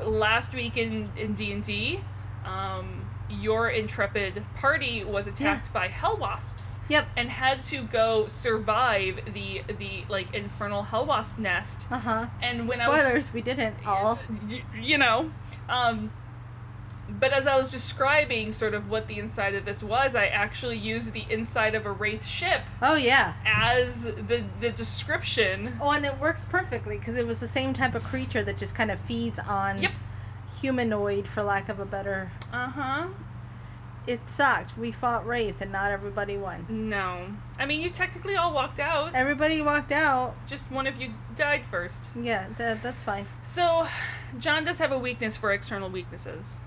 [0.03, 1.99] last week in in D and D,
[2.45, 7.05] um, your intrepid party was attacked by hell wasps Yep.
[7.15, 11.87] and had to go survive the the like infernal hell wasp nest.
[11.91, 12.25] Uh huh.
[12.41, 13.33] And when I was Spoilers.
[13.33, 14.19] we didn't all.
[14.49, 15.31] y- you know,
[15.69, 16.11] um,
[17.19, 20.77] but as I was describing sort of what the inside of this was, I actually
[20.77, 23.33] used the inside of a wraith ship Oh yeah.
[23.45, 25.77] as the the description.
[25.81, 28.75] Oh, and it works perfectly because it was the same type of creature that just
[28.75, 29.91] kind of feeds on Yep.
[30.59, 32.31] humanoid, for lack of a better.
[32.51, 33.07] Uh huh.
[34.07, 34.75] It sucked.
[34.77, 36.65] We fought Wraith, and not everybody won.
[36.69, 37.27] No,
[37.59, 39.13] I mean you technically all walked out.
[39.13, 40.33] Everybody walked out.
[40.47, 42.05] Just one of you died first.
[42.19, 43.25] Yeah, that, that's fine.
[43.43, 43.85] So,
[44.39, 46.57] John does have a weakness for external weaknesses,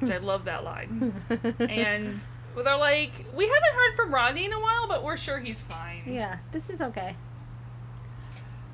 [0.00, 1.14] which I love that line.
[1.58, 2.20] And
[2.54, 6.02] they're like, we haven't heard from Rodney in a while, but we're sure he's fine.
[6.06, 7.16] yeah, this is okay.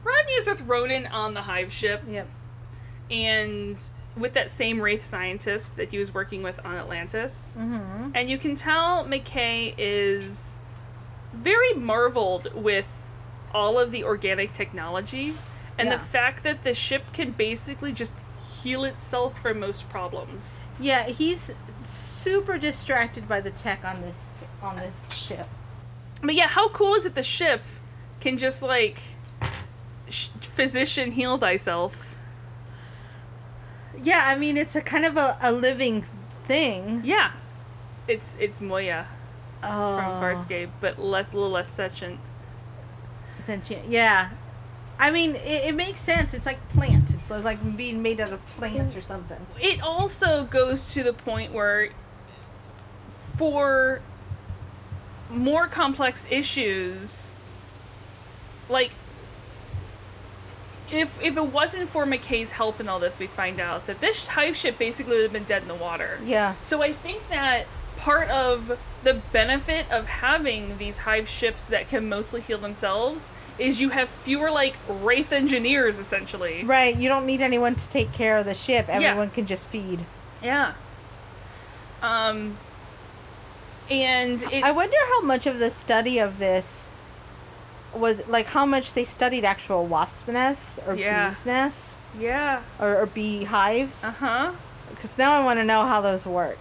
[0.03, 2.29] Rodney is with Ronon on the Hive ship, Yep.
[3.13, 3.79] and
[4.19, 7.57] with that same Wraith scientist that he was working with on Atlantis.
[7.59, 8.11] Mm-hmm.
[8.15, 10.59] And you can tell McKay is
[11.33, 12.89] very marveled with
[13.55, 15.35] all of the organic technology
[15.79, 18.13] and the fact that the ship can basically just
[18.63, 20.65] heal itself from most problems.
[20.81, 21.55] Yeah, he's
[21.85, 24.25] super distracted by the tech on this
[24.61, 25.47] on this ship.
[26.21, 27.63] But yeah, how cool is it the ship
[28.21, 29.01] can just like
[30.09, 32.08] sh- physician heal thyself?
[34.03, 36.05] Yeah, I mean it's a kind of a, a living
[36.47, 37.03] thing.
[37.05, 37.33] Yeah.
[38.07, 39.07] It's it's Moya
[39.63, 42.21] Oh, from Farscape, but less a little less sentient.
[43.43, 43.89] sentient.
[43.91, 44.31] Yeah,
[44.99, 46.33] I mean it, it makes sense.
[46.33, 47.13] It's like plants.
[47.15, 49.45] It's like being made out of plants or something.
[49.61, 51.91] it also goes to the point where
[53.09, 54.01] for
[55.31, 57.33] more complex issues
[58.69, 58.91] like
[60.91, 64.27] if if it wasn't for McKay's help in all this, we find out that this
[64.29, 66.19] hive ship basically would have been dead in the water.
[66.25, 67.67] Yeah, So I think that
[67.99, 73.81] part of the benefit of having these hive ships that can mostly heal themselves is
[73.81, 76.65] you have fewer like wraith engineers essentially.
[76.65, 76.97] right.
[76.97, 78.89] You don't need anyone to take care of the ship.
[78.89, 80.01] Everyone can just feed.
[80.43, 80.75] Yeah.
[82.03, 82.57] Um.
[83.91, 86.88] And it's, I wonder how much of the study of this
[87.95, 91.29] was like how much they studied actual wasp nests or Yeah.
[91.29, 92.63] bees nests Yeah.
[92.81, 94.05] or, or bee hives.
[94.05, 94.53] Uh huh.
[94.91, 96.59] Because now I want to know how those work.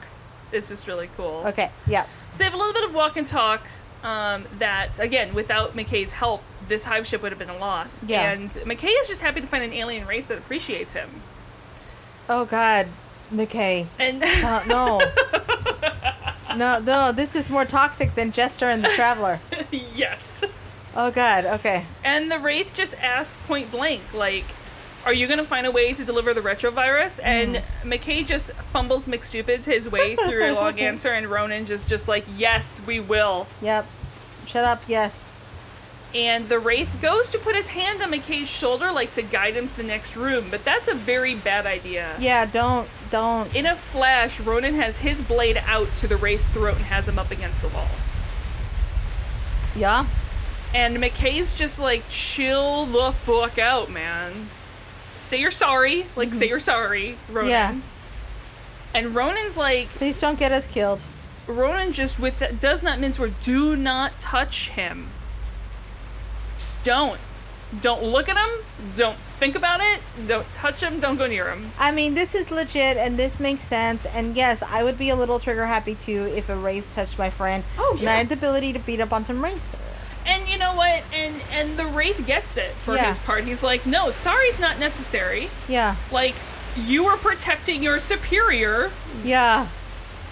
[0.51, 1.43] It's just really cool.
[1.47, 2.05] Okay, yeah.
[2.31, 3.61] So they have a little bit of walk and talk.
[4.03, 8.03] Um, that again, without McKay's help, this hive ship would have been a loss.
[8.03, 8.31] Yeah.
[8.31, 11.09] And McKay is just happy to find an alien race that appreciates him.
[12.29, 12.87] Oh God,
[13.33, 13.87] McKay.
[13.99, 15.01] And Stop, no.
[16.55, 19.39] no, no, this is more toxic than Jester and the Traveler.
[19.71, 20.43] yes.
[20.97, 21.85] Oh God, okay.
[22.03, 24.45] And the Wraith just asks point blank, like,
[25.05, 27.21] are you going to find a way to deliver the retrovirus?
[27.21, 27.55] Mm-hmm.
[27.55, 32.07] And McKay just fumbles McStupids his way through a long answer, and Ronon just, just
[32.07, 33.45] like, yes, we will.
[33.61, 33.85] Yep.
[34.47, 35.31] Shut up, yes.
[36.15, 39.67] And the Wraith goes to put his hand on McKay's shoulder, like to guide him
[39.67, 42.15] to the next room, but that's a very bad idea.
[42.19, 43.53] Yeah, don't, don't.
[43.53, 47.19] In a flash, Ronon has his blade out to the Wraith's throat and has him
[47.19, 47.87] up against the wall.
[49.75, 50.07] Yeah?
[50.73, 54.47] And McKay's just like, chill the fuck out, man.
[55.17, 56.05] Say you're sorry.
[56.15, 56.51] Like, say mm-hmm.
[56.51, 57.49] you're sorry, Ronon.
[57.49, 57.75] Yeah.
[58.93, 61.01] And Ronon's like, Please don't get us killed.
[61.47, 63.33] Ronon just with that does not mince word.
[63.41, 65.09] Do not touch him.
[66.57, 67.19] Just don't.
[67.81, 68.63] Don't look at him.
[68.95, 69.99] Don't think about it.
[70.25, 70.99] Don't touch him.
[70.99, 71.69] Don't go near him.
[71.77, 74.05] I mean, this is legit and this makes sense.
[74.05, 77.29] And yes, I would be a little trigger happy too if a Wraith touched my
[77.29, 77.63] friend.
[77.77, 78.07] Oh, And.
[78.07, 79.61] I had the ability to beat up on some Wraith.
[80.27, 81.03] And you know what?
[81.13, 83.05] And and the Wraith gets it for Yeah.
[83.07, 83.45] his part.
[83.45, 85.49] He's like, no, sorry's not necessary.
[85.67, 85.95] Yeah.
[86.11, 86.35] Like,
[86.75, 88.91] you were protecting your superior.
[89.23, 89.67] Yeah.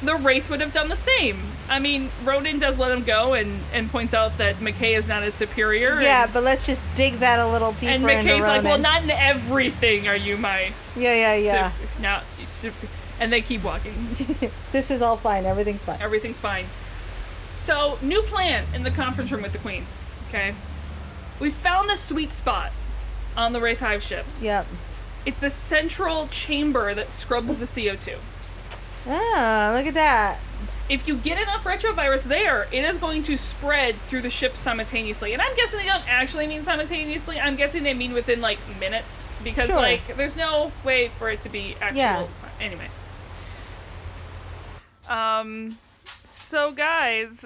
[0.04, 1.40] The Wraith would have done the same.
[1.70, 5.24] I mean, Ronon does let him go and, and points out that McKay is not
[5.24, 6.00] his superior.
[6.00, 9.02] Yeah, and, but let's just dig that a little deeper and McKay's like, well, not
[9.04, 11.72] in everything are you my Yeah, yeah, yeah.
[11.72, 12.74] sup- now, sup-
[13.20, 13.94] and they keep walking.
[14.74, 15.46] this is all fine.
[15.46, 15.98] Everything's fine.
[16.02, 16.66] Everything's fine.
[17.56, 19.86] So, new plan in the conference room with the Queen.
[20.30, 20.54] Okay,
[21.40, 22.72] we found the sweet spot
[23.38, 24.44] on the Wraith Hive ships.
[24.44, 24.68] Yep.
[25.26, 28.18] It's the central chamber that scrubs the CO2.
[29.08, 30.40] Ah, look at that.
[30.88, 35.34] If you get enough retrovirus there, it is going to spread through the ship simultaneously.
[35.34, 37.40] And I'm guessing they don't actually mean simultaneously.
[37.40, 39.78] I'm guessing they mean within like minutes because Sure.
[39.78, 41.98] like there's no way for it to be actual.
[42.00, 42.28] Yeah.
[42.34, 42.88] si- Anyway.
[45.10, 45.78] Um
[46.56, 47.46] so guys,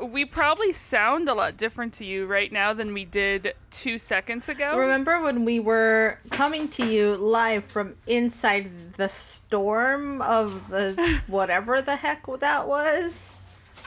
[0.00, 4.48] we probably sound a lot different to you right now than we did 2 seconds
[4.48, 4.78] ago.
[4.78, 11.82] Remember when we were coming to you live from inside the storm of the whatever
[11.82, 13.36] the heck that was?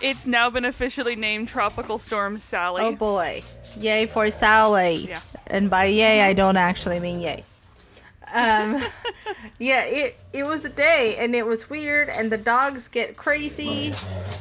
[0.02, 2.84] It's now been officially named Tropical Storm Sally.
[2.84, 3.44] Oh boy.
[3.80, 5.07] Yay for Sally.
[5.07, 5.22] Yeah.
[5.48, 7.45] And by yay, I don't actually mean yay.
[8.33, 8.83] Um,
[9.59, 13.93] yeah, it it was a day, and it was weird, and the dogs get crazy.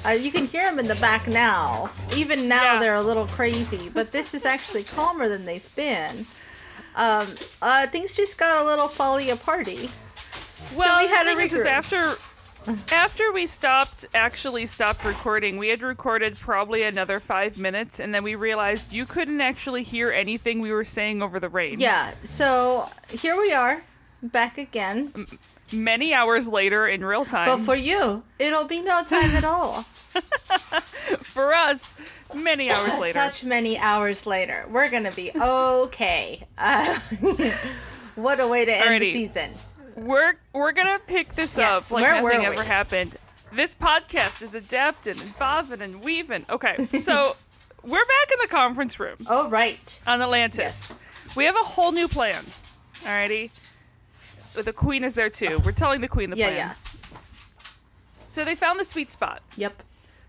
[0.05, 1.91] Uh, you can hear them in the back now.
[2.17, 2.81] Even now, Yeah.
[2.81, 6.27] they're a little crazy, but this is actually calmer than they've been.
[6.97, 7.29] Um,
[7.63, 9.89] uh, things just got a little folly party.
[10.35, 12.15] So Well, we had the a thing is, is after
[12.93, 18.23] after we stopped actually stopped recording, we had recorded probably another five minutes, and then
[18.23, 21.81] we realized you couldn't actually hear anything we were saying over the rain.
[21.81, 23.83] Yeah, so here we are,
[24.23, 25.13] back again.
[25.73, 27.49] Many hours later in real time.
[27.49, 29.83] But for you, it'll be no time at all.
[31.21, 31.95] For us,
[32.35, 33.19] many hours later.
[33.19, 36.43] Such many hours later, we're gonna be okay.
[36.59, 36.99] Uh,
[38.15, 39.51] what a way to end the season.
[39.97, 42.67] We're we're gonna pick this Yes, up like nothing ever we?
[42.67, 43.17] happened.
[43.53, 46.45] This podcast is adapting and bobbing and weaving.
[46.51, 47.35] Okay, so
[47.83, 50.01] we're back in the conference room Oh right.
[50.07, 50.95] on Atlantis.
[51.37, 52.45] We have a whole new plan.
[52.97, 53.51] Alrighty.
[54.55, 55.61] The queen is there too.
[55.65, 56.57] We're telling the queen the Yeah, plan.
[56.59, 56.75] yeah.
[58.29, 59.43] So they found the sweet spot.
[59.57, 59.83] Yep.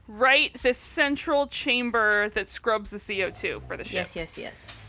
[0.07, 3.94] Right, this central chamber that scrubs the CO2 for the ship.
[3.94, 4.80] Yes, yes, yes.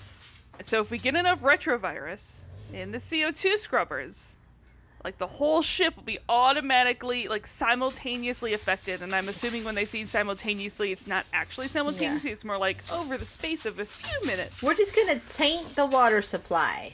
[0.63, 2.43] So if we get enough retrovirus
[2.73, 4.37] in the CO2 scrubbers,
[5.09, 9.01] like the whole ship will be automatically, like simultaneously affected.
[9.01, 12.31] And I'm assuming when they say simultaneously, it's not actually simultaneously.
[12.31, 14.63] It's more like over the space of a few minutes.
[14.63, 16.93] We're just gonna taint the water supply,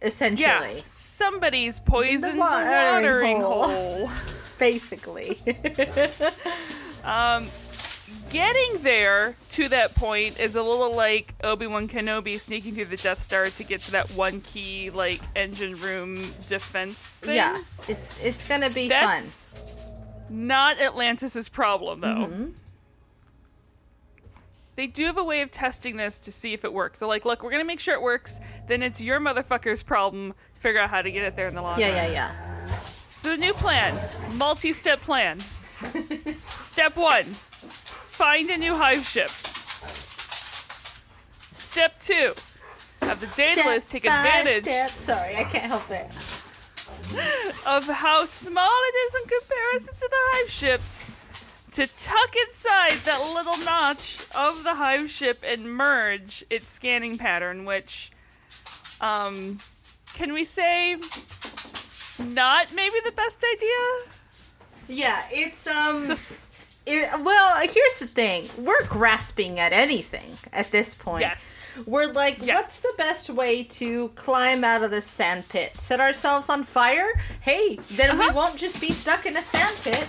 [0.00, 0.46] essentially.
[0.46, 4.06] yeah, somebody's poisoned the watering watering, hole.
[4.06, 4.10] hole.
[4.58, 5.36] Basically.
[7.04, 7.48] Um,
[8.32, 12.96] getting there to that point is a little like Obi Wan Kenobi sneaking through the
[12.96, 16.16] Death Star to get to that one key like engine room
[16.48, 17.36] defense thing.
[17.36, 17.62] yeah.
[17.88, 19.48] It's it's gonna be That's
[20.30, 22.14] not Atlantis's problem, though.
[22.22, 22.54] fun.
[22.56, 22.58] Mhm.
[24.74, 26.98] They do have a way of testing this to see if it works.
[26.98, 28.40] So, like, look, we're gonna make sure it works.
[28.68, 30.32] Then it's your motherfucker's problem.
[30.54, 31.96] to Figure out how to get it there in the long Yeah, run.
[31.96, 32.82] yeah, yeah.
[33.08, 33.94] So, the new plan,
[34.36, 35.40] multi-step plan.
[36.46, 37.26] Step one:
[38.12, 39.30] find a new hive ship.
[41.52, 42.34] Step two:
[43.00, 44.90] have the Daedalus take advantage Step.
[44.90, 46.06] Sorry, I can't help it.
[47.66, 51.04] of how small it is in comparison to the hive ships
[51.72, 57.64] to tuck inside that little notch of the hive ship and merge its scanning pattern
[57.64, 58.12] which
[59.00, 59.58] um
[60.14, 60.96] can we say
[62.18, 64.12] not maybe the best idea
[64.88, 66.16] Yeah, it's um.
[66.84, 71.20] It, well, here's the thing: we're grasping at anything at this point.
[71.20, 72.56] yes We're like, Yes.
[72.56, 75.76] what's the best way to climb out of this sand pit?
[75.76, 77.06] Set ourselves on fire?
[77.40, 78.34] Hey, then we Uh-huh.
[78.34, 80.06] won't just be stuck in a sand pit.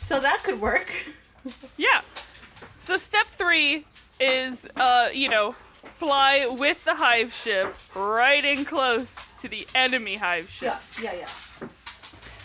[0.00, 0.88] So that could work.
[1.78, 2.00] yeah
[2.78, 3.86] so step three
[4.20, 5.54] is uh you know
[5.84, 11.18] fly with the hive ship right in close to the enemy hive ship Yeah, yeah,
[11.20, 11.68] yeah.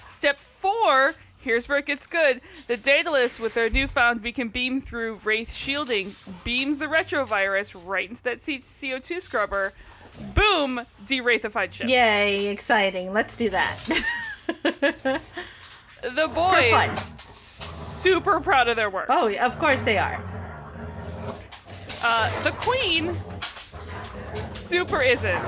[0.08, 1.14] Step four,
[1.46, 2.42] here's where it gets good.
[2.68, 6.14] The Daedalus, with their newfound beacon beam through Wraith shielding,
[6.44, 9.72] beams the retrovirus right into that C- CO2 scrubber.
[10.34, 10.82] Boom!
[11.06, 11.88] De-wraithified ship.
[11.88, 13.14] Yay, exciting.
[13.14, 13.80] Let's do that.
[16.02, 19.08] The boys, super proud of their work.
[19.10, 20.24] Oh, yeah, of course they are.
[22.04, 23.16] Uh, the queen,
[24.36, 25.42] super isn't.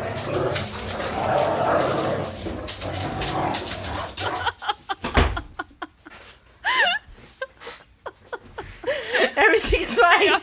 [9.36, 10.42] Everything's fine.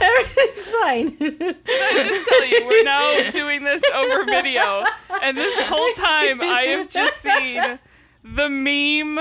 [0.00, 1.16] Everything's fine.
[1.20, 4.84] I just tell you, we're now doing this over video,
[5.22, 7.78] and this whole time I have just seen
[8.24, 9.18] the meme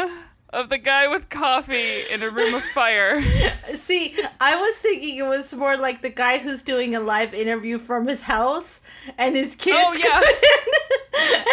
[0.52, 2.64] of the guy with coffee in a room of
[3.00, 3.74] fire.
[3.74, 7.78] See, I was thinking it was more like the guy who's doing a live interview
[7.78, 8.82] from his house,
[9.18, 10.10] and his oh, kids Oh, yeah.
[10.10, 11.50] come in.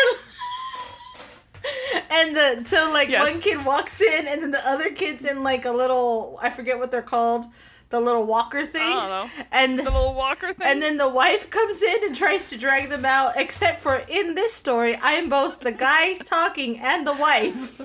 [2.09, 3.31] And, and the so like Yes.
[3.33, 6.79] one kid walks in, and then the other kid's in like a little I forget
[6.79, 7.45] what they're called,
[7.91, 9.29] the little walker things, know.
[9.51, 10.67] and The little walker thing.
[10.69, 13.33] and then the wife comes in and tries to drag them out.
[13.37, 17.81] Except for in this story, I am both the guy talking and the wife.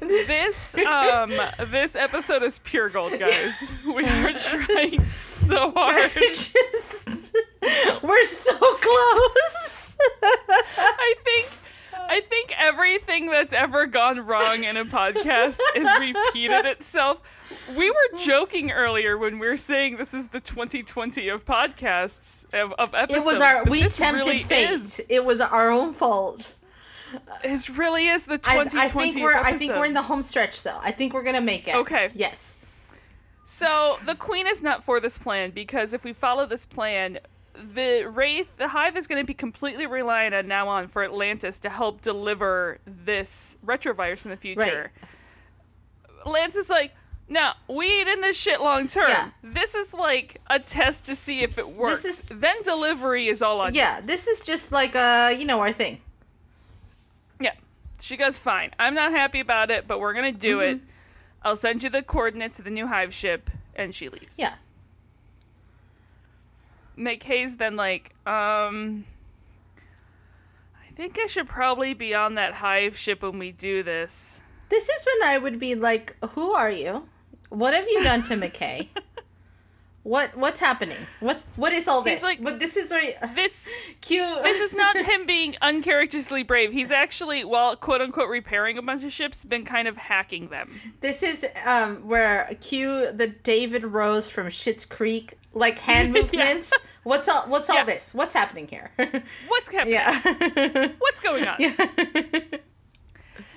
[0.00, 1.30] This um
[1.70, 3.72] this episode is pure gold, guys.
[3.86, 6.10] We are trying so hard.
[6.14, 7.36] Just
[8.02, 9.96] we're so close.
[10.22, 11.48] I think
[11.94, 17.20] I think everything that's ever gone wrong in a podcast has repeated itself.
[17.76, 22.72] We were joking earlier when we were saying this is the 2020 of podcasts of,
[22.72, 23.24] of It episodes.
[23.26, 24.70] was our we tempted really fate.
[24.70, 26.54] Is, It was our own fault.
[27.42, 30.06] This really is the I, 2020 I think we're I think we're in the episodes.
[30.08, 30.78] home stretch though.
[30.82, 31.74] I think we're gonna make it.
[31.76, 32.10] Okay.
[32.14, 32.56] Yes.
[33.44, 37.18] So the queen is not for this plan because if we follow this plan,
[37.54, 41.58] the Wraith, the Hive is going to be completely reliant on now on for Atlantis
[41.60, 44.90] to help deliver this retrovirus in the future.
[46.24, 46.92] Lance is like,
[47.28, 49.08] no, we ain't in this shit long term.
[49.08, 49.30] Yeah.
[49.42, 52.02] This is like a test to see if it works.
[52.02, 53.80] This is- then delivery is all on you.
[53.80, 56.00] Yeah, this is just like uh, you know, our thing.
[58.00, 58.70] She goes, fine.
[58.78, 60.78] I'm not happy about it, but we're going to do it.
[60.78, 60.86] Mm-hmm.
[61.42, 63.50] I'll send you the coordinates of the new Hive ship.
[63.74, 64.38] And she leaves.
[64.38, 64.54] Yeah.
[66.96, 69.04] McKay's then like, um,
[70.92, 74.42] I think I should probably be on that Hive ship when we do this.
[74.68, 77.08] This is when I would be like, "Who are you?
[77.48, 78.88] What have you done to McKay?
[80.04, 80.98] what what's happening?
[81.20, 82.14] What's what is all this?
[82.14, 82.24] He's this?
[82.24, 83.68] like- but this is very This
[84.00, 84.42] cute.
[84.42, 86.72] this is not him being uncharacteristically brave.
[86.72, 90.70] He's actually, while quote unquote repairing a bunch of ships, been kind of hacking them.
[91.00, 96.72] This is um where cue the David Rose from Schitt's Creek like hand movements.
[97.04, 97.84] What's all what's all Yeah.
[97.84, 98.12] this?
[98.14, 98.90] What's happening here?
[99.48, 99.94] What's happening?
[99.94, 100.88] yeah.
[100.98, 101.56] What's going on?
[101.60, 101.86] yeah.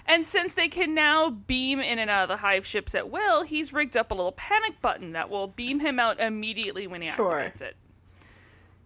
[0.07, 3.41] And since they can now beam in and out of the hive ships at will,
[3.43, 7.09] he's rigged up a little panic button that will beam him out immediately when he
[7.09, 7.39] Sure.
[7.39, 7.75] activates it.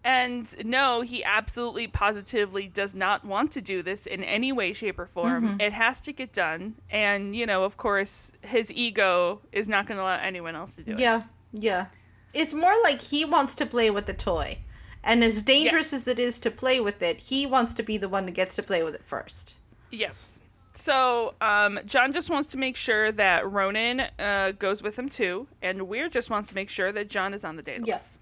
[0.02, 4.98] And no, he absolutely positively does not want to do this in any way, shape,
[4.98, 5.46] or form.
[5.46, 5.60] Mm-hmm.
[5.60, 6.76] It has to get done.
[6.90, 10.82] And, you know, of course, his ego is not going to allow anyone else to
[10.82, 10.98] do it.
[11.00, 11.24] Yeah.
[11.52, 11.86] Yeah.
[12.32, 14.58] It's more like he wants to play with the toy.
[15.04, 16.02] And as dangerous Yes.
[16.02, 18.56] as it is to play with it, he wants to be the one who gets
[18.56, 19.54] to play with it first.
[19.90, 20.38] Yes.
[20.80, 25.46] So, um, John just wants to make sure that Ronon uh, goes with him too,
[25.60, 27.86] and Weir just wants to make sure that John is on the Daedalus.
[27.86, 28.18] Yes.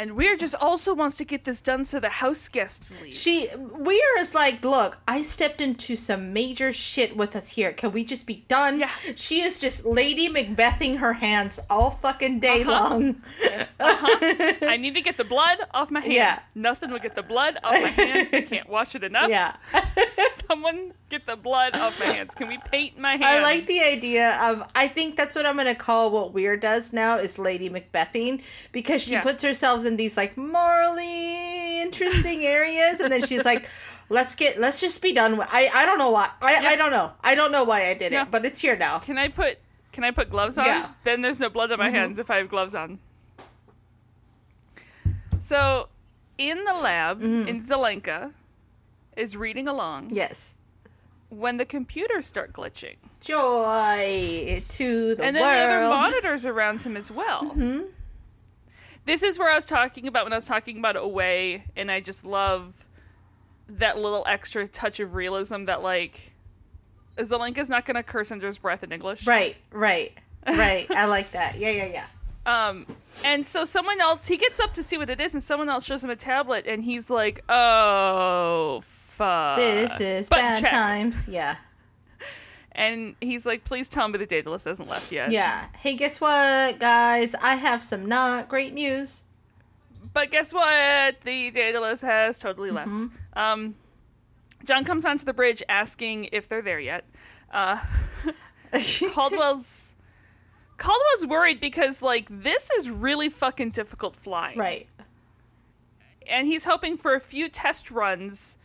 [0.00, 3.12] And Weir just also wants to get this done so the house guests leave.
[3.14, 7.72] She Weir is like, look, I stepped into some major shit with us here.
[7.72, 8.80] Can we just be done?
[8.80, 8.88] Yeah.
[9.14, 12.70] She is just Lady Macbething her hands all fucking day Uh-huh.
[12.70, 13.22] long.
[13.78, 16.14] I need to get the blood off my hands.
[16.14, 16.40] Yeah.
[16.54, 18.28] Nothing will get the blood off my hands.
[18.32, 19.28] I can't wash it enough.
[19.28, 19.56] yeah.
[20.48, 22.34] Someone get the blood off my hands.
[22.34, 23.24] Can we paint my hands?
[23.24, 24.66] I like the idea of.
[24.74, 29.02] I think that's what I'm gonna call what Weir does now is Lady Macbething because
[29.02, 29.22] she Yeah.
[29.22, 33.68] puts herself in these like morally interesting areas, and then she's like,
[34.08, 36.30] "Let's get, let's just be done with." I I don't know why.
[36.42, 36.68] I Yeah.
[36.68, 37.12] I don't know.
[37.22, 38.98] I don't know why I did it, but it's here now.
[39.00, 39.58] Can I put
[39.92, 40.66] can I put gloves on?
[40.66, 40.82] Yeah.
[40.82, 40.92] Mm-hmm.
[41.04, 42.98] Then there's no blood on my hands if I have gloves on.
[45.38, 45.88] So,
[46.38, 47.48] in the lab, Mm-hmm.
[47.48, 48.32] in Zelenka
[49.16, 50.54] is reading along Yes.
[51.28, 52.96] when the computers start glitching.
[53.20, 57.52] Joy to the world, and then the other monitors around him as well.
[59.04, 62.00] This is where I was talking about when I was talking about Away, and I
[62.00, 62.74] just love
[63.68, 66.32] that little extra touch of realism that, like,
[67.18, 69.26] Zelenka's not going to curse under his breath in English.
[69.26, 70.12] Right, right,
[70.46, 70.90] right.
[70.90, 71.56] I like that.
[71.58, 72.06] Yeah, yeah, yeah.
[72.46, 72.86] Um,
[73.24, 75.84] and so someone else, he gets up to see what it is, and someone else
[75.84, 79.56] shows him a tablet, and he's like, oh, fuck.
[79.56, 80.72] This is Button bad check.
[80.72, 81.28] times.
[81.28, 81.56] Yeah.
[82.80, 85.30] And he's like, please tell me the Daedalus hasn't left yet.
[85.30, 85.66] Yeah.
[85.78, 87.34] Hey, guess what, guys?
[87.34, 89.22] I have some not great news.
[90.14, 91.20] But guess what?
[91.24, 92.88] The Daedalus has totally left.
[92.88, 93.38] Mm-hmm.
[93.38, 93.74] Um,
[94.64, 97.04] John comes onto the bridge asking if they're there yet.
[97.52, 97.84] Uh,
[99.12, 99.94] Caldwell's
[100.78, 104.58] Caldwell's worried because like this is really fucking difficult flying.
[104.58, 104.88] right.
[106.26, 108.56] And he's hoping for a few test runs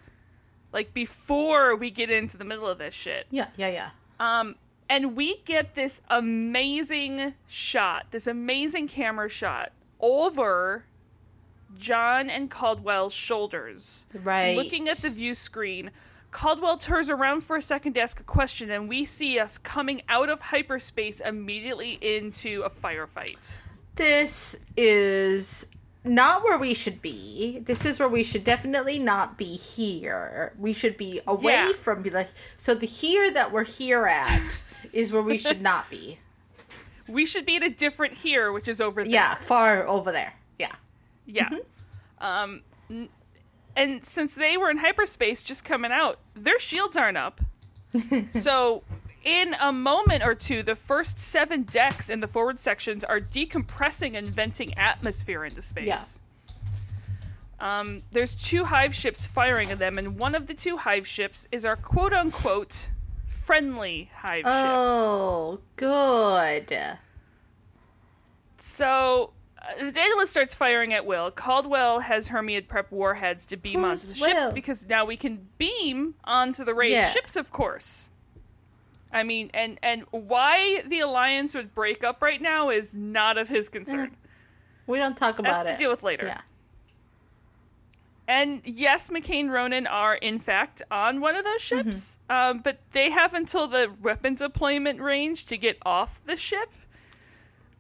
[0.72, 3.28] like before we get into the middle of this shit.
[3.30, 3.90] Yeah, yeah, yeah.
[4.20, 4.56] Um
[4.90, 10.86] and we get this amazing shot, this amazing camera shot over
[11.78, 14.06] John and Caldwell's shoulders.
[14.14, 14.56] Right.
[14.56, 15.92] Looking at the view screen,
[16.32, 20.02] Caldwell turns around for a second to ask a question, and we see us coming
[20.10, 23.56] out of hyperspace immediately into a firefight.
[23.96, 25.68] This is
[26.06, 27.60] not where we should be.
[27.66, 30.54] This is where we should definitely not be here.
[30.58, 31.74] We should be away Yeah.
[31.74, 34.42] from be like so the here that we're here at
[34.94, 36.20] is where we should not be.
[37.08, 39.14] We should be at a different here, which is over there.
[39.14, 40.34] Yeah, far over there.
[40.58, 40.72] Yeah.
[41.28, 41.50] Yeah.
[42.20, 42.62] Um,
[43.76, 47.42] and since they were in hyperspace just coming out, their shields aren't up.
[48.32, 48.82] so,
[49.26, 54.16] in a moment or two, the first seven decks in the forward sections are decompressing
[54.18, 55.88] and venting atmosphere into space.
[55.88, 56.04] Yeah.
[57.60, 61.48] Um, there's two hive ships firing at them, and one of the two hive ships
[61.52, 62.92] is our quote unquote
[63.26, 64.46] friendly hive ship.
[64.48, 66.78] Oh, good.
[68.58, 69.32] So
[69.62, 71.32] uh, the Daedalus starts firing at will.
[71.32, 75.48] Caldwell has Hermiod prep warheads to beam Who's onto the ships because now we can
[75.58, 77.10] beam onto the Wraith Yeah.
[77.10, 78.10] ships, of course.
[79.16, 83.48] I mean, and and why the alliance would break up right now is not of
[83.48, 84.16] his concern.
[84.88, 85.72] We don't talk about That's it.
[85.74, 86.28] to deal with later.
[86.28, 86.42] Yeah.
[88.28, 91.90] And yes, McKay and Ronon are in fact on one of those Mm-hmm.
[91.90, 96.72] ships, um, but they have until the weapon deployment range to get off the ship,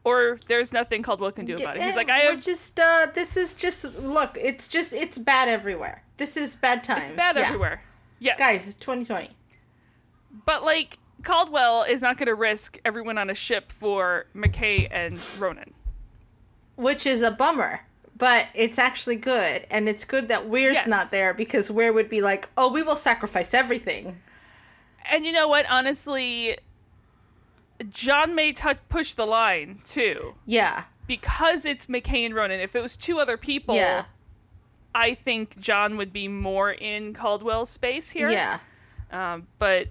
[0.04, 1.84] or there's nothing Caldwell can do about it.
[1.84, 2.42] He's like, I have.
[2.44, 6.04] just uh this is just look, it's just it's bad everywhere.
[6.18, 7.10] This is bad times.
[7.10, 7.42] It's bad Yeah.
[7.48, 7.82] everywhere.
[8.20, 9.30] Yes, Guys, it's 2020.
[10.46, 15.16] But like Caldwell is not going to risk everyone on a ship for McKay and
[15.40, 15.74] Ronon.
[16.78, 17.82] Which is a bummer.
[18.18, 20.88] But it's actually good, and it's good that Weir's Yes.
[20.88, 24.22] not there because Weir would be like, "Oh, we will sacrifice everything."
[25.12, 25.66] And you know what?
[25.70, 26.58] Honestly,
[27.90, 32.62] John may t- push the line too Yeah, because it's McKay and Ronon.
[32.62, 34.06] If it was two other people, yeah,
[34.94, 38.30] I think John would be more in Caldwell's space here.
[38.30, 38.60] yeah.
[39.12, 39.90] Um, but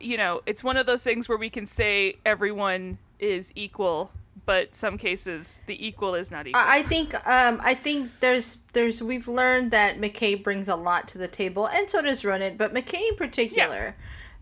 [0.00, 4.10] you know, it's one of those things where we can say everyone is equal,
[4.46, 6.62] but some cases the equal is not equal.
[6.64, 11.18] I think um I think there's there's we've learned that McKay brings a lot to
[11.18, 12.56] the table, and so does Ronon.
[12.56, 13.96] But McKay in particular,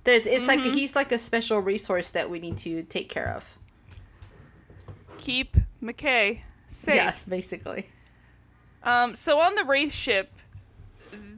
[0.05, 0.73] there's it's like Mm-hmm.
[0.75, 3.57] he's like a special resource that we need to take care of.
[5.19, 6.95] Keep McKay safe.
[6.97, 7.89] Yeah, basically.
[8.83, 10.33] Um, so on the Wraith ship,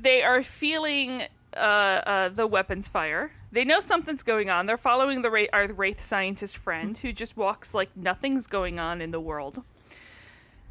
[0.01, 1.25] they are feeling
[1.55, 3.33] uh, uh, the weapons fire.
[3.55, 4.67] They know something's going on.
[4.67, 9.01] They're following the Wraith, our Wraith scientist friend, who just walks like nothing's going on
[9.01, 9.63] in the world.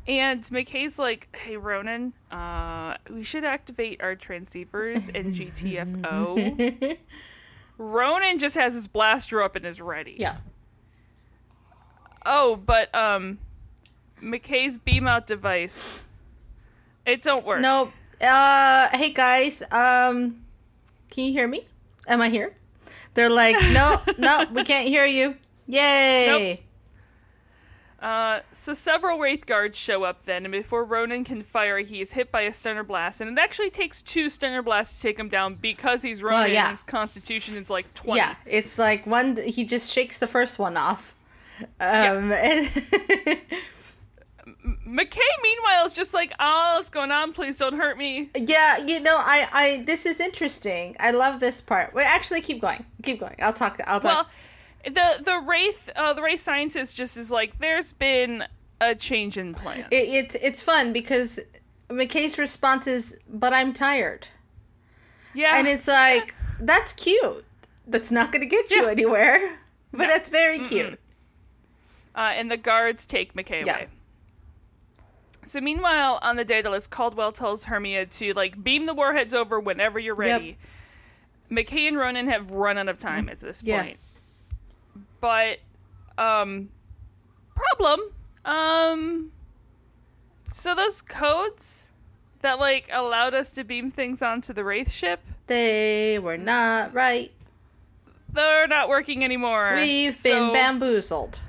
[0.06, 6.98] And McKay's like, "Hey Ronon, uh, we should activate our transceivers and GTFO."
[7.78, 10.18] Ronon just has his blaster up and is ready.
[10.20, 10.36] Yeah.
[12.26, 13.40] Oh, but um,
[14.22, 16.04] McKay's beam out device,
[17.06, 17.62] it don't work.
[17.62, 17.94] No.
[18.20, 19.62] Uh, hey guys.
[19.72, 20.44] Um,
[21.10, 21.66] can you hear me?
[22.08, 22.58] Am I here?
[23.14, 25.36] They're like, no, no, we can't hear you.
[25.68, 26.62] Yay!
[28.02, 32.12] Uh, so several Wraith guards show up then, and before Ronon can fire, he is
[32.12, 35.30] hit by a stunner blast, and it actually takes two stunner blasts to take him
[35.30, 36.70] down because he's Ronon Well, yeah.
[36.70, 38.18] his constitution is like 20.
[38.20, 39.38] Yeah, it's like one.
[39.38, 41.16] He just shakes the first one off.
[41.80, 42.70] Um, and
[44.46, 47.32] McKay, meanwhile, is just like, oh, what's going on?
[47.34, 48.30] Please don't hurt me.
[48.36, 50.96] yeah, you know, I, I, this is interesting.
[51.00, 51.94] I love this part.
[51.94, 52.86] Wait, actually, keep going.
[53.04, 53.36] Keep going.
[53.42, 53.80] I'll talk.
[53.88, 54.28] I'll talk.
[54.86, 58.44] Well, the the Wraith, uh, the Wraith scientist just is like, there's been
[58.82, 59.86] a change in plans.
[59.92, 61.40] it, it's, it's fun because
[61.90, 64.28] McKay's response is, "But I'm tired,"
[65.34, 65.58] yeah.
[65.58, 67.46] and it's like, that's cute.
[67.88, 68.92] That's not going to get you Yeah.
[68.92, 69.60] anywhere,
[69.94, 71.00] but that's very cute.
[72.16, 73.76] uh, and the guards take McKay Yeah.
[73.78, 73.88] away.
[75.46, 80.00] So meanwhile, on the Daedalus, Caldwell tells Hermiod to like beam the warheads over whenever
[80.00, 80.40] you're Yep.
[80.40, 80.58] ready.
[81.52, 83.84] McKay and Ronon have run out of time at this Yeah.
[83.84, 84.00] point.
[85.20, 85.60] But
[86.18, 86.70] um
[87.56, 88.00] problem
[88.46, 89.32] um
[90.50, 91.90] so those codes
[92.42, 97.32] that like allowed us to beam things onto the Wraith ship, They were not right.
[98.32, 99.74] they're not working anymore.
[99.76, 101.40] We've So- been bamboozled.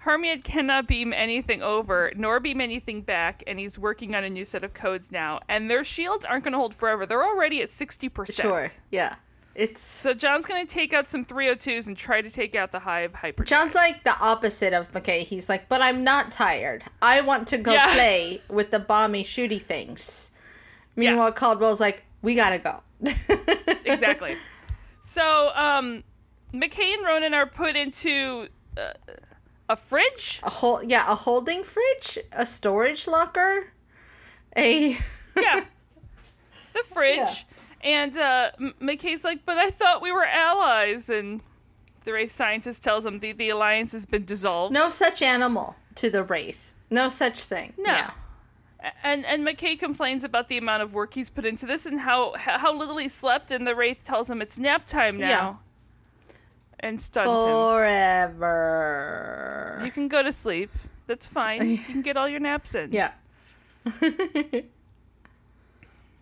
[0.00, 4.46] Hermiod cannot beam anything over, nor beam anything back, and he's working on a new
[4.46, 5.40] set of codes now.
[5.46, 7.04] And their shields aren't going to hold forever.
[7.04, 8.32] They're already at 60%.
[8.34, 8.70] Sure.
[8.90, 9.16] Yeah.
[9.54, 12.78] It's So John's going to take out some 302s and try to take out the
[12.78, 13.44] Hive Hyper.
[13.44, 15.20] John's like the opposite of McKay.
[15.20, 16.82] He's like, but I'm not tired.
[17.02, 17.86] I want to go Yeah.
[17.94, 20.30] play with the bomby shooty things.
[20.96, 22.80] Meanwhile, Caldwell's like, we gotta go.
[23.84, 24.36] exactly.
[25.02, 26.04] So, um,
[26.54, 28.48] McKay and Ronon are put into
[28.78, 28.92] uh,
[29.70, 30.40] a fridge.
[30.42, 33.72] A whole yeah, a holding fridge, a storage locker,
[34.56, 34.98] a
[35.36, 35.64] Yeah.
[36.72, 37.16] The fridge.
[37.16, 37.34] Yeah.
[37.82, 41.08] And uh, McKay's like, but I thought we were allies.
[41.08, 41.40] And
[42.04, 44.72] the Wraith scientist tells him the, the alliance has been dissolved.
[44.74, 46.72] no such animal to the wraith.
[46.90, 47.72] No such thing.
[47.78, 47.92] No.
[47.92, 48.10] Yeah.
[49.02, 52.32] And and McKay complains about the amount of work he's put into this and how
[52.36, 53.50] how little he slept.
[53.50, 55.60] And the wraith tells him it's nap time now,
[56.80, 58.56] and stuns Forever.
[59.78, 59.86] him.
[59.86, 60.70] You can go to sleep.
[61.06, 61.68] That's fine.
[61.70, 62.92] You can get all your naps in.
[62.92, 63.12] yeah.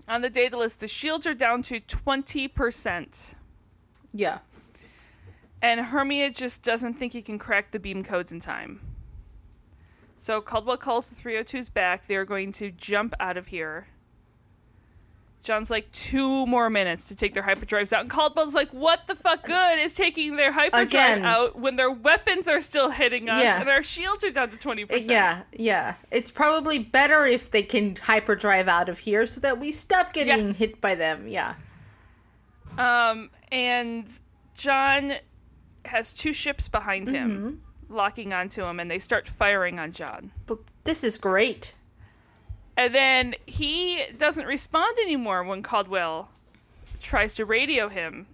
[0.08, 3.34] On the Daedalus, the shields are down to twenty percent,
[4.14, 4.38] yeah.
[5.60, 8.80] and Hermiod just doesn't think he can crack the beam codes in time.
[10.16, 12.06] So Caldwell calls the 302s back.
[12.08, 13.86] They're going to jump out of here.
[15.42, 19.14] John's like two more minutes to take their hyperdrives out, and Caldwell's like, "What the
[19.14, 21.24] fuck good is taking their hyperdrive Again.
[21.24, 23.60] out when their weapons are still hitting us Yeah.
[23.60, 25.94] and our shields are down to twenty percent?" Yeah, yeah.
[26.10, 30.36] It's probably better if they can hyperdrive out of here so that we stop getting
[30.38, 30.58] Yes.
[30.58, 31.26] hit by them.
[31.28, 31.54] Yeah.
[32.76, 34.06] Um, and
[34.56, 35.14] John
[35.86, 37.62] has two ships behind him.
[37.90, 40.30] locking onto him, and they start firing on John.
[40.46, 41.72] But this is great.
[42.78, 46.30] And then he doesn't respond anymore when Caldwell
[47.00, 48.26] tries to radio him.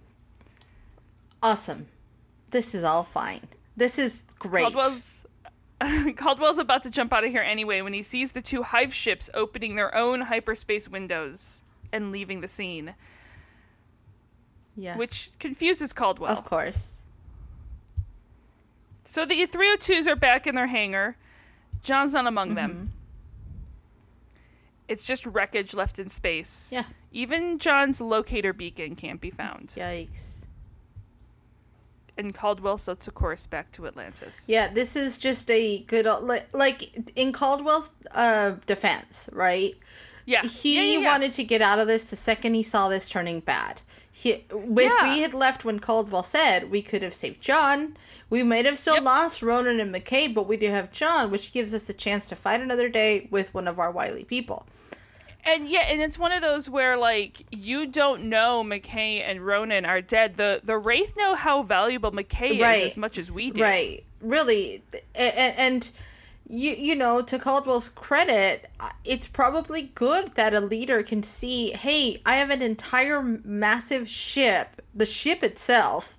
[1.41, 1.87] Awesome.
[2.51, 3.41] This is all fine.
[3.75, 4.61] This is great.
[4.63, 5.25] Caldwell's
[6.15, 9.29] Caldwell's about to jump out of here anyway when he sees the two hive ships
[9.33, 11.61] opening their own hyperspace windows
[11.91, 12.93] and leaving the scene,
[14.77, 14.95] yeah.
[14.95, 16.31] which confuses Caldwell.
[16.31, 17.01] of course.
[19.05, 21.17] So the 302s are back in their hangar.
[21.81, 22.55] John's not among Mm-hmm.
[22.55, 22.91] them.
[24.87, 26.69] It's just wreckage left in space.
[26.71, 26.83] Yeah.
[27.11, 29.69] Even John's locator beacon can't be found.
[29.75, 30.31] Yikes.
[32.17, 34.47] And Caldwell sets a course back to Atlantis.
[34.47, 39.75] Yeah, this is just a good like, like in Caldwell's uh defense, right?
[40.25, 40.43] Yeah.
[40.43, 41.11] He Yeah, yeah, yeah.
[41.11, 43.81] wanted to get out of this the second he saw this turning bad.
[44.17, 45.03] He, if Yeah.
[45.13, 47.97] we had left when Caldwell said, we could have saved John.
[48.29, 49.03] We might have still Yep.
[49.03, 52.35] lost Ronon and McKay, but we do have John, which gives us the chance to
[52.37, 54.65] fight another day with one of our wily people.
[55.43, 59.85] And yeah, and it's one of those where like you don't know McKay and Ronon
[59.85, 60.37] are dead.
[60.37, 62.83] The the Wraith know how valuable McKay Right.
[62.83, 63.61] is as much as we do.
[63.61, 64.01] Right.
[64.21, 64.81] Really.
[65.13, 65.91] And, and
[66.47, 68.69] you you know, to Caldwell's credit,
[69.03, 74.81] it's probably good that a leader can see, hey, I have an entire massive ship,
[74.93, 76.17] the ship itself,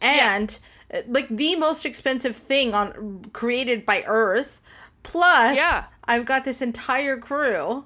[0.00, 0.58] and
[0.92, 4.60] uh, like the most expensive thing on created by Earth,
[5.02, 5.84] plus Yeah.
[6.06, 7.84] I've got this entire crew.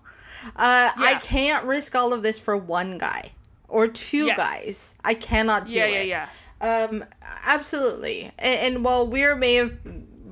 [0.56, 3.32] Uh, I can't risk all of this for one guy
[3.68, 4.36] or two Yes.
[4.36, 4.94] guys.
[5.04, 6.06] I cannot do Yeah, it.
[6.06, 6.28] yeah,
[6.60, 6.84] yeah.
[6.84, 7.04] Um,
[7.44, 8.32] absolutely.
[8.38, 9.76] And, and while we may have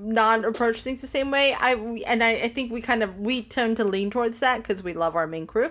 [0.06, 1.74] not approach things the same way, I
[2.06, 4.92] and I, I think we kind of we tend to lean towards that because we
[4.94, 5.70] love our main crew.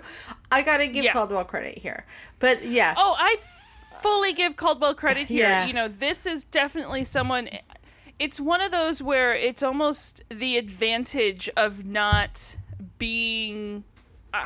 [0.52, 1.14] I gotta give Yeah.
[1.14, 2.06] Caldwell credit here,
[2.40, 3.38] but yeah, Oh, I
[4.02, 5.48] fully give Caldwell credit here.
[5.48, 5.66] Yeah.
[5.66, 7.50] You know, this is definitely someone.
[8.20, 12.56] It's one of those where it's almost the advantage of not
[12.98, 13.84] being.
[14.34, 14.46] Uh,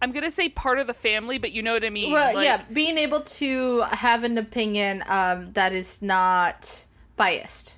[0.00, 2.12] I'm gonna say part of the family, but you know what I mean.
[2.12, 6.84] well, Like, yeah, being able to have an opinion um, that is not
[7.16, 7.74] biased.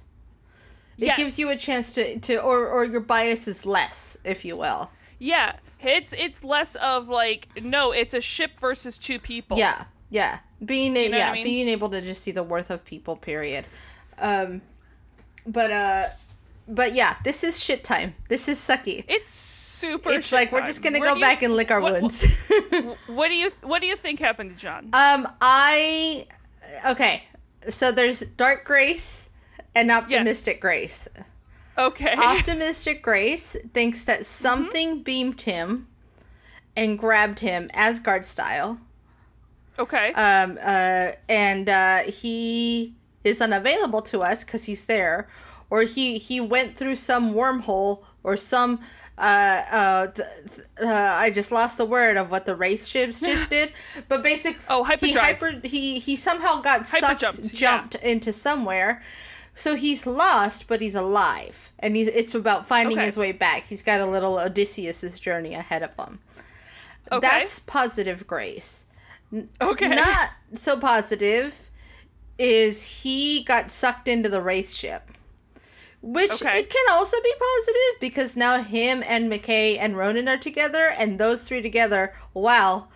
[1.00, 1.16] It Yes.
[1.16, 4.90] gives you a chance to, to or, or your bias is less, if you will.
[5.18, 9.56] Yeah, it's it's less of like no, it's a ship versus two people.
[9.58, 10.40] Yeah, yeah.
[10.64, 11.44] Being a, know yeah, I mean?
[11.44, 13.16] being able to just see the worth of people.
[13.16, 13.64] Period.
[14.18, 14.60] Um,
[15.46, 16.06] but uh,
[16.68, 18.14] but yeah, this is shit time.
[18.28, 19.04] This is sucky.
[19.08, 20.10] it's super.
[20.10, 22.26] It's like we're just gonna Where go you- back and lick our what- wounds.
[23.06, 24.90] What do you What do you think happened to John?
[24.92, 26.26] um, I
[26.86, 27.22] okay.
[27.68, 29.29] So there's Dark Grace
[29.74, 31.08] and Optimistic Grace.
[31.78, 32.14] Okay.
[32.18, 34.24] Optimistic Grace thinks that Mm-hmm.
[34.24, 35.86] something beamed him
[36.76, 38.78] and grabbed him Asgard style.
[39.78, 40.12] okay.
[40.14, 42.94] um, uh, and uh, he
[43.24, 45.28] is unavailable to us because he's there,
[45.70, 48.80] or he he went through some wormhole or some.
[49.18, 50.86] Uh, uh, th- th- uh,
[51.18, 53.70] I just lost the word of what the wraith ships just did,
[54.08, 55.24] but basically, Oh, he hyperdrive.
[55.24, 59.02] hyper he he somehow got sucked, Hyperjumped, jumped into somewhere.
[59.60, 63.06] So he's lost, but he's alive, and he's it's about finding Okay.
[63.06, 63.64] his way back.
[63.66, 66.18] He's got a little Odysseus's journey ahead of him.
[67.12, 67.26] Okay.
[67.26, 68.86] That's positive grace
[69.60, 69.88] okay.
[69.88, 71.70] not so positive
[72.38, 75.02] is he got sucked into the wraith ship
[76.02, 76.60] which Okay.
[76.60, 81.18] it can also be positive because now him and McKay and Ronon are together and
[81.18, 82.88] those three together wow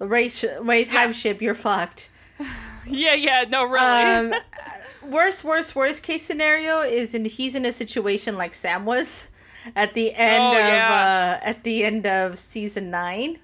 [0.00, 2.08] sh- wraith hive ship you're fucked
[2.86, 3.14] yeah.
[3.14, 3.44] Yeah.
[3.48, 3.64] No.
[3.64, 3.78] Really.
[3.84, 4.34] um
[5.04, 9.28] worst worst worst case scenario is in he's in a situation like Sam was
[9.76, 11.38] at the end Oh, of yeah.
[11.42, 13.38] uh at the end of season 9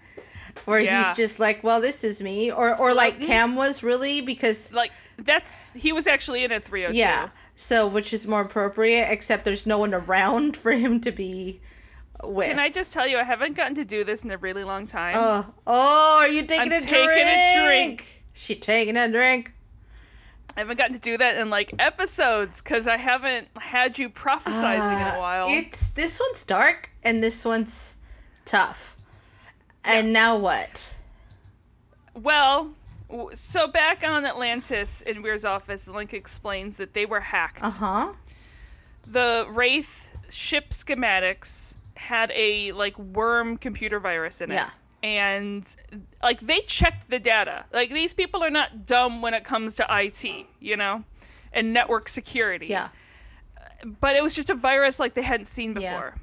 [0.65, 1.05] where Yeah.
[1.09, 4.93] he's just like well this is me or or like Cam was really because like
[5.19, 6.99] that's he was actually in a 302.
[6.99, 11.61] yeah so which is more appropriate except there's no one around for him to be
[12.25, 14.65] with Can I just tell you, I haven't gotten to do this in a really
[14.65, 15.15] long time.
[15.17, 18.07] oh oh are you taking I'm a taking drink a drink.
[18.33, 19.53] she taking a drink
[20.59, 24.97] I haven't gotten to do that in like episodes because I haven't had you prophesizing
[25.01, 25.47] in Uh, a while.
[25.49, 27.95] It's this one's dark and this one's
[28.45, 28.97] tough.
[29.85, 30.85] And now what?
[32.13, 32.73] Well,
[33.35, 37.63] so back on Atlantis in Weir's office, Link explains that they were hacked.
[37.63, 38.13] Uh huh.
[39.07, 44.55] The Wraith ship schematics had a like worm computer virus in it.
[44.55, 44.71] Yeah.
[45.03, 45.65] And
[46.23, 47.65] like they checked the data.
[47.73, 50.25] Like these people are not dumb when it comes to IT,
[50.61, 51.05] you know,
[51.53, 52.67] and network security.
[52.67, 52.89] Yeah.
[54.01, 55.93] But it was just a virus like they hadn't seen Yeah.
[55.95, 56.15] before.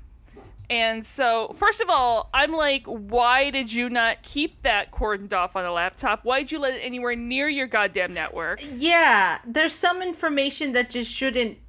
[0.67, 5.55] And so, first of all, I'm like, why did you not keep that cordoned off
[5.55, 6.21] on a laptop?
[6.25, 8.61] Why did you let it anywhere near your goddamn network?
[8.73, 9.37] Yeah.
[9.45, 11.59] There's some information that just shouldn't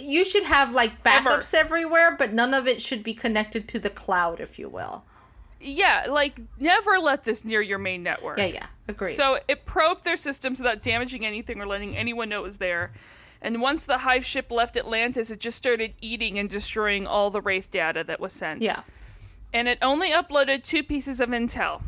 [0.00, 1.30] you should have like Ever.
[1.30, 5.04] backups everywhere, but none of it should be connected to the cloud, if you will.
[5.60, 8.38] Yeah, like never let this near your main network.
[8.38, 9.12] Yeah, yeah, agree.
[9.12, 12.92] So it probed their systems without damaging anything or letting anyone know it was there.
[13.42, 17.40] And once the hive ship left Atlantis, it just started eating and destroying all the
[17.40, 18.60] Wraith data that was sent.
[18.62, 18.82] yeah,
[19.52, 21.82] And it only uploaded two pieces of intel.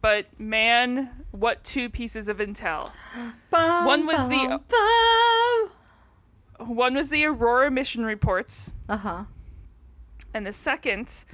[0.00, 2.90] But man, what two pieces of intel?
[3.50, 4.60] One was the-
[6.58, 9.24] One was the Aurora mission reports, uh huh.
[10.32, 11.24] and the second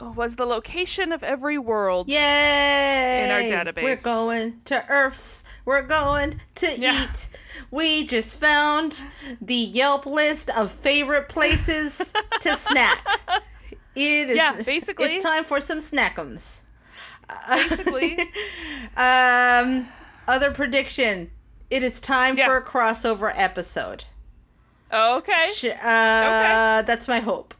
[0.00, 2.08] was the location of every world.
[2.08, 3.24] Yay!
[3.24, 3.82] In our database.
[3.82, 5.44] We're going to Earths.
[5.64, 7.04] We're going to Yeah.
[7.04, 7.28] eat.
[7.70, 9.00] We just found
[9.40, 13.04] the Yelp list of favorite places to snack.
[13.94, 14.36] It is.
[14.36, 15.14] Yeah, basically.
[15.16, 16.60] It's time for some snackums.
[17.48, 18.18] Basically,
[18.96, 19.88] Um,
[20.28, 21.30] other prediction.
[21.70, 22.46] It is time Yeah.
[22.46, 24.04] for a crossover episode.
[24.92, 25.50] okay.
[25.54, 27.54] Sh- uh, That's my hope.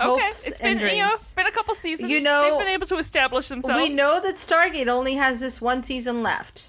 [0.00, 2.10] Okay, it's been you know been a couple seasons.
[2.10, 3.80] You know- they've been able to establish themselves.
[3.80, 6.64] We know that Stargate only has this one season left.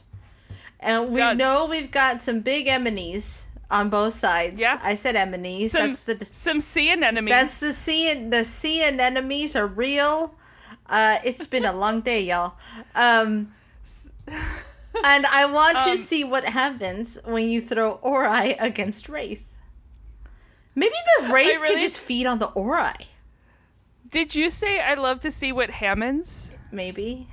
[0.80, 1.38] And we Does.
[1.38, 4.58] know we've got some big enemies on both sides.
[4.58, 4.80] Yeah.
[4.84, 5.72] I said enemies.
[5.72, 7.30] some That's the some sea anemones.
[7.30, 10.36] that's the sea the sea anemones are real.
[10.88, 12.54] Uh it's been a long day, y'all.
[12.94, 13.54] Um
[15.04, 19.42] and I want to Um, see what happens when you throw Ori against Wraith.
[20.76, 22.92] Maybe the Wraith really- could just feed on the Ori.
[24.16, 26.50] Did you say I'd love to see what Hammonds?
[26.72, 27.28] Maybe.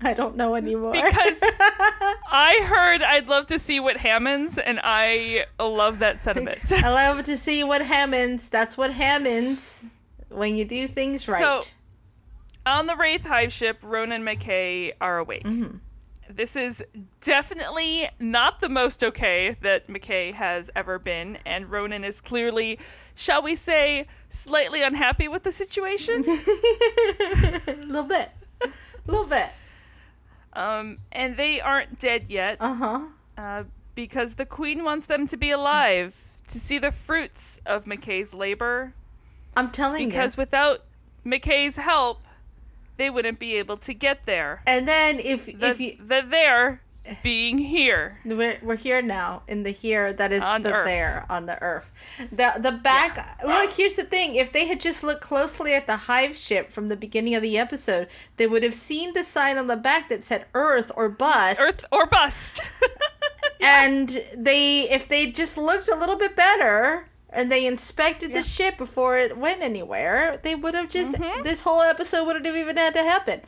[0.00, 0.92] I don't know anymore.
[0.92, 6.60] Because I heard I'd love to see what Hammonds, and I love that sentiment.
[6.72, 8.48] I love to see what happens.
[8.50, 9.82] That's what happens
[10.28, 11.40] when you do things right.
[11.40, 11.62] So,
[12.64, 15.42] on the Wraith Hive ship, Ronon and McKay are awake.
[15.42, 15.78] Mm-hmm.
[16.30, 16.84] This is
[17.20, 22.78] definitely not the most okay that McKay has ever been, and Ronon is clearly,
[23.18, 26.22] shall we say, slightly unhappy with the situation.
[26.26, 28.30] a little bit.
[28.62, 28.68] A
[29.06, 29.50] little bit.
[30.54, 33.00] um, and they aren't dead yet Uh huh.
[33.36, 33.64] uh,
[33.94, 36.14] because the Queen wants them to be alive
[36.48, 38.94] to see the fruits of McKay's labor.
[39.56, 40.18] I'm telling Because you.
[40.18, 40.84] Because without
[41.26, 42.22] McKay's help,
[42.96, 44.62] they wouldn't be able to get there.
[44.66, 46.80] And then if The, if you the there
[47.22, 48.18] being here.
[48.24, 50.86] we're, we're here now in the here that is On the Earth.
[50.86, 51.90] there on the earth.
[52.32, 54.34] The the back look here's the thing.
[54.34, 57.58] If they had just looked closely at the hive ship from the beginning of the
[57.58, 61.60] episode, they would have seen the sign on the back that said Earth or bust.
[61.60, 62.60] Earth or bust.
[63.60, 68.38] and they if they just looked a little bit better and they inspected Yeah.
[68.38, 71.42] the ship before it went anywhere they would have just Mhm.
[71.44, 73.40] this whole episode wouldn't have even had to happen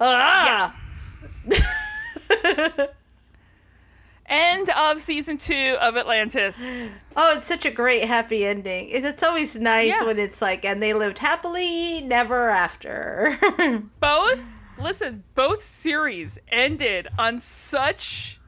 [0.00, 0.72] yeah.
[4.26, 6.88] End of season two of Atlantis.
[7.16, 10.04] oh it's such a great happy ending it's always nice Yeah.
[10.04, 13.38] when it's like and they lived happily never after
[14.00, 14.40] Both,
[14.80, 18.40] listen, both series ended on such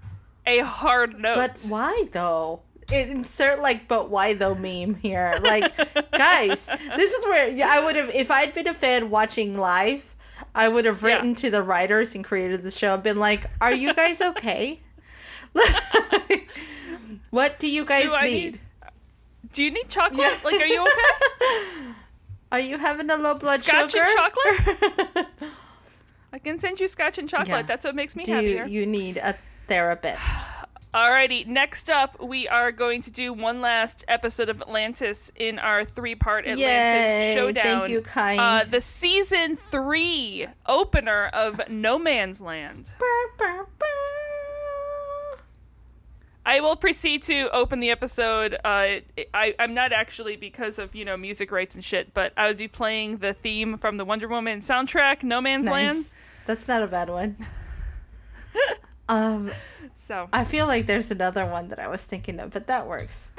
[0.47, 1.35] a hard note.
[1.37, 5.75] but why though insert like but why though meme here like
[6.13, 6.67] guys
[6.97, 10.14] this is where i would have if i'd been a fan watching live
[10.55, 11.09] i would have Yeah.
[11.15, 14.81] written to the writers and created the show and been like are you guys okay
[17.31, 18.31] what do you guys Do need?
[18.33, 18.61] need-
[19.53, 20.19] Do you need chocolate?
[20.21, 20.37] Yeah.
[20.45, 21.93] Like, are you okay?
[22.53, 25.27] are you having a low blood Scotch sugar and chocolate?
[26.33, 27.49] I can send you scotch and chocolate.
[27.49, 27.63] Yeah.
[27.63, 29.37] That's what makes me do you, you need a
[29.69, 30.25] therapist
[30.95, 35.85] Alrighty, next up, we are going to do one last episode of Atlantis in our
[35.85, 37.65] three-part Atlantis Yay, showdown.
[37.65, 38.39] thank you, kind.
[38.39, 42.91] Uh, the season three opener of No Man's Land.
[42.97, 43.07] Brr,
[43.37, 45.41] brr, brr.
[46.47, 48.55] I will proceed to open the episode.
[48.65, 49.01] Uh,
[49.35, 52.59] I, I'm not actually because of you know music rights and shit, but I would
[52.59, 56.05] be playing the theme from the Wonder Woman soundtrack, No Man's Land.
[56.47, 57.37] That's not a bad one.
[59.09, 59.51] um,
[59.95, 63.31] So I feel like there's another one that I was thinking of, but that works.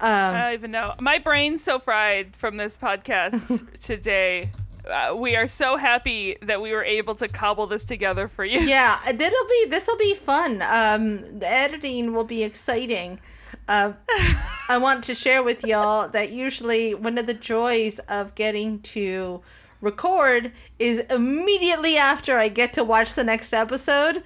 [0.00, 0.94] Um, I don't even know.
[1.00, 4.50] My brain's so fried from this podcast today.
[4.90, 8.60] Uh, we are so happy that we were able to cobble this together for you.
[8.60, 9.18] yeah, it'll
[9.48, 10.62] be this will be fun.
[10.62, 13.18] Um, the editing will be exciting.
[13.66, 13.94] Uh,
[14.68, 19.40] I want to share with y'all that usually one of the joys of getting to
[19.84, 24.22] record is immediately after I get to watch the next episode,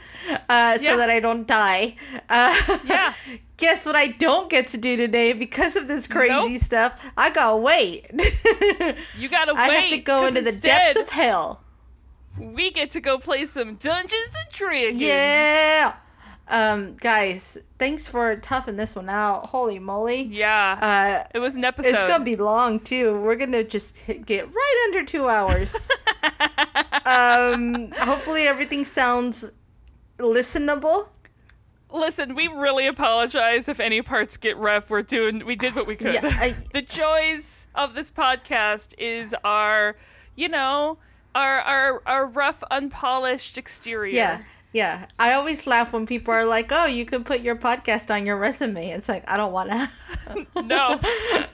[0.48, 0.96] uh, so Yeah.
[0.96, 1.96] that I don't die.
[2.28, 3.12] Uh, Yeah.
[3.58, 6.58] Guess what I don't get to do today because of this crazy Nope.
[6.62, 7.10] stuff?
[7.16, 8.06] I gotta wait.
[9.18, 9.60] You gotta wait.
[9.60, 11.60] I have to go into the depths of hell.
[12.38, 15.00] We get to go play some Dungeons and Dragons.
[15.00, 15.94] Yeah.
[16.50, 19.46] Um, guys, thanks for toughing this one out.
[19.46, 20.22] Holy moly.
[20.22, 21.24] Yeah.
[21.26, 21.90] Uh, it was an episode.
[21.90, 23.20] it's gonna be long too.
[23.20, 25.74] We're gonna just hit- get right under two hours.
[27.04, 29.50] um, hopefully everything sounds
[30.18, 31.08] listenable.
[31.90, 34.90] Listen, we really apologize if any parts get rough.
[34.90, 36.14] We're doing, we did what we could.
[36.14, 39.96] Yeah, I- the joys of this podcast is our,
[40.36, 40.98] you know,
[41.34, 44.12] our our our rough, unpolished exterior.
[44.14, 44.42] Yeah,
[44.78, 45.06] yeah.
[45.18, 48.36] I always laugh when people are like, "Oh, you can put your podcast on your
[48.38, 49.90] resume." It's like I don't want to.
[50.62, 51.00] No,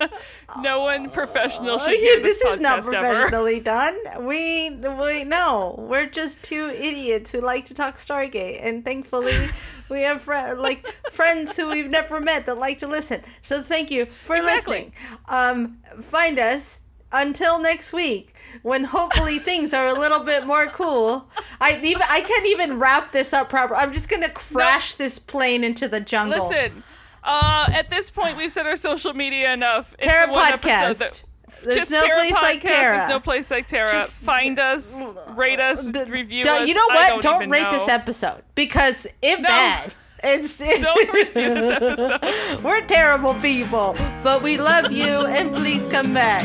[0.62, 3.14] no one professional should yeah, this this, is not podcast ever.
[3.14, 3.96] professionally done.
[4.26, 9.48] We we no, we're just two idiots who like to talk Stargate, and thankfully
[9.88, 13.22] we have fr- like friends who we've never met that like to listen.
[13.42, 14.74] So thank you for Exactly.
[14.74, 14.92] listening.
[15.28, 16.80] Um, find us
[17.14, 21.26] until next week when hopefully things are a little bit more cool.
[21.60, 23.74] I even I can't even wrap this up proper.
[23.74, 26.46] I'm just gonna crash this plane into the jungle.
[26.50, 26.82] Listen,
[27.22, 29.94] uh, at this point, we've said our social media enough.
[29.98, 30.98] It's Terra the podcast.
[30.98, 31.22] that-
[31.62, 32.98] There's no Terra place like Podcast, Terra.
[32.98, 33.90] There's no place like Terra.
[33.90, 36.68] Just- Find us, rate us, D- review don't- us.
[36.68, 37.08] You know I what?
[37.08, 37.72] Don't, Don't, even rate know.
[37.72, 39.48] this episode because it No.
[39.48, 39.94] bad.
[40.22, 42.62] It's Don't review this episode.
[42.62, 46.44] We're terrible people, but we love you and please come back.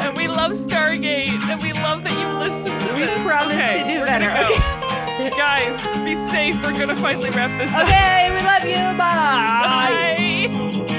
[0.00, 3.22] And we love Stargate, and we love that you listen to We this.
[3.24, 4.30] promise okay, to do better.
[4.30, 5.36] go.
[5.36, 6.60] Guys, be safe.
[6.62, 7.84] We're gonna finally wrap this up.
[7.84, 8.98] Okay, we love you.
[8.98, 10.76] Bye.
[10.88, 10.91] Bye.